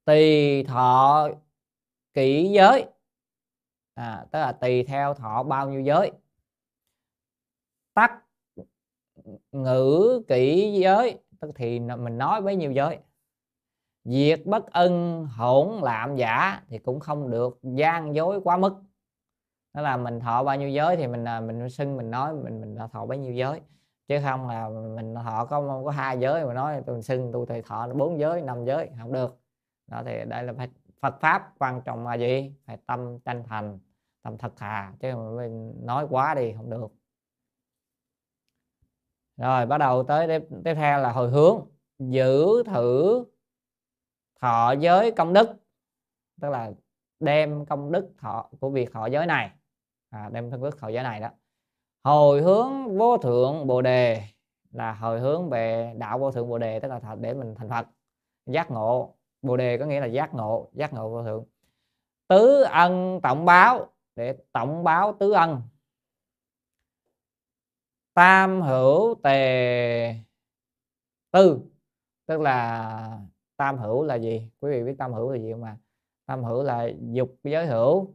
[0.05, 1.29] Tùy thọ
[2.15, 2.87] kỹ giới.
[3.95, 6.13] À, tức là tùy theo thọ bao nhiêu giới?
[7.95, 8.24] Tắc
[9.53, 11.19] ngữ kỹ giới.
[11.41, 12.99] Tức thì mình nói bấy nhiêu giới.
[14.05, 18.75] Diệt bất ân, hỗn, lạm, giả thì cũng không được gian dối quá mức.
[19.75, 22.61] Đó là mình thọ bao nhiêu giới thì mình à, mình xưng, mình nói, mình
[22.61, 23.61] mình thọ bấy nhiêu giới.
[24.09, 27.63] Chứ không là mình thọ có có hai giới mà nói tôi xưng tôi thì
[27.63, 29.39] thọ bốn giới, năm giới, không được.
[29.87, 30.69] Đó thì đây là phải
[31.01, 32.55] Phật pháp quan trọng là gì?
[32.67, 33.79] Phải tâm chân thành,
[34.23, 34.93] tâm thật thà.
[35.01, 36.89] Chứ mình nói quá đi không được
[39.37, 41.61] rồi bắt đầu tới tiếp, tiếp theo là hồi hướng.
[41.99, 43.25] Giữ thử
[44.41, 45.51] thọ giới công đức.
[46.41, 46.73] Tức là
[47.21, 49.51] đem công đức thọ của việc thọ giới này.
[50.11, 51.29] À, đem công đức thọ giới này đó.
[52.05, 54.23] Hồi hướng vô thượng bồ đề
[54.73, 57.87] là hồi hướng về đạo vô thượng bồ đề tức là để mình thành phật.
[58.47, 59.15] Giác ngộ.
[59.43, 61.45] Bồ đề có nghĩa là giác ngộ giác ngộ vô thượng.
[62.29, 63.87] Tứ ân tổng báo
[64.17, 65.63] để tổng báo tứ ân
[68.15, 70.15] tam hữu tề
[71.31, 71.61] tư.
[72.27, 73.19] Tức là
[73.57, 74.51] tam hữu là gì?
[74.61, 75.77] Quý vị biết tam hữu là gì không à
[76.27, 78.15] tam hữu là dục giới hữu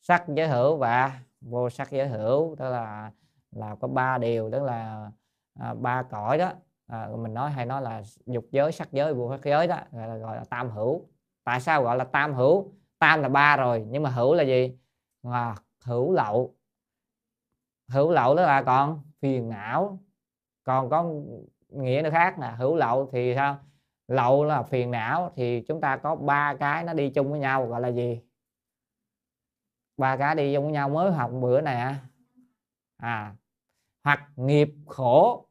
[0.00, 2.56] sắc giới hữu và vô sắc giới hữu.
[2.58, 3.12] Tức là
[3.50, 5.10] là có ba điều tức là
[5.60, 6.52] à, ba cõi đó.
[6.86, 10.08] À, mình nói hay nói là dục giới sắc giới vô sắc giới đó gọi
[10.08, 11.08] là, gọi là tam hữu.
[11.44, 12.72] Tại sao gọi là tam hữu?
[12.98, 14.78] Tam là ba rồi nhưng mà hữu là gì?
[15.22, 16.54] À, hữu lậu
[17.88, 19.98] hữu lậu đó là còn phiền não.
[20.64, 21.12] Còn có
[21.68, 23.58] nghĩa nữa khác là hữu lậu thì sao?
[24.08, 27.66] Lậu là phiền não thì chúng ta có ba cái nó đi chung với nhau
[27.66, 28.20] gọi là gì?
[29.96, 31.96] Ba cái đi chung với nhau mới học bữa này
[32.96, 33.34] à
[34.04, 35.46] hoặc nghiệp khổ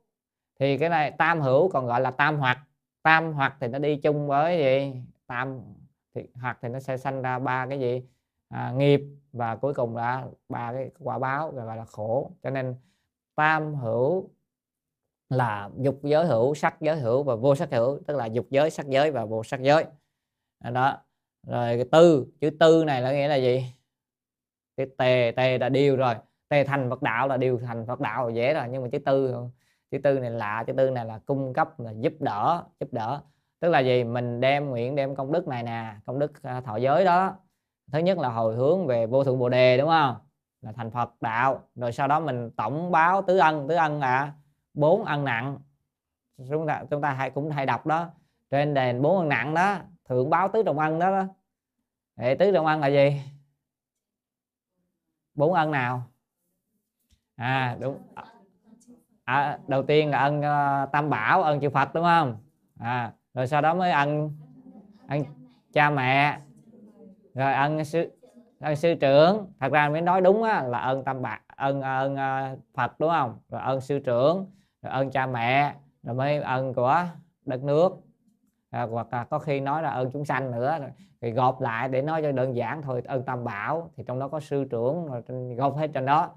[0.59, 2.59] thì cái này tam hữu còn gọi là tam hoặc.
[3.03, 5.01] Tam hoặc thì nó đi chung với gì?
[5.27, 5.59] Tam
[6.15, 8.03] thì hoặc thì nó sẽ sanh ra ba cái gì?
[8.49, 9.01] À, nghiệp
[9.33, 12.31] và cuối cùng là ba cái quả báo gọi là khổ.
[12.43, 12.75] Cho nên
[13.35, 14.29] tam hữu
[15.29, 18.69] là dục giới hữu, sắc giới hữu và vô sắc hữu, tức là dục giới,
[18.69, 19.85] sắc giới và vô sắc giới.
[20.59, 20.97] À, đó.
[21.47, 23.73] Rồi cái tư, chữ tư này là nghĩa là gì?
[24.77, 26.15] Cái tề tề là điều rồi.
[26.49, 28.99] Tề thành phật đạo là điều thành phật đạo là dễ rồi, nhưng mà chữ
[28.99, 29.35] tư
[29.91, 33.21] chữ tư này lạ, chữ tư này là cung cấp, là giúp đỡ giúp đỡ.
[33.59, 34.03] Tức là gì?
[34.03, 37.35] Mình đem nguyện, đem công đức này nè, công đức à, thọ giới đó
[37.91, 40.15] thứ nhất là hồi hướng về vô thượng bồ đề đúng không?
[40.61, 41.63] Là thành phật đạo.
[41.75, 43.67] Rồi sau đó mình tổng báo tứ ân.
[43.67, 44.33] Tứ ân là
[44.73, 45.59] bốn ân nặng.
[46.49, 48.09] Chúng ta chúng ta hay cũng hay đọc đó.
[48.51, 49.79] Trên đền bốn ân nặng đó
[50.09, 51.25] thượng báo tứ trọng ân đó, đó.
[52.15, 53.21] Để tứ trọng ân là gì?
[55.35, 56.03] Bốn ân nào?
[57.35, 58.01] À đúng.
[59.23, 62.37] À, đầu tiên là ân uh, tam bảo ân chư phật đúng không?
[62.79, 64.31] À, rồi sau đó mới ân
[65.07, 65.23] ân
[65.73, 66.39] cha mẹ
[67.33, 68.11] rồi ân sư
[68.59, 69.53] ân sư trưởng.
[69.59, 73.09] Thật ra mới nói đúng á, là ơn tam bạc ơn ơn ờ, phật đúng
[73.09, 73.37] không?
[73.49, 74.51] Rồi ơn sư trưởng
[74.81, 77.05] rồi ơn cha mẹ rồi mới ơn của
[77.45, 77.93] đất nước.
[78.69, 80.77] À, hoặc là có khi nói là ơn chúng sanh nữa
[81.21, 84.27] thì gộp lại để nói cho đơn giản thôi ơn tam bảo thì trong đó
[84.27, 85.21] có sư trưởng rồi
[85.57, 86.29] gộp hết trên đó.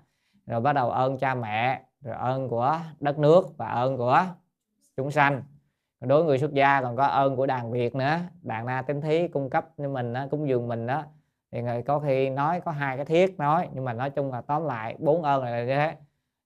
[0.46, 4.24] Rồi bắt đầu ơn cha mẹ rồi ơn của đất nước và ơn của
[4.96, 5.42] chúng sanh
[6.00, 8.18] đối với người xuất gia còn có ơn của đàn việt nữa.
[8.42, 11.04] Đàn na tín thí cung cấp cho mình đó, cúng dường mình đó
[11.52, 14.40] thì người có khi nói có hai cái thiết nói nhưng mà nói chung là
[14.40, 15.96] tóm lại bốn ơn này là như thế.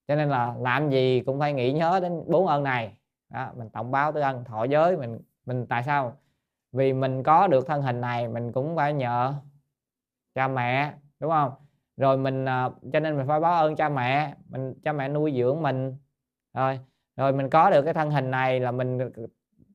[0.08, 2.96] Cho nên là làm gì cũng phải nghĩ nhớ đến bốn ơn này.
[3.28, 6.16] Đó, mình tổng báo tới ân thọ giới mình mình tại sao?
[6.72, 9.34] Vì mình có được thân hình này mình cũng phải nhờ
[10.34, 11.52] cha mẹ đúng không?
[11.96, 15.34] Rồi mình à, cho nên mình phải báo ơn cha mẹ mình cha mẹ nuôi
[15.36, 15.96] dưỡng mình.
[16.54, 16.80] Rồi
[17.16, 19.10] rồi mình có được cái thân hình này là mình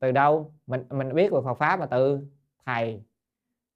[0.00, 0.52] từ đâu?
[0.66, 2.20] Mình mình biết được Phật pháp mà từ
[2.66, 3.02] thầy.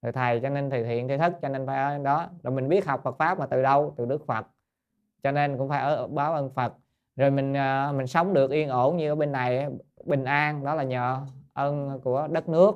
[0.01, 2.27] Từ thầy cho nên thầy thiện thầy thức cho nên phải đó.
[2.43, 3.93] Rồi mình biết học Phật pháp mà từ đâu?
[3.97, 4.47] Từ Đức Phật.
[5.23, 6.73] Cho nên cũng phải ở báo ơn Phật.
[7.15, 9.67] Rồi mình à, mình sống được yên ổn như ở bên này
[10.05, 10.63] bình an.
[10.65, 11.21] Đó là nhờ
[11.53, 12.75] ơn của đất nước.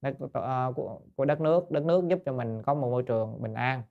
[0.00, 1.70] Đất, uh, của, của đất nước.
[1.70, 3.82] Đất nước giúp cho mình có một môi trường bình an.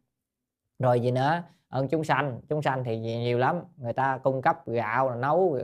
[0.79, 1.43] Rồi gì nữa?
[1.69, 2.41] Ơn chúng sanh.
[2.49, 3.59] Chúng sanh thì nhiều lắm.
[3.77, 5.59] Người ta cung cấp gạo nấu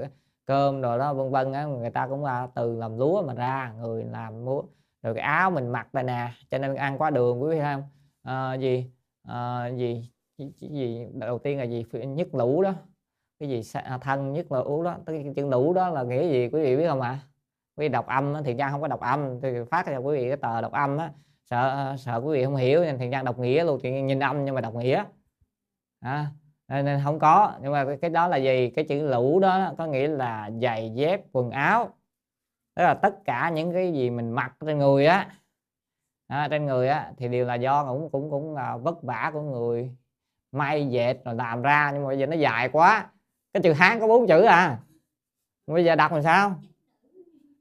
[0.45, 3.73] cơm rồi đó vân vân á người ta cũng là từ làm lúa mà ra
[3.81, 4.63] người làm lúa
[5.03, 7.73] rồi cái áo mình mặc đây nè cho nên ăn quá đường quý vị thấy
[7.73, 7.83] không?
[8.23, 8.91] À, gì
[9.23, 10.11] à, gì
[10.59, 11.85] gì đầu tiên là gì?
[11.93, 12.73] Nhất lũ đó
[13.39, 16.61] cái gì à, thân nhất lũ đó cái chữ lũ đó là nghĩa gì quý
[16.61, 17.09] vị biết không ạ?
[17.09, 17.19] À?
[17.75, 20.27] quý vị đọc âm thì trang không có đọc âm thì phát cho quý vị
[20.27, 21.11] cái tờ đọc âm á.
[21.49, 24.19] Sợ ờ, sợ quý vị không hiểu nên thì trang đọc nghĩa luôn thì nhìn
[24.19, 25.03] âm nhưng mà đọc nghĩa.
[25.99, 26.27] À,
[26.71, 27.53] nên không có.
[27.61, 28.69] Nhưng mà cái đó là gì?
[28.69, 31.89] Cái chữ lũ đó có nghĩa là giày dép quần áo.
[32.75, 35.27] Tức là tất cả những cái gì mình mặc trên người á
[36.27, 39.41] à, trên người á thì đều là do cũng cũng cũng là vất vả của
[39.41, 39.91] người
[40.51, 41.91] may dệt rồi làm ra.
[41.93, 43.09] Nhưng mà bây giờ nó dài quá.
[43.53, 44.79] Cái chữ hán có bốn chữ à.
[45.67, 46.55] Bây giờ đọc làm sao?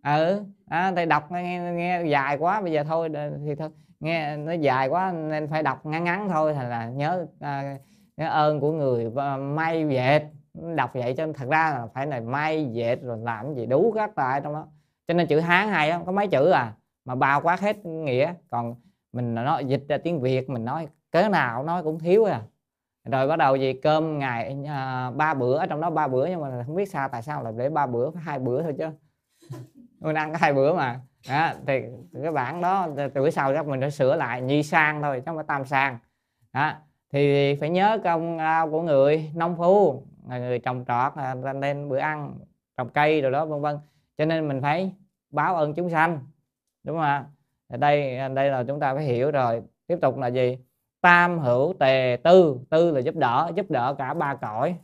[0.05, 2.61] Ừ à, thì đọc nghe, nghe dài quá.
[2.61, 3.09] Bây giờ thôi
[3.47, 3.69] thì thôi.
[4.01, 7.77] Nghe nó dài quá nên phải đọc ngắn ngắn thôi thành là nhớ à,
[8.21, 10.23] cái ơn của người ờ, may dệt
[10.77, 14.19] đọc vậy cho thật ra là phải là may dệt rồi làm gì đủ các
[14.19, 14.67] loại trong đó.
[15.09, 16.73] Cho nên chữ hán hay lắm có mấy chữ à
[17.05, 18.35] mà bao quát hết nghĩa.
[18.51, 18.75] Còn
[19.13, 22.43] mình nói dịch ra tiếng việt mình nói cớ nào nói cũng thiếu à.
[23.05, 26.65] Rồi bắt đầu gì cơm ngày à, ba bữa trong đó ba bữa nhưng mà
[26.67, 28.89] không biết sao tại sao lại để ba bữa phải hai bữa thôi chứ.
[30.01, 31.01] Mình ăn có hai bữa mà.
[31.29, 31.83] Đó, thì
[32.23, 35.23] cái bản đó từ bữa sau chắc mình đã sửa lại nhi sang thôi chứ
[35.27, 35.99] không phải tam sang.
[36.53, 36.73] Đó
[37.13, 41.13] thì phải nhớ công lao của người nông phu là người trồng trọt
[41.55, 42.39] nên bữa ăn
[42.77, 43.79] trồng cây rồi đó vân vân.
[44.19, 44.93] Cho nên mình phải
[45.31, 46.19] báo ơn chúng sanh
[46.85, 47.27] đúng không ạ?
[47.69, 49.63] Đây à, đây là chúng ta phải hiểu rồi.
[49.87, 50.59] Tiếp tục là gì?
[51.01, 54.77] Tam hữu tề tư tư là giúp đỡ giúp đỡ cả ba cõi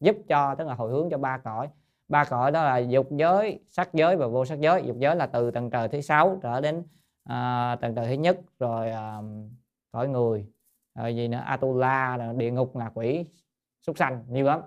[0.00, 1.68] giúp cho tức là hồi hướng cho ba cõi.
[2.08, 4.82] Ba cõi đó là dục giới sắc giới và vô sắc giới.
[4.86, 8.38] Dục giới là từ tầng trời thứ sáu trở đến uh, tầng trời thứ nhất
[8.58, 9.24] rồi uh,
[9.92, 10.46] cõi người
[10.96, 11.42] rồi gì nữa?
[11.46, 13.24] Atula địa ngục ngạ quỷ
[13.82, 14.60] súc sanh nhiều lắm.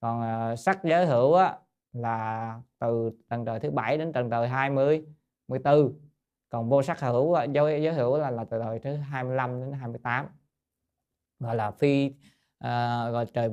[0.00, 0.22] Còn
[0.52, 1.58] uh, sắc giới hữu á,
[1.92, 5.04] là từ tầng trời thứ bảy đến tầng trời 20
[5.48, 5.92] 14
[6.50, 10.26] còn vô sắc hữu giới, giới hữu là là từ đời thứ 25 đến 28
[11.38, 13.50] gọi là phi uh, gọi trời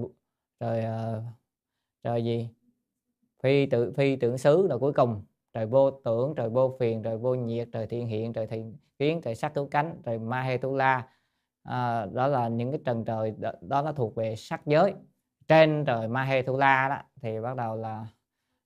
[0.59, 1.23] trời uh,
[2.03, 2.49] trời gì?
[3.43, 5.23] Phi tự phi tưởng xứ là cuối cùng.
[5.53, 9.21] Trời vô tưởng trời vô phiền trời vô nhiệt trời thiên hiện trời thiện kiến
[9.23, 11.07] trời sắc thú cánh trời ma he tu la
[11.65, 14.93] à, đó là những cái trần trời đó, đó nó thuộc về sắc giới.
[15.47, 18.07] Trên trời ma he đó thì bắt đầu là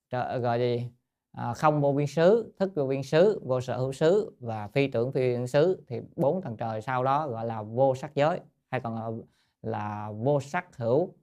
[0.09, 0.91] trời, gọi gì?
[1.31, 4.87] À, không vô biên xứ thức vô biên xứ vô sở hữu xứ và phi
[4.87, 8.39] tưởng phi biên xứ thì bốn tầng trời sau đó gọi là vô sắc giới
[8.71, 9.09] hay còn là,
[9.61, 11.13] là vô sắc hữu.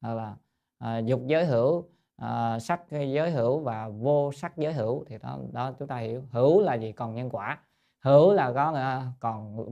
[0.00, 0.36] Là
[0.78, 5.04] à, dục giới hữu à, sắc giới hữu và vô sắc giới hữu.
[5.04, 6.92] Thì đó đó chúng ta hiểu hữu là gì?
[6.92, 7.60] Còn nhân quả.
[8.00, 9.66] Hữu là có à, còn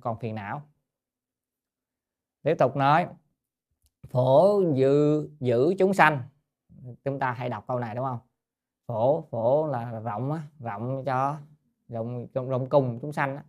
[0.00, 0.62] còn phiền não
[2.48, 3.06] tiếp tục nói
[4.08, 6.22] phổ dự giữ chúng sanh
[7.04, 8.18] chúng ta hay đọc câu này đúng không
[8.86, 11.36] phổ phổ là rộng á, rộng cho
[11.88, 13.42] rộng rộng cùng chúng sanh á.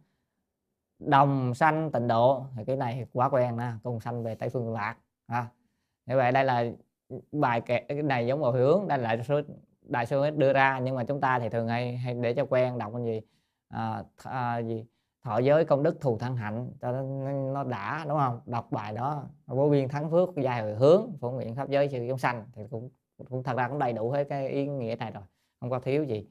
[0.99, 4.73] đồng sanh tịnh độ thì cái này quá quen nè cùng sanh về tây phương
[4.73, 4.95] lạc
[5.25, 5.47] à.
[6.05, 6.65] như vậy đây là
[7.31, 9.41] bài kệ cái này giống vào hướng đây là số
[9.81, 12.77] đại sư đưa ra nhưng mà chúng ta thì thường hay hay để cho quen
[12.77, 13.21] đọc cái gì
[13.69, 14.85] à, à, gì
[15.29, 17.01] thọ giới công đức thù thân hạnh cho nó,
[17.53, 18.39] nó đã đúng không?
[18.45, 22.05] Đọc bài đó vô biên thắng phước dài hồi hướng phổ nguyện khắp giới sự
[22.09, 22.89] chúng sanh thì cũng
[23.29, 25.23] cũng thật ra cũng đầy đủ hết cái ý nghĩa này rồi
[25.59, 26.29] không có thiếu gì.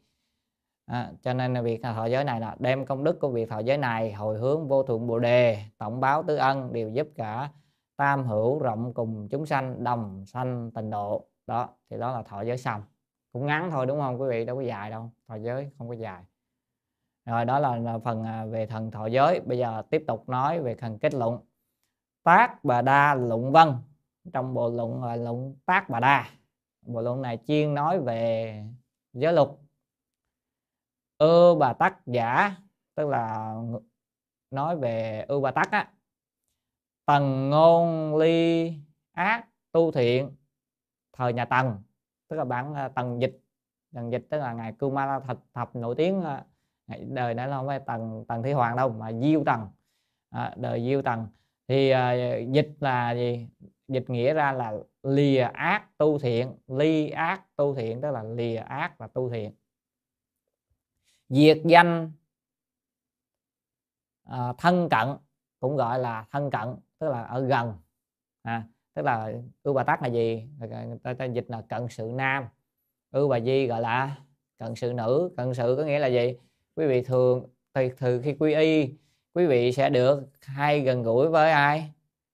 [0.86, 3.58] À, cho nên là việc thọ giới này là đem công đức của việc thọ
[3.58, 7.50] giới này hồi hướng vô thượng bồ đề tổng báo tứ ân đều giúp cả
[7.96, 11.28] tam hữu rộng cùng chúng sanh đồng sanh tình độ.
[11.46, 12.82] Đó thì đó là thọ giới xong.
[13.32, 14.44] Cũng ngắn thôi đúng không quý vị?
[14.44, 16.24] Đâu có dài đâu thọ giới không có dài
[17.28, 19.40] rồi đó là, phần à, về thần thọ giới.
[19.40, 21.38] Bây giờ tiếp tục nói về phần kết luận.
[22.22, 23.74] Tác bà đa luận vân
[24.32, 26.30] trong bộ luận là luận tác bà đa.
[26.82, 28.64] Bộ luận này chuyên nói về
[29.12, 29.48] giới luật.
[31.18, 32.56] Ư bà tác giả
[32.94, 33.54] tức là
[34.50, 35.92] nói về ư bà tắc á.
[37.06, 38.72] Tần ngôn ly
[39.12, 40.36] ác tu thiện
[41.12, 41.82] thời nhà tần.
[42.28, 43.40] Tức là bản à, tần dịch.
[43.94, 46.44] Tần dịch tức là ngài cưu ma thập, thập nổi tiếng à,
[46.88, 49.68] đời đó không phải tần tần thế hoàng đâu mà diêu tần
[50.30, 51.26] à, đời diêu tần
[51.68, 53.48] thì à, dịch là gì?
[53.88, 56.54] Dịch nghĩa ra là lìa ác tu thiện.
[56.68, 59.52] Ly ác tu thiện tức là lìa ác và tu thiện.
[61.28, 62.12] Diệt danh
[64.24, 65.08] à, thân cận
[65.60, 67.74] cũng gọi là thân cận tức là ở gần.
[68.42, 69.32] À, tức là
[69.62, 70.48] ưu bà tắc là gì?
[70.58, 72.44] Người ta, ta dịch là cận sự nam.
[73.10, 74.16] Ưu bà di gọi là
[74.58, 75.30] cận sự nữ.
[75.36, 76.36] Cận sự có nghĩa là gì?
[76.78, 78.94] Quý vị thường từ, từ khi quy y
[79.34, 81.92] quý vị sẽ được hay gần gũi với ai?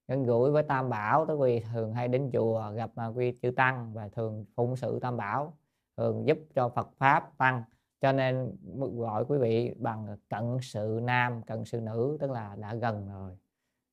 [0.09, 3.39] Gần gũi với tam bảo tức quý vị thường hay đến chùa gặp mà quy
[3.43, 5.57] chư tăng và thường phụng sự tam bảo
[5.97, 7.63] thường giúp cho phật pháp tăng.
[8.01, 8.57] Cho nên
[8.97, 13.33] gọi quý vị bằng cận sự nam cận sự nữ tức là đã gần rồi.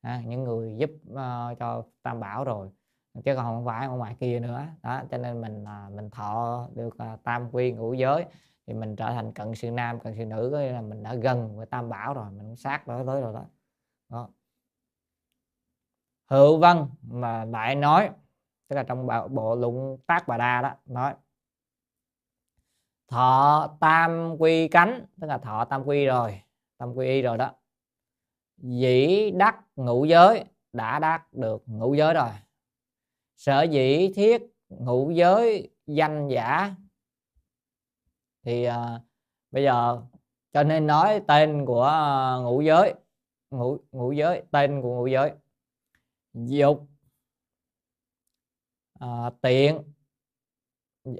[0.02, 2.69] À, những người giúp uh, cho tam bảo rồi.
[3.14, 4.61] Chứ còn không phải ở ngoài kia nữa.
[4.84, 8.26] Đó cho nên mình uh, mình thọ được uh, tam quy ngũ giới
[8.72, 11.15] thì mình trở thành cận sự nam cận sự nữ có nghĩa là mình đã
[11.15, 13.45] gần với tam bảo rồi mình sát tới tới rồi đó,
[14.10, 14.30] đó.
[16.30, 18.10] hữu văn mà đại nói
[18.68, 21.14] tức là trong bộ, bộ luận tác bà đa đó nói
[23.07, 26.41] thọ tam quy cánh tức là thọ tam quy rồi
[26.77, 27.53] tam quy y rồi đó
[28.57, 32.30] dĩ đắc ngũ giới đã đắc được ngũ giới rồi
[33.38, 36.76] sở dĩ thiết ngũ giới danh giả
[38.44, 39.02] thì à,
[39.52, 40.02] bây giờ
[40.54, 42.94] cho nên nói tên của à, ngũ giới
[43.52, 45.32] ngũ ngũ giới tên của ngũ giới.
[46.34, 46.88] Dục
[49.00, 49.84] à, tiện.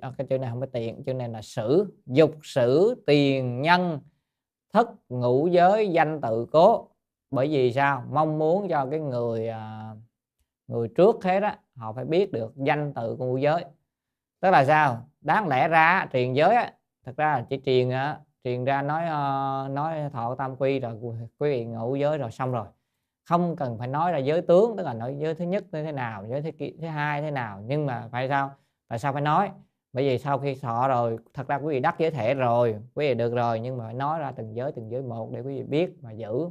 [0.02, 1.98] À, cái chữ này không phải tiện chữ này là sử.
[2.06, 4.00] Dục sử tiền nhân
[4.74, 6.88] thất ngũ giới danh tự cố.
[7.32, 8.06] Bởi vì sao?
[8.10, 9.96] Mong muốn cho cái người à,
[10.68, 13.66] người trước hết á họ phải biết được danh tự của ngũ giới.
[14.40, 15.10] Tức là sao?
[15.22, 16.74] Đáng lẽ ra truyền giới á
[17.06, 20.98] thật ra là chỉ truyền á truyền ra nói uh, nói thọ tam quy rồi
[21.38, 22.68] quý vị ngũ giới rồi xong rồi.
[23.30, 25.92] Không cần phải nói là giới tướng tức là nói giới thứ nhất như thế
[25.92, 26.52] nào giới thứ,
[26.82, 28.52] thứ hai thế nào nhưng mà phải sao
[28.88, 29.52] tại sao phải nói?
[29.94, 33.08] Bởi vì sau khi thọ rồi thật ra quý vị đắc giới thể rồi quý
[33.08, 35.56] vị được rồi nhưng mà phải nói ra từng giới từng giới một để quý
[35.56, 36.50] vị biết và giữ.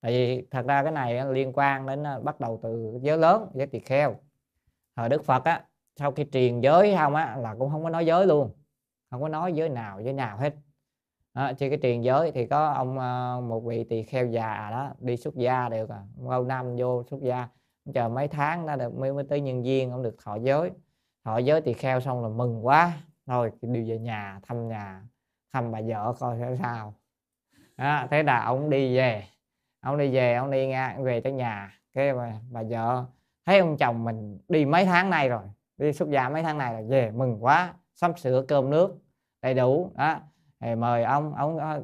[0.00, 3.48] Tại vì thật ra cái này liên quan đến ờ, bắt đầu từ giới lớn
[3.54, 4.16] giới tỳ kheo.
[4.96, 5.64] Thời đức phật á
[5.96, 8.50] sau khi truyền giới không á là cũng không có nói giới luôn
[9.10, 10.54] không có nói giới nào giới nào hết.
[11.34, 14.90] Đó, chỉ cái truyền giới thì có ông ờ, một vị tỳ kheo già đó
[15.00, 17.48] đi xuất gia được à lâu năm vô xuất gia
[17.94, 20.70] chờ mấy tháng đã được mới, mới tới nhân viên ông được thọ giới.
[21.24, 22.92] Thọ giới tỳ kheo xong là mừng quá.
[23.26, 25.02] Thôi đi về nhà thăm nhà
[25.52, 26.94] thăm bà vợ coi sẽ sao.
[27.76, 29.24] Đó, thế là ông đi về.
[29.80, 31.80] Ông đi về ông đi ngang về tới nhà.
[31.94, 33.04] Cái bà, bà vợ
[33.46, 35.42] thấy ông chồng mình đi mấy tháng nay rồi
[35.76, 38.98] đi xuất gia mấy tháng này là về mừng quá sắm sửa cơm nước
[39.42, 39.92] đầy đủ.
[39.96, 40.20] Đó
[40.60, 41.82] thì mời ông ông ờ,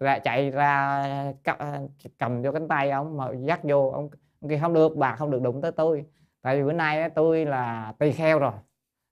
[0.00, 1.02] ra chạy ra
[1.44, 1.88] ờ,
[2.18, 3.90] cầm vô cánh tay ông mà dắt vô.
[3.90, 4.08] Ông,
[4.40, 6.06] ông kia không được bà không được đụng tới tôi.
[6.42, 8.52] Tại vì bữa nay tôi là tỳ kheo rồi.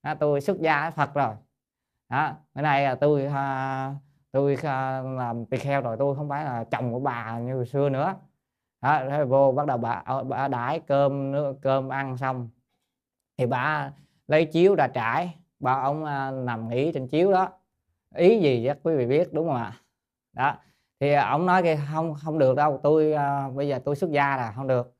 [0.03, 1.35] Đó, tôi xuất gia phật rồi.
[2.09, 3.29] Đó bữa nay là tôi
[4.33, 4.57] tôi
[5.17, 8.15] làm tỳ kheo rồi tôi không phải là chồng của bà như hồi xưa nữa.
[8.81, 12.49] Đó, thế vô bắt đầu bà bà đãi cơm nước cơm ăn xong
[13.39, 13.93] thì bà
[14.27, 15.37] lấy chiếu ra trải
[15.67, 17.49] ba ông à, nằm nghỉ trên chiếu đó.
[18.15, 19.73] Ý gì chắc quý vị biết đúng không ạ?
[20.33, 20.57] Đó
[21.01, 24.37] thì ông nói kia không không được đâu tôi uh, bây giờ tôi xuất gia
[24.37, 24.95] là không được.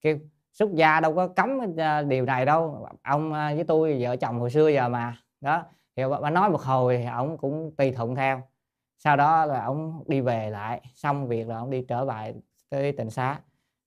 [0.00, 0.18] Kêu
[0.52, 4.40] xuất gia đâu có cấm uh, điều này đâu ông uh, với tôi vợ chồng
[4.40, 5.16] hồi xưa giờ mà.
[5.40, 5.64] Đó
[5.96, 8.42] thì bà nói một hồi thì ông cũng tùy thuận theo.
[8.98, 12.34] Sau đó là ông đi về lại xong việc là ông đi trở lại
[12.70, 13.40] tới tỉnh xá.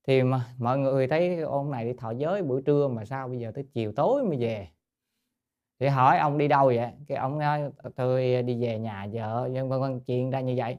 [0.08, 3.40] Thì mà mọi người thấy ông này đi thọ giới buổi trưa mà sao bây
[3.40, 4.68] giờ tới chiều tối mới về?
[5.80, 6.92] Thì hỏi ông đi đâu vậy?
[7.08, 10.78] Cái ông nói tôi đi về nhà vợ vân vân chuyện ra như vậy.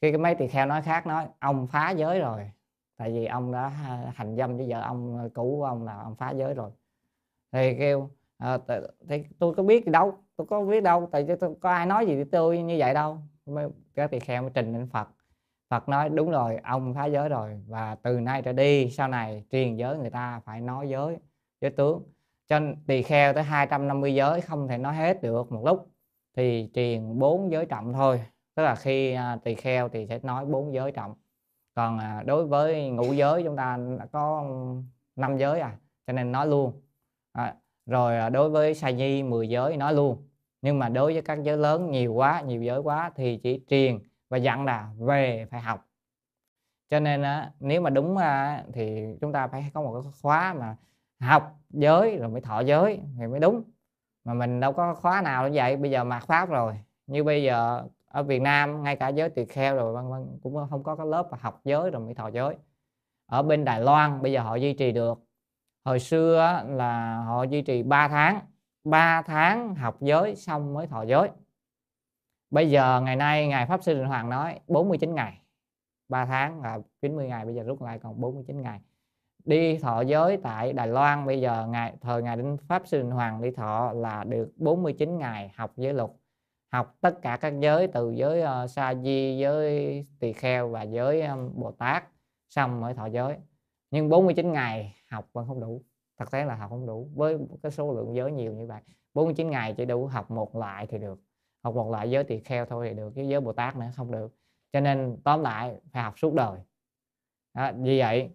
[0.00, 2.50] Khi cái mấy tỳ kheo nói khác nói ông phá giới rồi.
[2.96, 3.68] Tại vì ông đã
[4.14, 6.70] hành dâm với vợ ông cũ của ông là ông phá giới rồi.
[7.52, 8.58] Thì kêu à,
[9.08, 12.14] thì tôi có biết đâu tôi có biết đâu tại tôi có ai nói gì
[12.14, 13.18] với tôi như vậy đâu.
[13.94, 15.08] Các tỳ kheo mới trình lên phật.
[15.70, 19.44] Phật nói đúng rồi ông phá giới rồi và từ nay trở đi sau này
[19.50, 21.18] truyền giới người ta phải nói giới
[21.60, 22.02] giới tướng
[22.48, 25.90] cho tỳ kheo tới 250 giới không thể nói hết được một lúc.
[26.36, 28.24] Thì truyền bốn giới trọng thôi.
[28.54, 31.14] Tức là khi à, tỳ kheo thì sẽ nói bốn giới trọng.
[31.74, 33.78] Còn à, đối với ngũ giới chúng ta
[34.12, 34.44] có
[35.16, 36.82] năm giới à cho nên nói luôn.
[37.32, 37.54] À,
[37.86, 40.28] rồi à, đối với sa nhi 10 giới nói luôn.
[40.62, 43.98] Nhưng mà đối với các giới lớn nhiều quá nhiều giới quá thì chỉ truyền
[44.28, 45.88] và dặn là về phải học.
[46.90, 47.22] Cho nên
[47.60, 48.16] nếu mà đúng
[48.72, 50.76] thì chúng ta phải có một cái khóa mà
[51.20, 53.62] học giới rồi mới thọ giới thì mới đúng.
[54.24, 56.78] Mà mình đâu có khóa nào như vậy, bây giờ mạt pháp rồi.
[57.06, 60.66] Như bây giờ ở Việt Nam, ngay cả giới tỳ kheo rồi, vân vân, cũng
[60.70, 62.56] không có cái lớp học giới rồi mới thọ giới.
[63.26, 65.18] Ở bên Đài Loan, bây giờ họ duy trì được.
[65.84, 68.40] Hồi xưa là họ duy trì 3 tháng.
[68.84, 71.30] 3 tháng học giới xong mới thọ giới.
[72.50, 75.40] Bây giờ, ngày nay, ngài pháp sư Đình Hoàng nói 49 ngày.
[76.08, 78.80] 3 tháng là 90 ngày, bây giờ rút lại còn 49 ngày
[79.44, 83.10] đi thọ giới tại Đài Loan bây giờ ngày thời ngài Đinh Pháp Sư Đình
[83.10, 86.10] Hoàng đi thọ là được 49 ngày học giới luật
[86.74, 91.22] học tất cả các giới từ giới uh, sa di giới tỳ kheo và giới
[91.22, 92.04] um, bồ tát
[92.48, 93.36] xong mới thọ giới.
[93.90, 95.82] Nhưng 49 ngày học vẫn không đủ
[96.18, 97.08] thật tế là học không đủ.
[97.14, 98.80] Với cái số lượng giới nhiều như vậy
[99.14, 101.20] 49 ngày chỉ đủ học một loại thì được
[101.62, 104.10] học một loại giới tỳ kheo thôi thì được chứ giới bồ tát nữa không
[104.10, 104.34] được.
[104.72, 106.58] Cho nên tóm lại phải học suốt đời.
[107.54, 108.30] Đó, vì vậy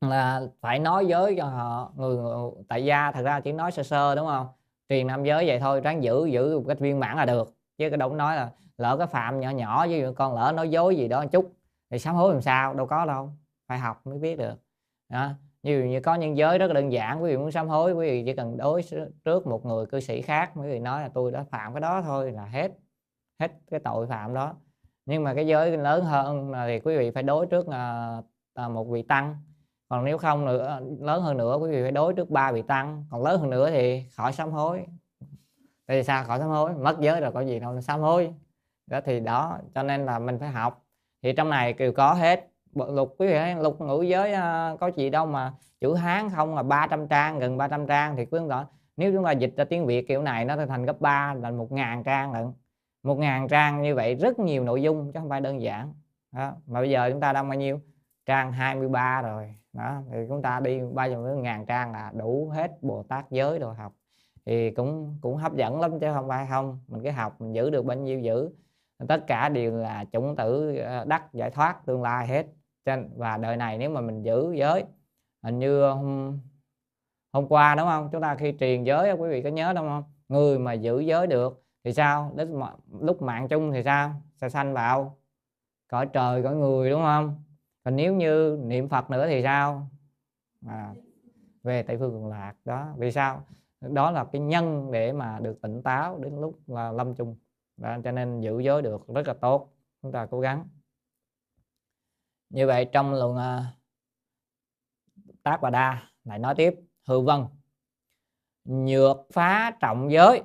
[0.00, 3.72] là phải nói giới cho ờ, họ người, người tại gia thật ra chỉ nói
[3.72, 4.46] sơ sơ đúng không?
[4.88, 7.54] Truyền năm giới vậy thôi ráng giữ giữ một cách viên mãn là được.
[7.78, 10.96] Chứ cái đâu nói là lỡ cái phạm nhỏ nhỏ với con lỡ nói dối
[10.96, 11.52] gì đó một chút
[11.90, 12.74] thì sám hối làm sao?
[12.74, 13.30] Đâu có đâu
[13.68, 14.54] phải học mới biết được.
[15.08, 15.30] Đó
[15.62, 18.10] như như có nhân giới rất là đơn giản quý vị muốn sám hối quý
[18.10, 18.82] vị chỉ cần đối
[19.24, 22.02] trước một người cư sĩ khác quý vị nói là tôi đã phạm cái đó
[22.02, 22.72] thôi là hết
[23.40, 24.54] hết cái tội phạm đó.
[25.06, 28.22] Nhưng mà cái giới lớn hơn thì quý vị phải đối trước là
[28.68, 29.36] một vị tăng
[29.90, 33.04] còn nếu không nữa lớn hơn nữa quý vị phải đối trước ba vị tăng.
[33.10, 34.86] Còn lớn hơn nữa thì khỏi sám hối.
[35.86, 36.72] Tại vì sao khỏi sám hối?
[36.74, 38.32] Mất giới rồi có gì đâu sám hối.
[38.86, 40.84] Đó thì đó cho nên là mình phải học.
[41.22, 42.46] Thì trong này đều có hết.
[42.74, 46.62] Lục quý vị lục ngữ giới uh, có gì đâu mà chữ hán không là
[46.62, 48.54] 300 trang gần 300 trang thì quý vị
[48.96, 51.72] nếu chúng ta dịch ra tiếng việt kiểu này nó thành gấp 3 là một
[51.72, 52.52] ngàn trang lận.
[53.02, 55.94] Một ngàn trang như vậy rất nhiều nội dung chứ không phải đơn giản.
[56.32, 56.52] Đó.
[56.66, 57.80] mà bây giờ chúng ta đang bao nhiêu?
[58.26, 62.82] Trang 23 rồi đó thì chúng ta đi bao nhiêu ngàn trang là đủ hết
[62.82, 63.92] bồ tát giới đồ học.
[64.46, 66.78] Thì cũng cũng hấp dẫn lắm chứ không phải không.
[66.88, 68.50] Mình cứ học mình giữ được bao nhiêu giữ.
[69.08, 72.46] Tất cả đều là chủng tử ờ, đắc giải thoát tương lai hết.
[73.16, 74.84] Và đời này nếu mà mình giữ giới
[75.42, 76.38] hình như hôm,
[77.32, 78.08] hôm qua đúng không?
[78.12, 80.04] Chúng ta khi truyền giới quý vị có nhớ đúng không?
[80.28, 82.32] Người mà giữ giới được thì sao?
[82.34, 82.60] Đến
[83.00, 84.10] lúc mạng chung thì sao?
[84.36, 85.16] Sẽ sanh vào
[85.88, 87.42] cõi trời cõi người đúng không?
[87.90, 89.88] Còn nếu như niệm phật nữa thì sao?
[90.66, 90.94] À,
[91.62, 92.94] về tây phương cực lạc đó.
[92.96, 93.46] Vì sao?
[93.80, 97.36] Đó là cái nhân để mà được tỉnh táo đến lúc là lâm chung.
[97.76, 99.72] Đó, cho nên giữ giới được rất là tốt.
[100.02, 100.68] Chúng ta cố gắng.
[102.50, 103.64] Như vậy trong luận uh,
[105.42, 106.74] tác và đa lại nói tiếp.
[107.06, 107.44] Hư vân
[108.64, 110.42] nhược phá trọng giới.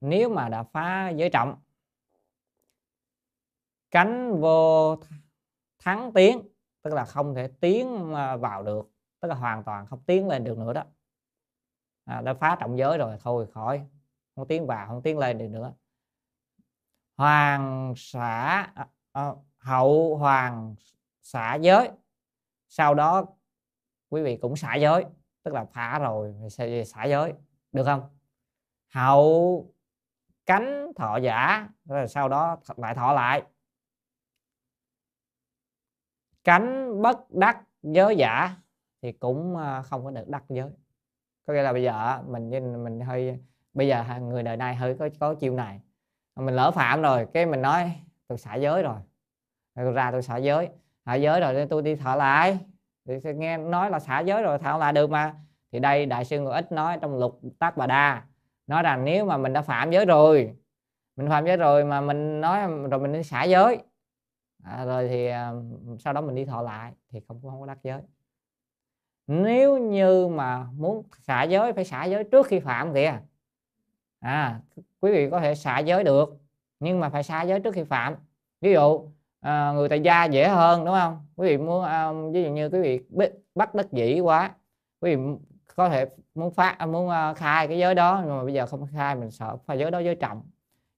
[0.00, 1.60] Nếu mà đã phá giới trọng
[3.90, 4.96] cánh vô
[5.78, 6.55] thắng tiến
[6.86, 8.90] tức là không thể tiến à, vào được
[9.20, 10.84] tức là hoàn toàn không tiến lên được nữa đó.
[12.04, 13.86] À, đã phá trọng giới rồi thôi khỏi
[14.36, 15.72] không tiến vào không tiến lên được nữa.
[17.16, 20.74] Hoàng xã à, à, hậu hoàng
[21.22, 21.90] xả giới.
[22.68, 23.24] Sau đó
[24.08, 25.04] quý vị cũng xả giới
[25.42, 27.34] tức là phá rồi thì xả giới
[27.72, 28.18] được không?
[28.88, 29.66] Hậu
[30.46, 33.42] cánh thọ giả rồi sau đó lại thọ lại
[36.46, 38.56] cánh bất đắc giới giả
[39.02, 40.70] thì cũng ờ, không có được đắc giới.
[41.46, 42.50] Có nghĩa là bây giờ mình
[42.84, 43.38] mình hơi,
[43.74, 45.80] bây giờ người đời nay hơi có có chiêu này.
[46.36, 47.92] Mình lỡ phạm rồi, cái mình nói,
[48.28, 48.96] tôi xả giới rồi.
[49.74, 50.68] Rồi ra tôi xả giới.
[51.06, 52.58] Xả giới rồi tôi đi thở lại.
[53.04, 55.34] Thì nghe nói là xả giới rồi thở lại được mà.
[55.72, 58.22] Thì đây đại sư người ít nói trong lục tác bà đa.
[58.66, 60.56] Nói rằng nếu mà mình đã phạm giới rồi,
[61.16, 63.78] mình phạm giới rồi mà mình nói, rồi mình đi xả giới
[64.66, 65.52] à, rồi thì à,
[65.98, 68.00] sau đó mình đi thọ lại thì không không có đắc giới.
[69.26, 73.20] Nếu như mà muốn xả giới phải xả giới trước khi phạm kìa.
[74.20, 74.60] À
[75.00, 76.36] quý vị có thể xả giới được
[76.80, 78.14] nhưng mà phải xả giới trước khi phạm.
[78.60, 79.08] Ví dụ
[79.40, 81.26] à, người tại gia dễ hơn đúng không?
[81.36, 83.00] Quý vị muốn à, ví dụ như quý vị
[83.54, 84.54] bắt đất dĩ quá
[85.00, 85.22] quý vị
[85.76, 88.86] có thể muốn phát à, muốn khai cái giới đó nhưng mà bây giờ không
[88.92, 90.42] khai mình sợ phải giới đó giới trọng.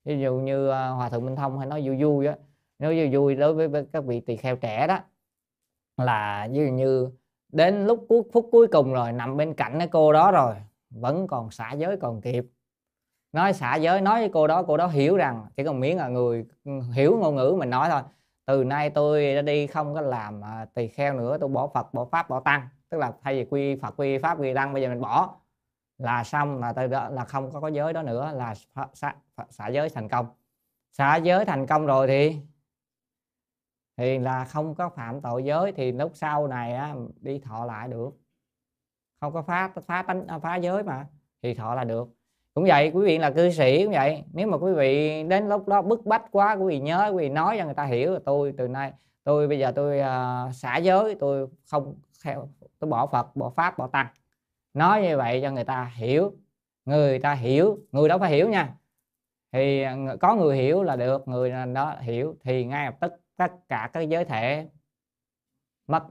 [0.05, 2.37] Ví dụ như hòa thượng minh thông hay nói vui vui á
[2.79, 4.99] nếu như vui đối với, với các vị tỳ kheo trẻ đó
[5.97, 7.11] là dường như
[7.53, 10.55] đến lúc cuối phút cuối cùng rồi nằm bên cạnh cái cô đó rồi
[10.91, 12.45] vẫn còn xả giới còn kịp.
[13.33, 16.09] Nói xả giới nói với cô đó cô đó hiểu rằng chỉ cần miếng là
[16.09, 16.47] người
[16.93, 18.03] hiểu ngôn ngữ mình nói thôi.
[18.47, 21.95] Từ nay tôi đã đi không có làm à, tỳ kheo nữa tôi bỏ phật
[21.95, 22.69] bỏ pháp bỏ tăng.
[22.91, 25.37] Tức là thay vì quy phật quy pháp quy tăng bây giờ mình bỏ.
[25.99, 28.55] Là xong là từ đó là không có có giới đó nữa là
[28.95, 29.15] xả,
[29.51, 30.27] xả giới thành công.
[30.93, 32.37] Xả giới thành công rồi thì
[33.99, 37.89] thì là không có phạm tội giới thì lúc sau này á, đi thọ lại
[37.89, 38.11] được.
[39.21, 41.07] Không có phá phá tánh à, phá giới mà
[41.43, 42.09] thì thọ là được.
[42.55, 44.25] Cũng vậy quý vị là cư sĩ cũng vậy.
[44.33, 47.29] Nếu mà quý vị đến lúc đó bức bách quá quý vị nhớ quý vị
[47.29, 48.93] nói cho người ta hiểu là tôi từ nay
[49.25, 51.95] tôi bây giờ tôi uh, xả giới tôi không
[52.25, 52.49] theo
[52.79, 54.07] tôi bỏ phật bỏ pháp bỏ tăng.
[54.75, 56.33] Nói như vậy cho người ta hiểu.
[56.85, 58.75] Người ta hiểu người đó phải hiểu nha.
[59.53, 63.53] Thì à, có người hiểu là được người đó hiểu thì ngay lập tức tất
[63.69, 64.69] cả các giới thể
[65.87, 66.03] mất.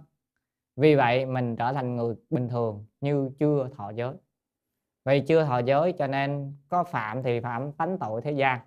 [0.76, 4.14] Vì vậy mình trở thành người bình thường như chưa thọ giới.
[5.06, 8.60] Vì chưa thọ giới cho nên có phạm thì phạm tánh tội thế gian.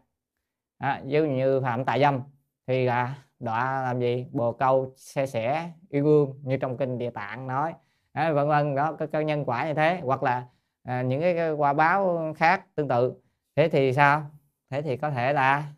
[0.78, 2.20] À, ví dụ như phạm tại dâm
[2.66, 4.26] thì là đọa làm gì?
[4.32, 7.74] Bồ câu xe sẻ yêu gương như trong kinh địa tạng nói.
[8.12, 10.00] À, vân vân đó cái, cái nhân quả như thế.
[10.04, 10.46] Hoặc là
[10.82, 13.14] à, những cái, cái quả báo khác tương tự.
[13.56, 14.30] Thế thì sao?
[14.70, 15.72] Thế thì có thể là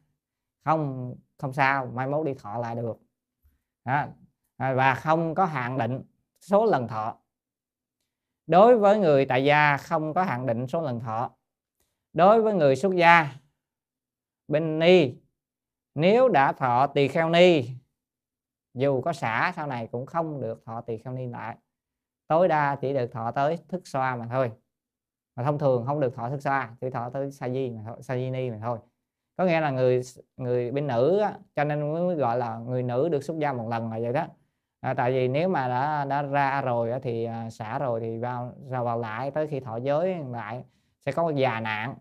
[0.65, 2.97] không không sao, mai mốt đi thọ lại được.
[3.85, 4.07] Đó.
[4.57, 6.03] À, và không có hạn định
[6.41, 7.19] số lần thọ.
[8.47, 11.31] Đối với người tại gia không có hạn định số lần thọ.
[12.13, 13.35] Đối với người xuất gia,
[14.49, 15.15] bên ni,
[15.95, 17.71] nếu đã thọ tỳ kheo ni,
[18.75, 21.57] dù có xả sau này cũng không được thọ tỳ kheo ni lại.
[22.27, 24.53] Tối đa chỉ được thọ tới thức xoa mà thôi.
[25.37, 27.97] Mà thông thường không được thọ thức xoa, chỉ thọ tới sa di mà thôi,
[28.01, 28.79] sa di ni mà thôi
[29.37, 30.01] có nghĩa là người
[30.37, 33.69] người bên nữ á, cho nên mới gọi là người nữ được xuất gia một
[33.69, 34.27] lần là vậy đó.
[34.81, 38.19] À, tại vì nếu mà đã đã ra rồi á, thì à, xả rồi thì
[38.19, 40.65] vào ra vào lại tới khi thọ giới lại
[41.07, 41.95] sẽ có già nạn.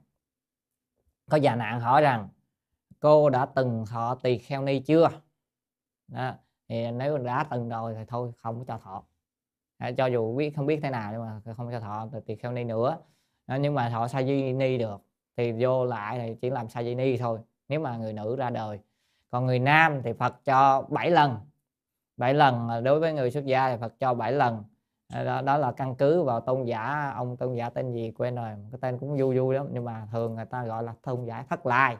[1.30, 2.30] Có già nạn hỏi rằng
[3.00, 5.10] cô đã từng thọ tỳ kheo ni chưa?
[6.08, 6.34] Đó.
[6.70, 9.04] thì nếu đã từng rồi thì thôi không cho thọ.
[9.78, 12.52] À, cho dù biết không biết thế nào nhưng mà không cho thọ tỳ kheo
[12.52, 12.98] ni nữa.
[13.46, 15.02] À, nhưng mà thọ sa di ni được
[15.38, 18.50] thì vô lại thì chỉ làm sa di ni thôi nếu mà người nữ ra
[18.50, 18.80] đời.
[19.30, 21.38] Còn người nam thì Phật cho 7 lần
[22.18, 24.64] 7 lần à, đối với người xuất gia thì Phật cho 7 lần.
[25.14, 28.36] À, đó, đó là căn cứ vào tôn giả ông tôn giả tên gì quên
[28.36, 31.26] rồi cái tên cũng vui vui lắm nhưng mà thường người ta gọi là tôn
[31.26, 31.98] giả thất lai.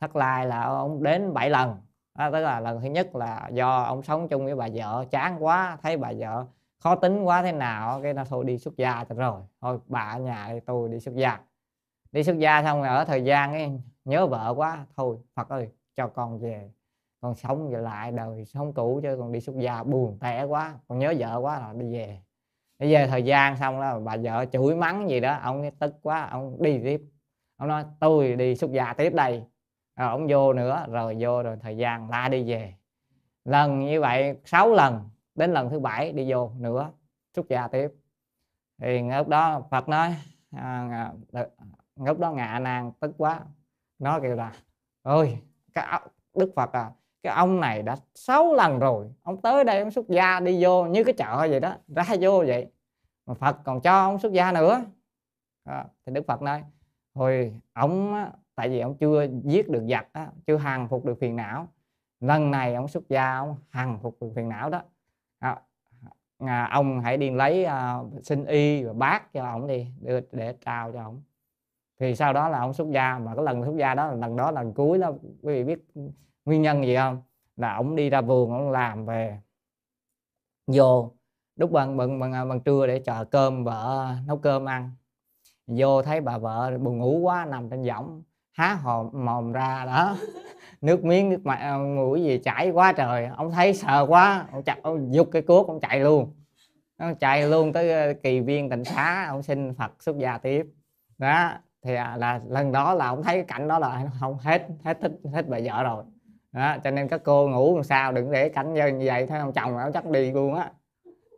[0.00, 1.76] Thất lai là ông đến 7 lần
[2.18, 5.44] đó, tức là lần thứ nhất là do ông sống chung với bà vợ chán
[5.44, 6.46] quá thấy bà vợ
[6.78, 9.40] khó tính quá thế nào cái nó thôi đi xuất gia cho rồi.
[9.60, 11.40] Thôi bà ở nhà tôi đi xuất gia
[12.12, 13.70] đi xuất gia xong rồi ở thời gian ấy,
[14.04, 16.70] nhớ vợ quá thôi Phật ơi cho con về.
[17.20, 20.78] Con sống về lại đời sống cũ chứ con đi xuất gia buồn tẻ quá
[20.88, 22.20] con nhớ vợ quá là đi về.
[22.78, 25.94] Đi về thời gian xong đó bà vợ chửi mắng gì đó ông ấy tức
[26.02, 27.02] quá ông đi tiếp.
[27.56, 29.42] Ông nói tôi đi xuất gia tiếp đây.
[29.96, 32.74] Rồi ông vô nữa rồi vô rồi thời gian la đi về.
[33.44, 36.90] Lần như vậy 6 lần đến lần thứ bảy đi vô nữa
[37.34, 37.92] xuất gia tiếp.
[38.82, 40.14] Thì lúc đó Phật nói
[40.50, 40.88] à,
[41.32, 41.46] à
[41.96, 43.40] lúc đó ngạ nan tức quá.
[43.98, 44.52] Nó kêu là
[45.02, 45.38] ơi
[45.74, 46.00] cái
[46.34, 46.90] Đức Phật à
[47.22, 50.84] cái ông này đã 6 lần rồi ông tới đây ông xuất gia đi vô
[50.84, 52.66] như cái chợ vậy đó ra vô vậy.
[53.26, 54.84] Mà Phật còn cho ông xuất gia nữa.
[55.64, 56.64] À, thì Đức Phật nói
[57.14, 61.18] hồi ông á, tại vì ông chưa giết được giặc á, chưa hàng phục được
[61.20, 61.68] phiền não
[62.20, 64.82] lần này ông xuất gia ông hàng phục được phiền não đó.
[65.38, 65.60] À,
[66.38, 70.56] à, ông hãy đi lấy à, xin y và bát cho ông đi đưa để
[70.64, 71.22] trao cho ông
[71.98, 74.36] thì sau đó là ông xuất gia mà cái lần xuất gia đó là lần
[74.36, 75.12] đó lần cuối đó.
[75.42, 75.84] Quý vị biết
[76.44, 77.22] nguyên nhân gì không?
[77.56, 79.40] Là ông đi ra vườn ông làm về
[80.66, 81.12] vô
[81.56, 84.90] lúc bằng bằng bằng, à, bằng trưa để chờ cơm vợ nấu cơm ăn.
[85.66, 90.16] Vô thấy bà vợ buồn ngủ quá nằm trên võng há hồn mồm ra đó.
[90.80, 93.26] Nước miếng nước mặt mũi à, gì chảy quá trời.
[93.26, 96.34] Ông thấy sợ quá ông chặt ông giục cái cuốc ông chạy luôn.
[96.96, 100.66] Ông chạy luôn tới à, kỳ viên tịnh xá ông xin phật xuất gia tiếp.
[101.18, 101.52] Đó
[101.86, 105.00] thì à, là lần đó là ông thấy cái cảnh đó là không hết hết
[105.00, 106.04] thích hết bà vợ rồi.
[106.52, 109.52] Đó cho nên các cô ngủ làm sao đừng để cảnh như vậy thấy ông
[109.52, 110.70] chồng ông chắc đi luôn á.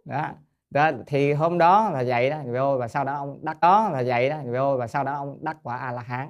[0.04, 0.28] Đó.
[0.70, 2.38] đó thì hôm đó là vậy đó.
[2.54, 4.36] Vô và sau đó ông đắc đó là vậy đó.
[4.44, 6.28] Vô và sau đó ông đắc quả a la hán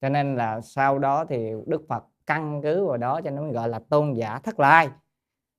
[0.00, 3.68] cho nên là sau đó thì đức phật căn cứ vào đó cho nên gọi
[3.68, 4.88] là tôn giả thất lai.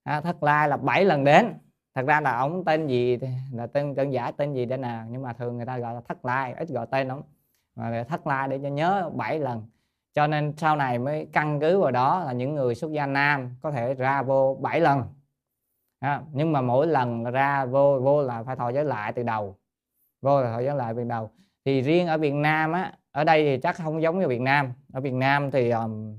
[0.03, 1.53] À, thất lai là bảy lần đến.
[1.95, 3.19] Thật ra là ông tên gì
[3.53, 6.01] là tên đơn giả tên gì đây nè nhưng mà thường người ta gọi là
[6.07, 7.21] thất lai ít gọi tên ông
[7.77, 9.67] mà thất lai để cho nhớ 7 lần.
[10.13, 13.55] Cho nên sau này mới căn cứ vào đó là những người xuất gia nam
[13.61, 15.03] có thể ra vô 7 lần.
[15.99, 19.57] À, nhưng mà mỗi lần ra vô vô là phải thọ giới lại từ đầu.
[20.21, 21.31] Vô là thọ giới lại từ đầu.
[21.65, 24.73] Thì riêng ở Việt Nam á ở đây thì chắc không giống như Việt Nam.
[24.93, 26.15] Ở Việt Nam thì um,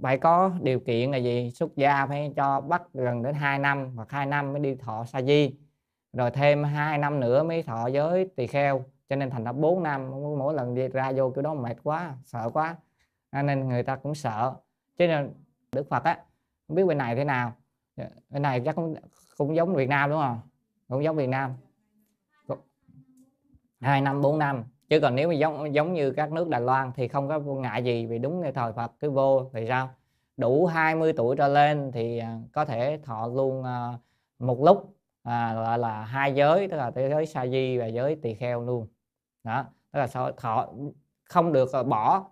[0.00, 1.50] phải có điều kiện là gì?
[1.50, 5.04] Xuất gia phải cho bắt gần đến 2 năm hoặc 2 năm mới đi thọ
[5.04, 5.54] sa di.
[6.12, 9.82] Rồi thêm 2 năm nữa mới thọ giới tỳ kheo cho nên thành ra 4
[9.82, 12.76] năm mỗi lần đi ra vô kiểu đó mệt quá sợ quá.
[13.30, 14.54] À, nên người ta cũng sợ.
[14.98, 15.34] Cho nên
[15.72, 16.18] Đức Phật á
[16.68, 17.52] không biết bên này thế nào.
[18.30, 18.94] Bên này chắc cũng
[19.36, 20.40] cũng giống Việt Nam đúng không?
[20.88, 21.54] Cũng giống Việt Nam.
[23.80, 24.64] Hai năm bốn năm.
[24.88, 27.84] Chứ còn nếu mà giống giống như các nước Đài Loan thì không có ngại
[27.84, 29.90] gì vì đúng cái thời Phật cứ vô thì sao?
[30.36, 33.92] Đủ 20 tuổi trở lên thì à, có thể thọ luôn à,
[34.38, 38.16] một lúc à, gọi là hai giới tức là thế giới sa di và giới
[38.16, 38.86] tỳ kheo luôn
[39.44, 40.68] đó, tức là thọ,
[41.24, 42.30] không được ờ, bỏ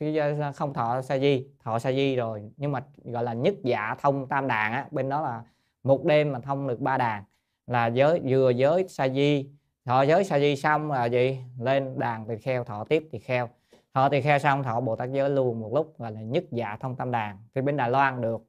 [0.00, 2.50] ờ, không thọ sa di, thọ sa di rồi.
[2.56, 5.42] Nhưng mà, gọi là, nhất dạ thông tam đàn á, bên đó là
[5.82, 7.24] một đêm mà thông được ba đàn.
[7.66, 9.50] Là giới, vừa giới sa di,
[9.84, 11.38] thọ giới sa di xong là gì?
[11.58, 13.48] Lên đàn tỳ kheo, thọ tiếp tỳ kheo.
[13.94, 16.76] Thọ tỳ kheo xong, thọ bồ tát giới luôn một lúc, gọi là, nhất dạ
[16.80, 17.38] thông tam đàn.
[17.54, 18.42] Thì bên đài loan được,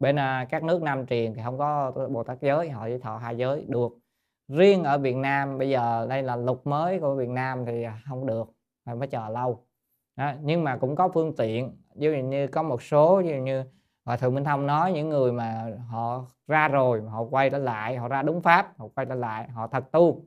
[0.00, 3.18] bên ờ, các nước nam truyền thì không có bồ tát giới, họ chỉ thọ
[3.18, 3.92] hai giới, được
[4.48, 8.26] riêng ở việt nam bây giờ đây là luật mới của việt nam thì không
[8.26, 8.50] được
[8.84, 9.66] phải phải chờ lâu
[10.16, 10.32] đó.
[10.42, 13.64] nhưng mà cũng có phương tiện ví dụ như có một số ví dụ như
[14.04, 17.96] và thường minh thông nói những người mà họ ra rồi họ quay trở lại
[17.96, 20.24] họ ra đúng pháp họ quay trở lại họ thật tu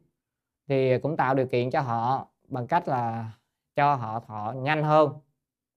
[0.67, 3.31] thì cũng tạo điều kiện cho họ bằng cách là
[3.75, 5.13] cho họ thọ nhanh hơn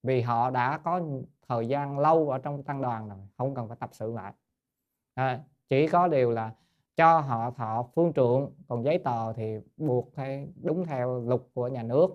[0.02, 1.00] vì họ đã có
[1.48, 4.32] thời gian lâu ở trong tăng đoàn rồi không cần phải tập sự lại
[5.14, 6.50] à, chỉ có điều là
[7.00, 11.68] cho họ thọ phương trượng còn giấy tờ thì buộc phải đúng theo luật của
[11.68, 12.08] nhà nước.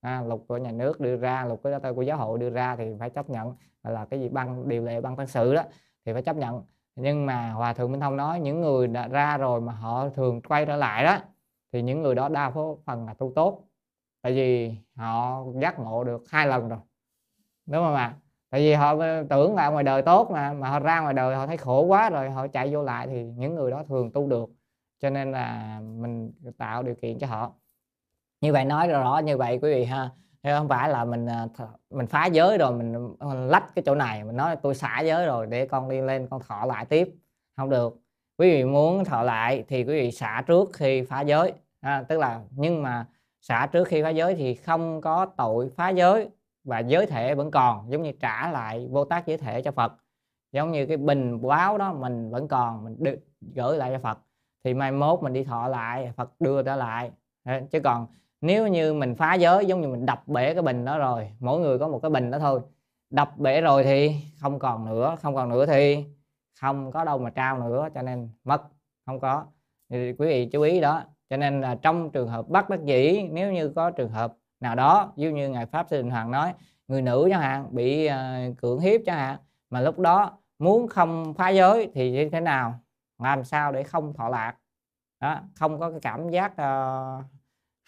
[0.00, 2.84] À, luật của nhà nước đưa ra luật của của giáo hội đưa ra thì
[2.98, 5.62] phải chấp nhận là cái gì băng điều lệ băng tân sự đó
[6.04, 6.62] thì phải chấp nhận.
[6.96, 10.40] Nhưng mà hòa thượng minh thông nói những người đã ra rồi mà họ thường
[10.42, 11.18] quay trở lại đó
[11.72, 13.64] thì những người đó đa số phần là tu tốt.
[14.22, 16.78] Tại vì họ giác ngộ được hai lần rồi.
[17.66, 18.16] Đúng không ạ?
[18.52, 21.36] Tại vì họ ờ, tưởng là ngoài đời tốt mà mà họ ra ngoài đời
[21.36, 24.26] họ thấy khổ quá rồi họ chạy vô lại thì những người đó thường tu
[24.28, 24.50] được.
[25.00, 27.52] Cho nên là mình tạo điều kiện cho họ.
[28.40, 30.10] Như vậy nói rõ như vậy quý vị ha.
[30.42, 31.48] Không phải là mình ờ,
[31.90, 35.26] mình phá giới rồi mình, mình lách cái chỗ này mình nói tôi xả giới
[35.26, 37.14] rồi để con đi lên con thọ lại tiếp.
[37.56, 37.96] Không được.
[38.38, 42.18] Quý vị muốn thọ lại thì quý vị xả trước khi phá giới à, tức
[42.18, 43.06] là nhưng mà
[43.40, 46.28] xả trước khi phá giới thì không có tội phá giới
[46.64, 49.92] và giới thể vẫn còn, giống như trả lại vô tác giới thể cho Phật.
[50.52, 53.18] Giống như cái bình báo đó, mình vẫn còn, mình được
[53.54, 54.18] gửi lại cho Phật.
[54.64, 57.10] Thì mai mốt mình đi thọ lại, Phật đưa trở lại.
[57.70, 58.06] Chứ còn
[58.40, 61.60] nếu như mình phá giới, giống như mình đập bể cái bình đó rồi, mỗi
[61.60, 62.60] người có một cái bình đó thôi.
[63.10, 66.04] Đập bể rồi thì không còn nữa, không còn nữa thì
[66.60, 68.62] không có đâu mà trao nữa, cho nên mất,
[69.06, 69.44] không có.
[69.90, 73.28] Thì quý vị chú ý đó, cho nên là trong trường hợp bắt đắc dĩ,
[73.30, 76.54] nếu như có trường hợp nào đó ví như ngài pháp sư đình hoàng nói
[76.88, 79.38] người nữ chẳng hạn bị uh, cưỡng hiếp chẳng hạn
[79.70, 82.74] mà lúc đó muốn không phá giới thì như thế nào?
[83.18, 84.54] Làm sao để không thọ lạc?
[85.20, 87.24] Đó không có cái cảm giác uh,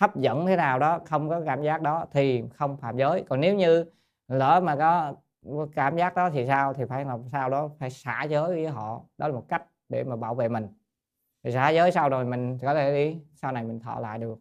[0.01, 3.25] hấp dẫn thế nào đó không có cảm giác đó thì không phạm giới.
[3.29, 3.85] Còn nếu như
[4.29, 5.15] lỡ mà có
[5.75, 6.75] cảm giác đó thì sao?
[6.75, 9.03] Thì phải làm sao đó phải xả giới với họ.
[9.19, 10.69] Đó là một cách để mà bảo vệ mình.
[11.45, 14.39] Thì xả giới sau rồi mình có thể đi sau này mình thọ lại được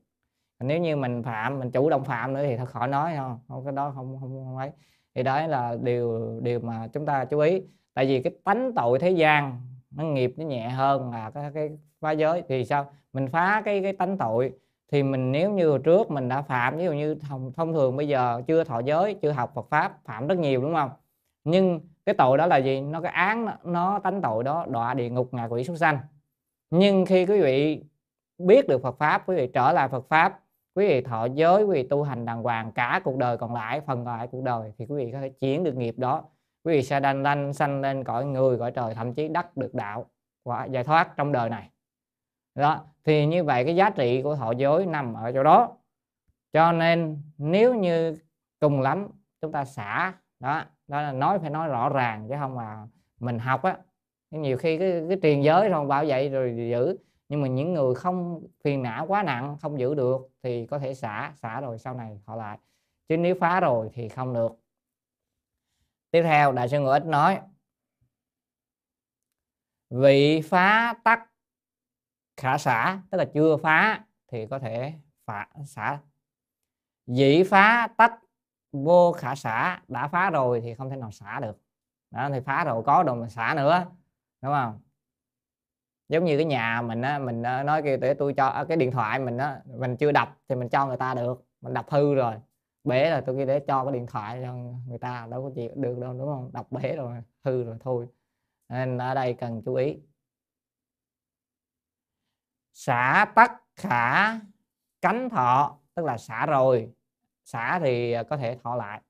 [0.67, 3.65] nếu như mình phạm mình chủ động phạm nữa thì thật khỏi nói không không
[3.65, 4.71] cái đó không không không ấy.
[5.15, 7.61] Thì đó là điều điều mà chúng ta chú ý.
[7.93, 9.61] Tại vì cái tánh tội thế gian
[9.91, 11.69] nó nghiệp nó nhẹ hơn là cái, cái
[12.01, 12.43] phá giới.
[12.47, 12.91] Thì sao?
[13.13, 14.53] Mình phá cái cái tánh tội
[14.91, 17.97] thì mình nếu như hồi trước mình đã phạm ví dụ như thông, thông thường
[17.97, 20.89] bây giờ chưa thọ giới chưa học Phật pháp phạm rất nhiều đúng không?
[21.43, 22.81] Nhưng cái tội đó là gì?
[22.81, 25.97] Nó cái án nó, nó tánh tội đó đọa địa ngục ngạ quỷ súc sanh.
[26.69, 27.83] Nhưng khi quý vị
[28.37, 30.39] biết được Phật pháp quý vị trở lại Phật pháp
[30.75, 33.81] quý vị thọ giới quý vị tu hành đàng hoàng cả cuộc đời còn lại
[33.81, 36.23] phần còn lại cuộc đời thì quý vị có thể chuyển được nghiệp đó.
[36.63, 39.73] Quý vị sẽ đanh lanh sanh lên cõi người cõi trời thậm chí đắc được
[39.73, 40.05] đạo
[40.45, 41.69] và giải thoát trong đời này.
[42.55, 45.77] Đó thì như vậy cái giá trị của thọ giới nằm ở chỗ đó.
[46.53, 48.17] Cho nên nếu như
[48.59, 49.07] cùng lắm
[49.41, 52.87] chúng ta xả đó đó là nói phải nói rõ ràng chứ không mà
[53.19, 53.77] mình học á.
[54.31, 56.97] Nhiều khi cái, cái truyền giới không bảo vậy rồi giữ
[57.29, 60.93] nhưng mà những người không phiền não quá nặng, không giữ được thì có thể
[60.93, 62.59] xả xả rồi sau này họ lại.
[63.09, 64.51] Chứ nếu phá rồi thì không được.
[66.11, 67.39] Tiếp theo, đại sư ngũ ích nói,
[69.89, 71.29] vị phá tắc
[72.37, 74.93] khả xả tức là chưa phá thì có thể
[75.25, 75.99] phá xả.
[77.07, 78.19] Dĩ phá tách
[78.71, 81.57] vô khả xả đã phá rồi thì không thể nào xả được.
[82.11, 83.85] Đó, thì phá rồi có đâu mà xả nữa,
[84.41, 84.79] đúng không?
[86.09, 88.77] Giống như cái nhà mình á, mình ờ, nói kêu để tôi cho à, cái
[88.77, 91.85] điện thoại mình á, mình chưa đập thì mình cho người ta được, mình đập
[91.89, 92.35] hư rồi.
[92.83, 94.53] Bể là tôi kia để cho cái điện thoại cho
[94.87, 96.49] người ta, đâu có chịu được đâu, đúng không?
[96.53, 98.07] Đập bể rồi hư rồi thôi.
[98.69, 99.97] Nên ở đây cần chú ý.
[102.73, 104.33] Xả tắc khả
[105.01, 106.91] cánh thọ, tức là xả rồi,
[107.45, 109.01] xả thì ờ, có thể thọ lại.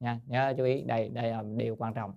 [0.00, 2.12] Nha, nhớ chú ý, đây đây là điều quan trọng.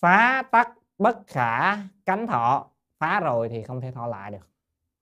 [0.00, 1.76] Phá tắc bất khả
[2.06, 2.66] cánh thọ
[2.98, 4.48] phá rồi thì không thể thọ lại được.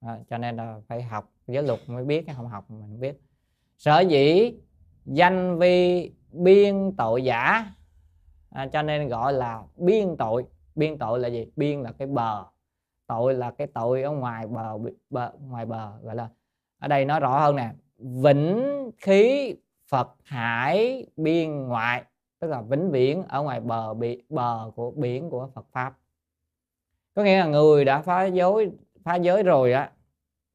[0.01, 3.21] À, cho nên là phải học giới luật mới biết không học mình không biết.
[3.77, 4.53] Sở dĩ
[5.05, 7.65] danh vi biên tội giả
[8.49, 10.45] à, cho nên gọi là biên tội.
[10.75, 11.51] Biên tội là gì?
[11.55, 12.45] Biên là cái bờ.
[13.07, 14.77] Tội là cái tội ở ngoài bờ,
[15.09, 16.29] bờ ngoài bờ gọi là
[16.79, 17.71] ở đây nói rõ hơn nè.
[17.97, 19.55] Vĩnh khí
[19.87, 22.03] phật hải biên ngoại
[22.39, 25.97] tức là vĩnh viễn ở ngoài bờ bị, bờ của biển của Phật pháp.
[27.13, 28.71] Có nghĩa là người đã phá giới
[29.03, 29.91] phá giới rồi á,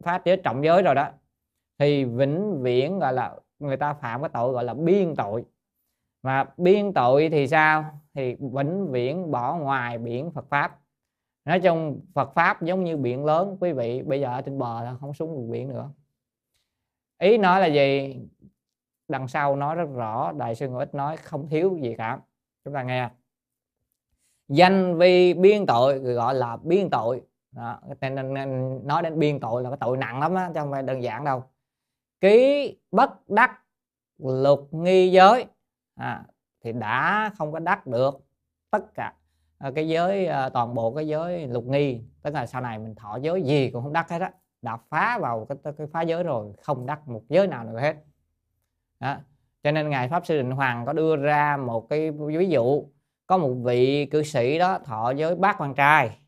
[0.05, 1.09] phá giới trọng giới rồi đó,
[1.79, 5.45] thì vĩnh viễn gọi là người ta phạm cái tội gọi là biên tội.
[6.23, 7.85] Mà biên tội thì sao?
[8.15, 10.79] Thì vĩnh viễn bỏ ngoài biển Phật pháp.
[11.45, 14.85] Nói chung Phật pháp giống như biển lớn, quý vị bây giờ ở trên bờ
[14.85, 15.91] là không xuống biển nữa.
[17.19, 18.17] Ý nói là gì?
[19.13, 22.19] Đằng sau nói rất rõ đại sư ngũ ích nói không thiếu gì cả.
[22.65, 23.11] Chúng ta nghe.
[24.49, 27.23] Danh vi biên tội gọi là biên tội.
[27.53, 27.81] Đó.
[28.01, 30.83] nên, nên nói đến biên tội là cái tội nặng lắm á chứ không phải
[30.83, 31.45] đơn giản đâu.
[32.21, 33.63] Ký bất đắc
[34.19, 35.47] lục nghi giới.
[35.95, 36.25] À,
[36.65, 38.21] thì đã không có đắc được
[38.71, 39.15] tất cả
[39.59, 42.01] à, cái giới à, toàn bộ cái giới lục nghi.
[42.23, 44.33] Tức là sau này mình thọ giới gì cũng không đắc hết á.
[44.63, 47.97] Đã phá vào cái, cái phá giới rồi không đắc một giới nào nữa hết
[49.03, 49.17] đó.
[49.63, 52.85] cho nên ngài pháp sư định hoàng có đưa ra một cái ví dụ.
[53.27, 56.19] Có một vị cư sĩ đó, thọ với bác quan trai.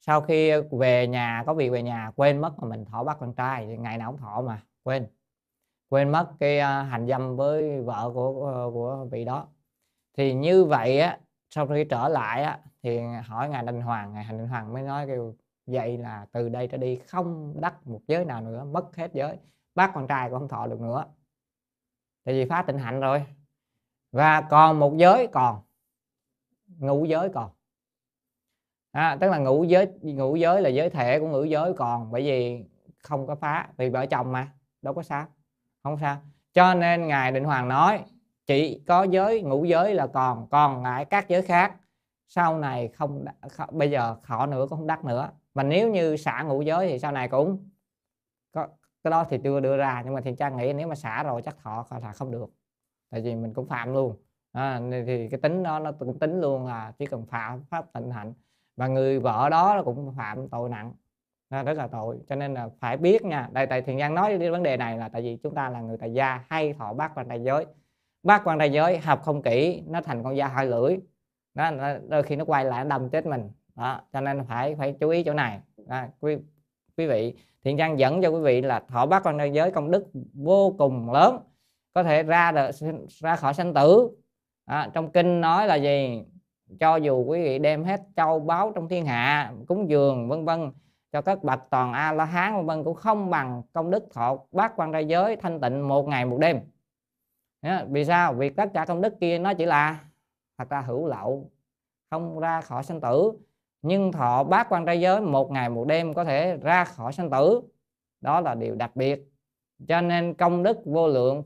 [0.00, 3.34] Sau khi về nhà, có việc về nhà, quên mất mà mình thọ bác con
[3.34, 5.06] trai ngày nào cũng thọ mà, quên.
[5.88, 9.48] Quên mất cái à, hành dâm với vợ của ờ, của vị đó.
[10.16, 11.18] Thì như vậy á,
[11.50, 14.82] sau khi trở lại á, thì hỏi ngài đình hoàng, ngài hành đình hoàng mới
[14.82, 15.36] nói kêu,
[15.66, 19.38] vậy là từ đây trở đi không đắc một giới nào nữa, mất hết giới.
[19.74, 21.04] Bác con trai cũng không thọ được nữa
[22.28, 23.24] tại vì phá tịnh hạnh rồi.
[24.12, 25.60] Và còn một giới còn.
[26.78, 27.50] Ngũ giới còn.
[28.92, 32.22] À, tức là ngũ giới ngũ giới là giới thể của ngũ giới còn bởi
[32.22, 32.64] vì
[32.98, 34.52] không có phá vì vợ chồng mà
[34.82, 35.26] đâu có sao
[35.82, 36.16] không sao.
[36.52, 38.04] Cho nên ngài định hoàng nói
[38.46, 41.76] chỉ có giới ngũ giới là còn còn lại các giới khác
[42.28, 45.30] sau này không, không bây giờ họ nữa cũng không đắc nữa.
[45.54, 47.68] Mà nếu như xả ngũ giới thì sau này cũng
[49.04, 51.42] cái đó thì chưa đưa ra nhưng mà thiền trang nghĩ nếu mà xả rồi
[51.42, 52.50] chắc thọ là không được.
[53.10, 54.16] Tại vì mình cũng phạm luôn.
[54.52, 58.10] À, thì cái tính đó nó cũng tính luôn là chỉ cần phạm pháp tịnh
[58.10, 58.32] hạnh.
[58.76, 60.92] Và người vợ đó cũng phạm tội nặng.
[61.48, 62.18] À, rất là tội.
[62.28, 63.48] Cho nên là phải biết nha.
[63.52, 65.80] Đây tại thiền giang nói đến vấn đề này là tại vì chúng ta là
[65.80, 67.66] người tại gia hay thọ bát quan đại giới.
[68.22, 70.98] Bát quan đại giới học không kỹ nó thành con da hai lưỡi.
[71.54, 71.70] Đó
[72.08, 73.50] đôi khi nó quay lại nó đâm chết mình.
[73.74, 75.60] Đó cho nên phải phải chú ý chỗ này.
[75.86, 76.36] Đó, quý
[76.98, 77.34] quý vị
[77.64, 80.74] thiện trang dẫn cho quý vị là thọ bát quan đại giới công đức vô
[80.78, 81.38] cùng lớn
[81.94, 82.70] có thể ra được
[83.08, 84.10] ra khỏi sanh tử.
[84.64, 86.22] À, trong kinh nói là gì?
[86.80, 90.72] Cho dù quý vị đem hết châu báu trong thiên hạ cúng dường vân vân
[91.12, 94.38] cho các bậc toàn a la hán vân vân cũng không bằng công đức thọ
[94.52, 96.60] bát quan ra giới thanh tịnh một ngày một đêm.
[97.62, 98.34] Đó, vì sao?
[98.34, 99.98] Vì tất cả công đức kia nó chỉ là
[100.58, 101.50] thật ra hữu lậu
[102.10, 103.32] không ra khỏi sanh tử
[103.82, 107.30] nhưng thọ bát quan trai giới một ngày một đêm có thể ra khỏi sanh
[107.30, 107.60] tử.
[108.20, 109.32] Đó là điều đặc biệt.
[109.88, 111.44] Cho nên công đức vô lượng.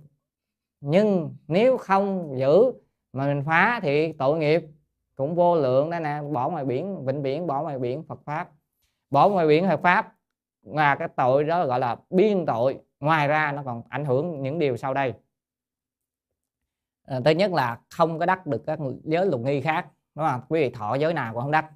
[0.80, 2.72] Nhưng nếu không giữ
[3.12, 4.62] mà mình phá thì tội nghiệp
[5.16, 5.90] cũng vô lượng.
[5.90, 8.48] Đó nè bỏ ngoài biển vịnh biển bỏ ngoài biển Phật pháp.
[9.10, 10.14] Bỏ ngoài biển Phật pháp
[10.62, 12.78] là cái tội đó gọi là biên tội.
[13.00, 15.14] Ngoài ra nó còn ảnh hưởng những điều sau đây.
[17.04, 19.86] À, thứ nhất là không có đắc được các giới lục nghi khác.
[20.14, 20.40] Đúng không?
[20.48, 21.70] Quý vị thọ giới nào cũng không đắc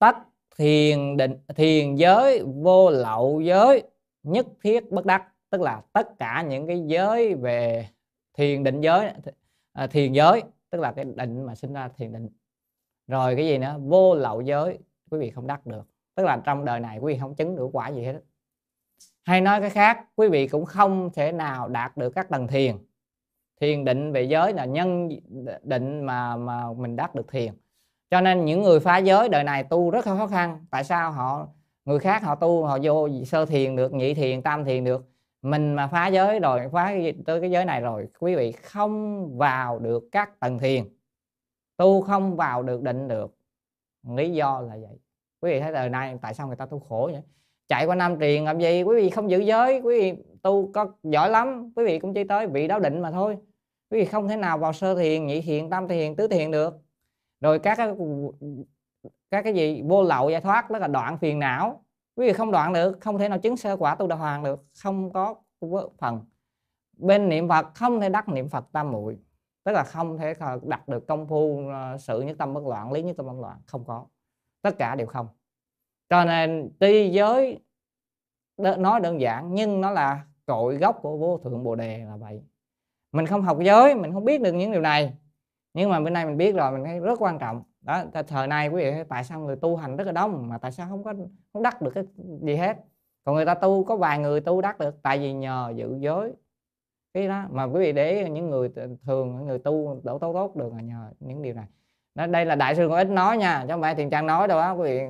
[0.00, 0.16] tất
[0.56, 3.82] thiền định thiền giới vô lậu giới
[4.22, 5.28] nhất thiết bất đắc.
[5.50, 7.88] Tức là tất cả những cái giới về
[8.34, 9.12] thiền định giới
[9.72, 12.28] à, thiền giới tức là cái định mà sinh ra thiền định.
[13.06, 13.76] Rồi cái gì nữa?
[13.80, 14.78] Vô lậu giới
[15.10, 15.82] quý vị không đắc được.
[16.14, 18.20] Tức là trong đời này quý vị không chứng được quả gì hết
[19.24, 22.76] hay nói cái khác quý vị cũng không thể nào đạt được các tầng thiền.
[23.60, 25.08] Thiền định về giới là nhân
[25.62, 27.54] định mà mà mình đắc được thiền
[28.10, 30.66] cho nên những người phá giới đời này tu rất là khó khăn.
[30.70, 31.48] Tại sao họ,
[31.84, 35.06] người khác họ tu, họ vô sơ thiền được, nhị thiền, tam thiền được.
[35.42, 36.94] Mình mà phá giới rồi, phá
[37.26, 40.84] tới cái giới này rồi, quý vị không vào được các tầng thiền.
[41.76, 43.34] Tu không vào được định được.
[44.08, 44.98] Lý do là vậy.
[45.40, 47.22] Quý vị thấy đời nay tại sao người ta tu khổ vậy?
[47.68, 48.82] Chạy qua năm triền làm gì?
[48.82, 51.72] Quý vị không giữ giới, quý vị tu có giỏi lắm.
[51.76, 53.36] Quý vị cũng chỉ tới vị đáo định mà thôi.
[53.90, 56.78] Quý vị không thể nào vào sơ thiền, nhị thiền, tam thiền, tứ thiền được
[57.40, 58.32] rồi các cái ừ,
[59.30, 61.84] các cái gì vô lậu giải thoát, đó là đoạn phiền não.
[62.16, 64.64] Quý vị không đoạn được, không thể nào chứng sơ quả tu đà hoàng được,
[64.82, 65.34] không có
[65.98, 66.20] phần.
[66.96, 69.18] Bên niệm phật không thể đắc niệm phật tam muội,
[69.64, 73.02] tức là không thể đặt được công phu ờ, sự nhất tâm bất loạn, lý
[73.02, 74.06] nhất tâm bất loạn, không có.
[74.62, 75.28] Tất cả đều không.
[76.08, 77.60] Cho nên tuy giới
[78.58, 82.42] nói đơn giản, nhưng nó là cội gốc của vô thượng bồ đề là vậy.
[83.12, 85.14] Mình không học giới, mình không biết được những điều này
[85.74, 87.62] nhưng mà bên đây mình biết rồi mình thấy rất quan trọng.
[87.80, 90.72] Đó thời nay quý vị tại sao người tu hành rất là đông mà tại
[90.72, 91.14] sao không có
[91.52, 92.04] không đắc được cái
[92.42, 92.76] gì hết.
[93.24, 96.32] Còn người ta tu có vài người tu đắc được tại vì nhờ giữ giới.
[97.14, 98.70] Cái đó mà quý vị để những người
[99.06, 101.66] thường người tu đổ tốt tốt được là nhờ những điều này.
[102.14, 104.48] Đó, đây là đại sư có ít nói nha chứ không phải thiền trang nói
[104.48, 105.00] đâu á quý vị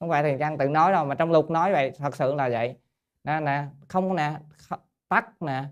[0.00, 2.48] không phải thiền trang tự nói đâu mà trong lục nói vậy thật sự là
[2.48, 2.76] vậy.
[3.24, 4.32] Nè nè không nè
[5.08, 5.64] tắt nè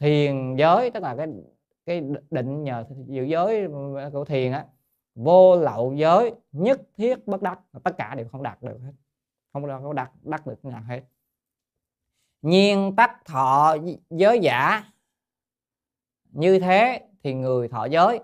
[0.00, 1.26] thiền giới tức là cái
[1.86, 4.66] cái định nhờ giữ giới ờ, của thiền á,
[5.14, 8.92] vô lậu giới, nhất thiết bất đắc tất cả đều không đạt được hết.
[9.52, 11.02] Không có đạt, đắc được nào hết.
[12.42, 13.76] Nhiên tắc thọ
[14.10, 14.84] giới giả.
[16.24, 18.20] Như thế thì người thọ giới,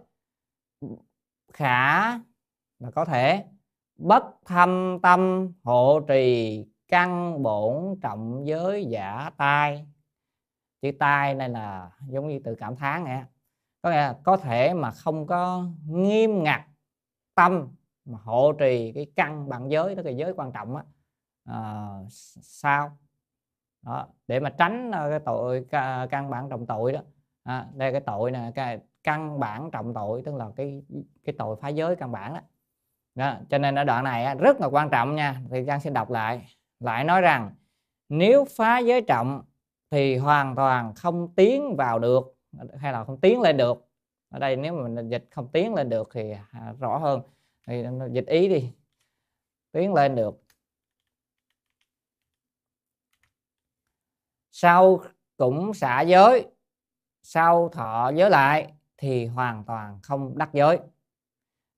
[1.52, 2.12] khả
[2.78, 3.44] là có thể,
[3.96, 9.86] bất thâm tâm hộ trì căn bổn trọng giới giả tai.
[10.82, 13.24] Chữ tai này là giống như từ cảm thán nè
[13.82, 16.60] có nghĩa là có thể mà không có nghiêm ngặt
[17.34, 17.68] tâm
[18.04, 20.82] mà hộ trì cái căn bằng giới đó là giới quan trọng á
[21.44, 21.88] à,
[22.42, 22.98] sao?
[23.82, 25.66] Đó, để mà tránh ờ, cái tội
[26.10, 27.00] căn bản trọng tội đó.
[27.42, 30.82] À, đây cái tội nè cái căn bản trọng tội tức là cái
[31.24, 32.40] cái tội phá giới căn bản đó,
[33.14, 36.10] đó cho nên ở đoạn này rất là quan trọng nha thì Giang xin đọc
[36.10, 36.56] lại.
[36.80, 37.54] Lại nói rằng
[38.08, 39.42] nếu phá giới trọng
[39.90, 42.31] thì hoàn toàn không tiến vào được
[42.78, 43.88] hay là không tiến lên được.
[44.28, 47.22] Ở đây nếu mà mình dịch không tiến lên được thì à, rõ hơn.
[47.66, 48.72] Thì dịch ý đi.
[49.72, 50.42] Tiến lên được.
[54.50, 55.00] Sau
[55.36, 56.46] cũng xả giới.
[57.22, 60.78] Sau thọ giới lại thì hoàn toàn không đắc giới.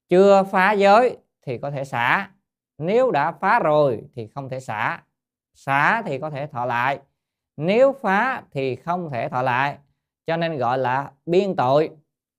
[0.09, 2.31] Chưa phá giới thì có thể xả.
[2.79, 5.03] Nếu đã phá rồi thì không thể xả.
[5.55, 7.01] Xả thì có thể thọ lại.
[7.57, 9.79] Nếu phá thì không thể thọ lại
[10.27, 11.91] cho nên gọi là biên tội,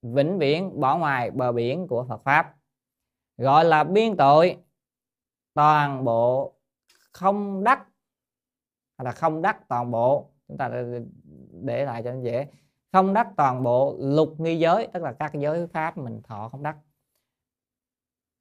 [0.01, 2.55] vĩnh viễn bỏ ngoài bờ biển của Phật pháp.
[3.37, 4.57] Gọi là biên tội,
[5.53, 6.53] toàn bộ
[7.11, 7.85] không đắc
[8.97, 10.69] hay là không đắc toàn bộ, chúng ta
[11.51, 12.47] để lại cho nó dễ.
[12.91, 16.63] Không đắc toàn bộ lục nghi giới, tức là các giới pháp mình thọ không
[16.63, 16.77] đắc.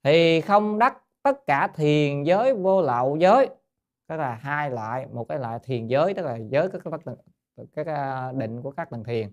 [0.02, 3.48] Thì không đắc tất cả thiền giới vô lậu giới,
[4.06, 6.82] tức là hai loại, một cái loại thiền giới, tức là giới các
[7.74, 9.28] các, à, định của các tầng thiền.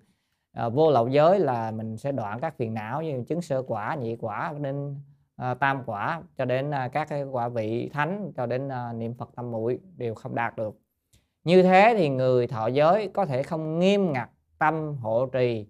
[0.51, 3.95] À, vô lậu giới là mình sẽ đoạn các phiền não như chứng sơ quả
[3.95, 4.95] nhị quả nên
[5.35, 9.13] à, tam quả cho đến à, các cái quả vị thánh cho đến à, niệm
[9.13, 10.79] phật tâm muội đều không đạt được.
[11.43, 14.29] Như thế thì người thọ giới có thể không nghiêm ngặt
[14.59, 15.67] tâm hộ trì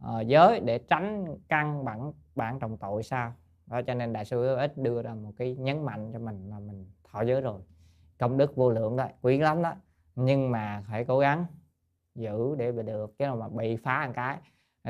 [0.00, 3.32] à, giới để tránh căn bản bản trọng tội sao?
[3.66, 6.58] Đó cho nên đại sư ít đưa ra một cái nhấn mạnh cho mình là
[6.58, 7.60] mình thọ giới rồi.
[8.18, 9.74] Công đức vô lượng đó quý lắm đó.
[10.16, 11.46] Nhưng mà phải cố gắng
[12.14, 14.36] giữ để được cái mà bị phá một cái.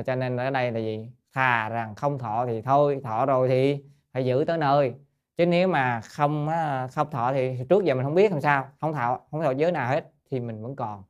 [0.07, 1.11] Cho nên ở đây là gì?
[1.35, 4.95] Thà rằng không thọ thì thôi thọ rồi thì phải giữ tới nơi.
[5.37, 6.49] Chứ nếu mà không
[6.93, 8.69] không thọ thì trước giờ mình không biết làm sao.
[8.81, 11.03] Không thọ không thọ giới nào hết thì mình vẫn còn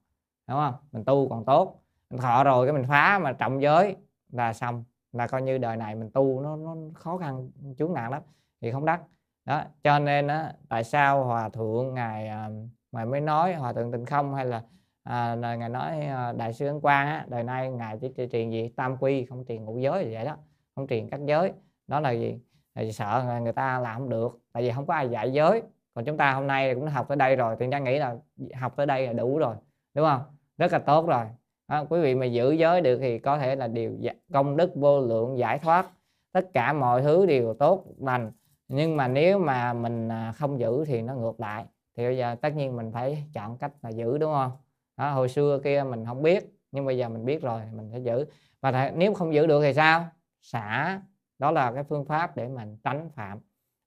[0.48, 0.74] đúng không?
[0.92, 1.82] Mình tu còn tốt.
[2.10, 3.96] Mình thọ rồi cái mình phá mà trọng giới
[4.32, 4.84] là xong.
[5.12, 8.22] Là coi như đời này mình tu nó nó khó khăn chướng nạn lắm
[8.60, 9.00] thì không đắc.
[9.44, 12.50] Đó cho nên á, tại sao hòa thượng ngài mày
[12.92, 14.62] ngài mới nói hòa thượng tịnh không hay là
[15.04, 18.68] à, ngài nói à, đại sư ấn quang á đời nay ngài chỉ truyền gì?
[18.76, 20.36] Tam quy không truyền ngũ giới gì vậy đó
[20.74, 21.52] không truyền các giới.
[21.86, 22.38] Đó là gì?
[22.74, 25.62] Thì sợ người ta làm không được tại vì không có ai dạy giới.
[25.94, 28.16] Còn chúng ta hôm nay cũng học tới đây rồi thì ta nghĩ là
[28.54, 29.56] học tới đây là đủ rồi
[29.94, 30.22] đúng không?
[30.58, 31.24] Rất là tốt rồi.
[31.68, 34.70] Đó, quý vị mà giữ giới được thì có thể là điều dạ, công đức
[34.74, 35.86] vô lượng giải thoát.
[36.32, 38.32] Tất cả mọi thứ đều tốt lành
[38.68, 41.64] nhưng mà nếu mà mình à, không giữ thì nó ngược lại.
[41.96, 44.52] Thì bây giờ tất nhiên mình phải chọn cách là giữ đúng không?
[44.96, 48.02] Đó, hồi xưa kia mình không biết nhưng bây giờ mình biết rồi mình phải
[48.02, 48.24] giữ.
[48.60, 50.08] Và nếu không giữ được thì sao?
[50.40, 51.00] Xả
[51.38, 53.38] đó là cái phương pháp để mình tránh phạm.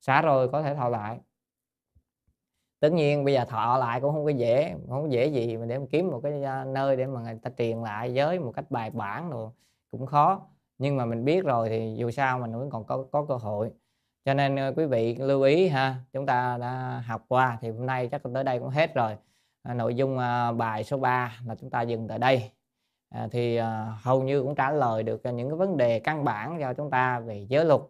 [0.01, 1.19] Xả rồi có thể thọ lại.
[2.79, 5.65] Tất nhiên bây giờ thọ lại cũng không có dễ không có dễ gì mà
[5.65, 8.71] để mà kiếm một cái nơi để mà người ta truyền lại giới một cách
[8.71, 9.49] bài bản rồi
[9.91, 10.47] cũng khó.
[10.77, 13.71] Nhưng mà mình biết rồi thì dù sao mình vẫn còn có có cơ hội.
[14.25, 17.85] Cho nên ờ, quý vị lưu ý ha chúng ta đã học qua thì hôm
[17.85, 19.15] nay chắc tới đây cũng hết rồi
[19.68, 22.52] à, nội dung à, bài số 3 là chúng ta dừng tại đây.
[23.10, 26.23] À, thì à, hầu như cũng trả lời được à, những cái vấn đề căn
[26.23, 27.81] bản cho chúng ta về giới luật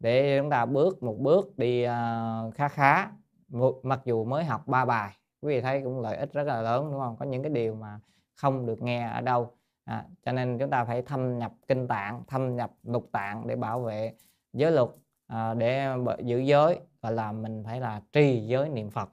[0.00, 3.10] để chúng ta bước một bước đi à, khá khá.
[3.82, 6.90] Mặc dù mới học ba bài quý vị thấy cũng lợi ích rất là lớn
[6.90, 7.16] đúng không?
[7.16, 8.00] Có những cái điều mà
[8.34, 9.52] không được nghe ở đâu.
[9.84, 13.56] À, cho nên chúng ta phải thâm nhập kinh tạng thâm nhập lục tạng để
[13.56, 14.12] bảo vệ
[14.52, 14.88] giới luật
[15.26, 15.88] à, để
[16.24, 19.08] giữ giới và làm mình phải là trì giới niệm phật.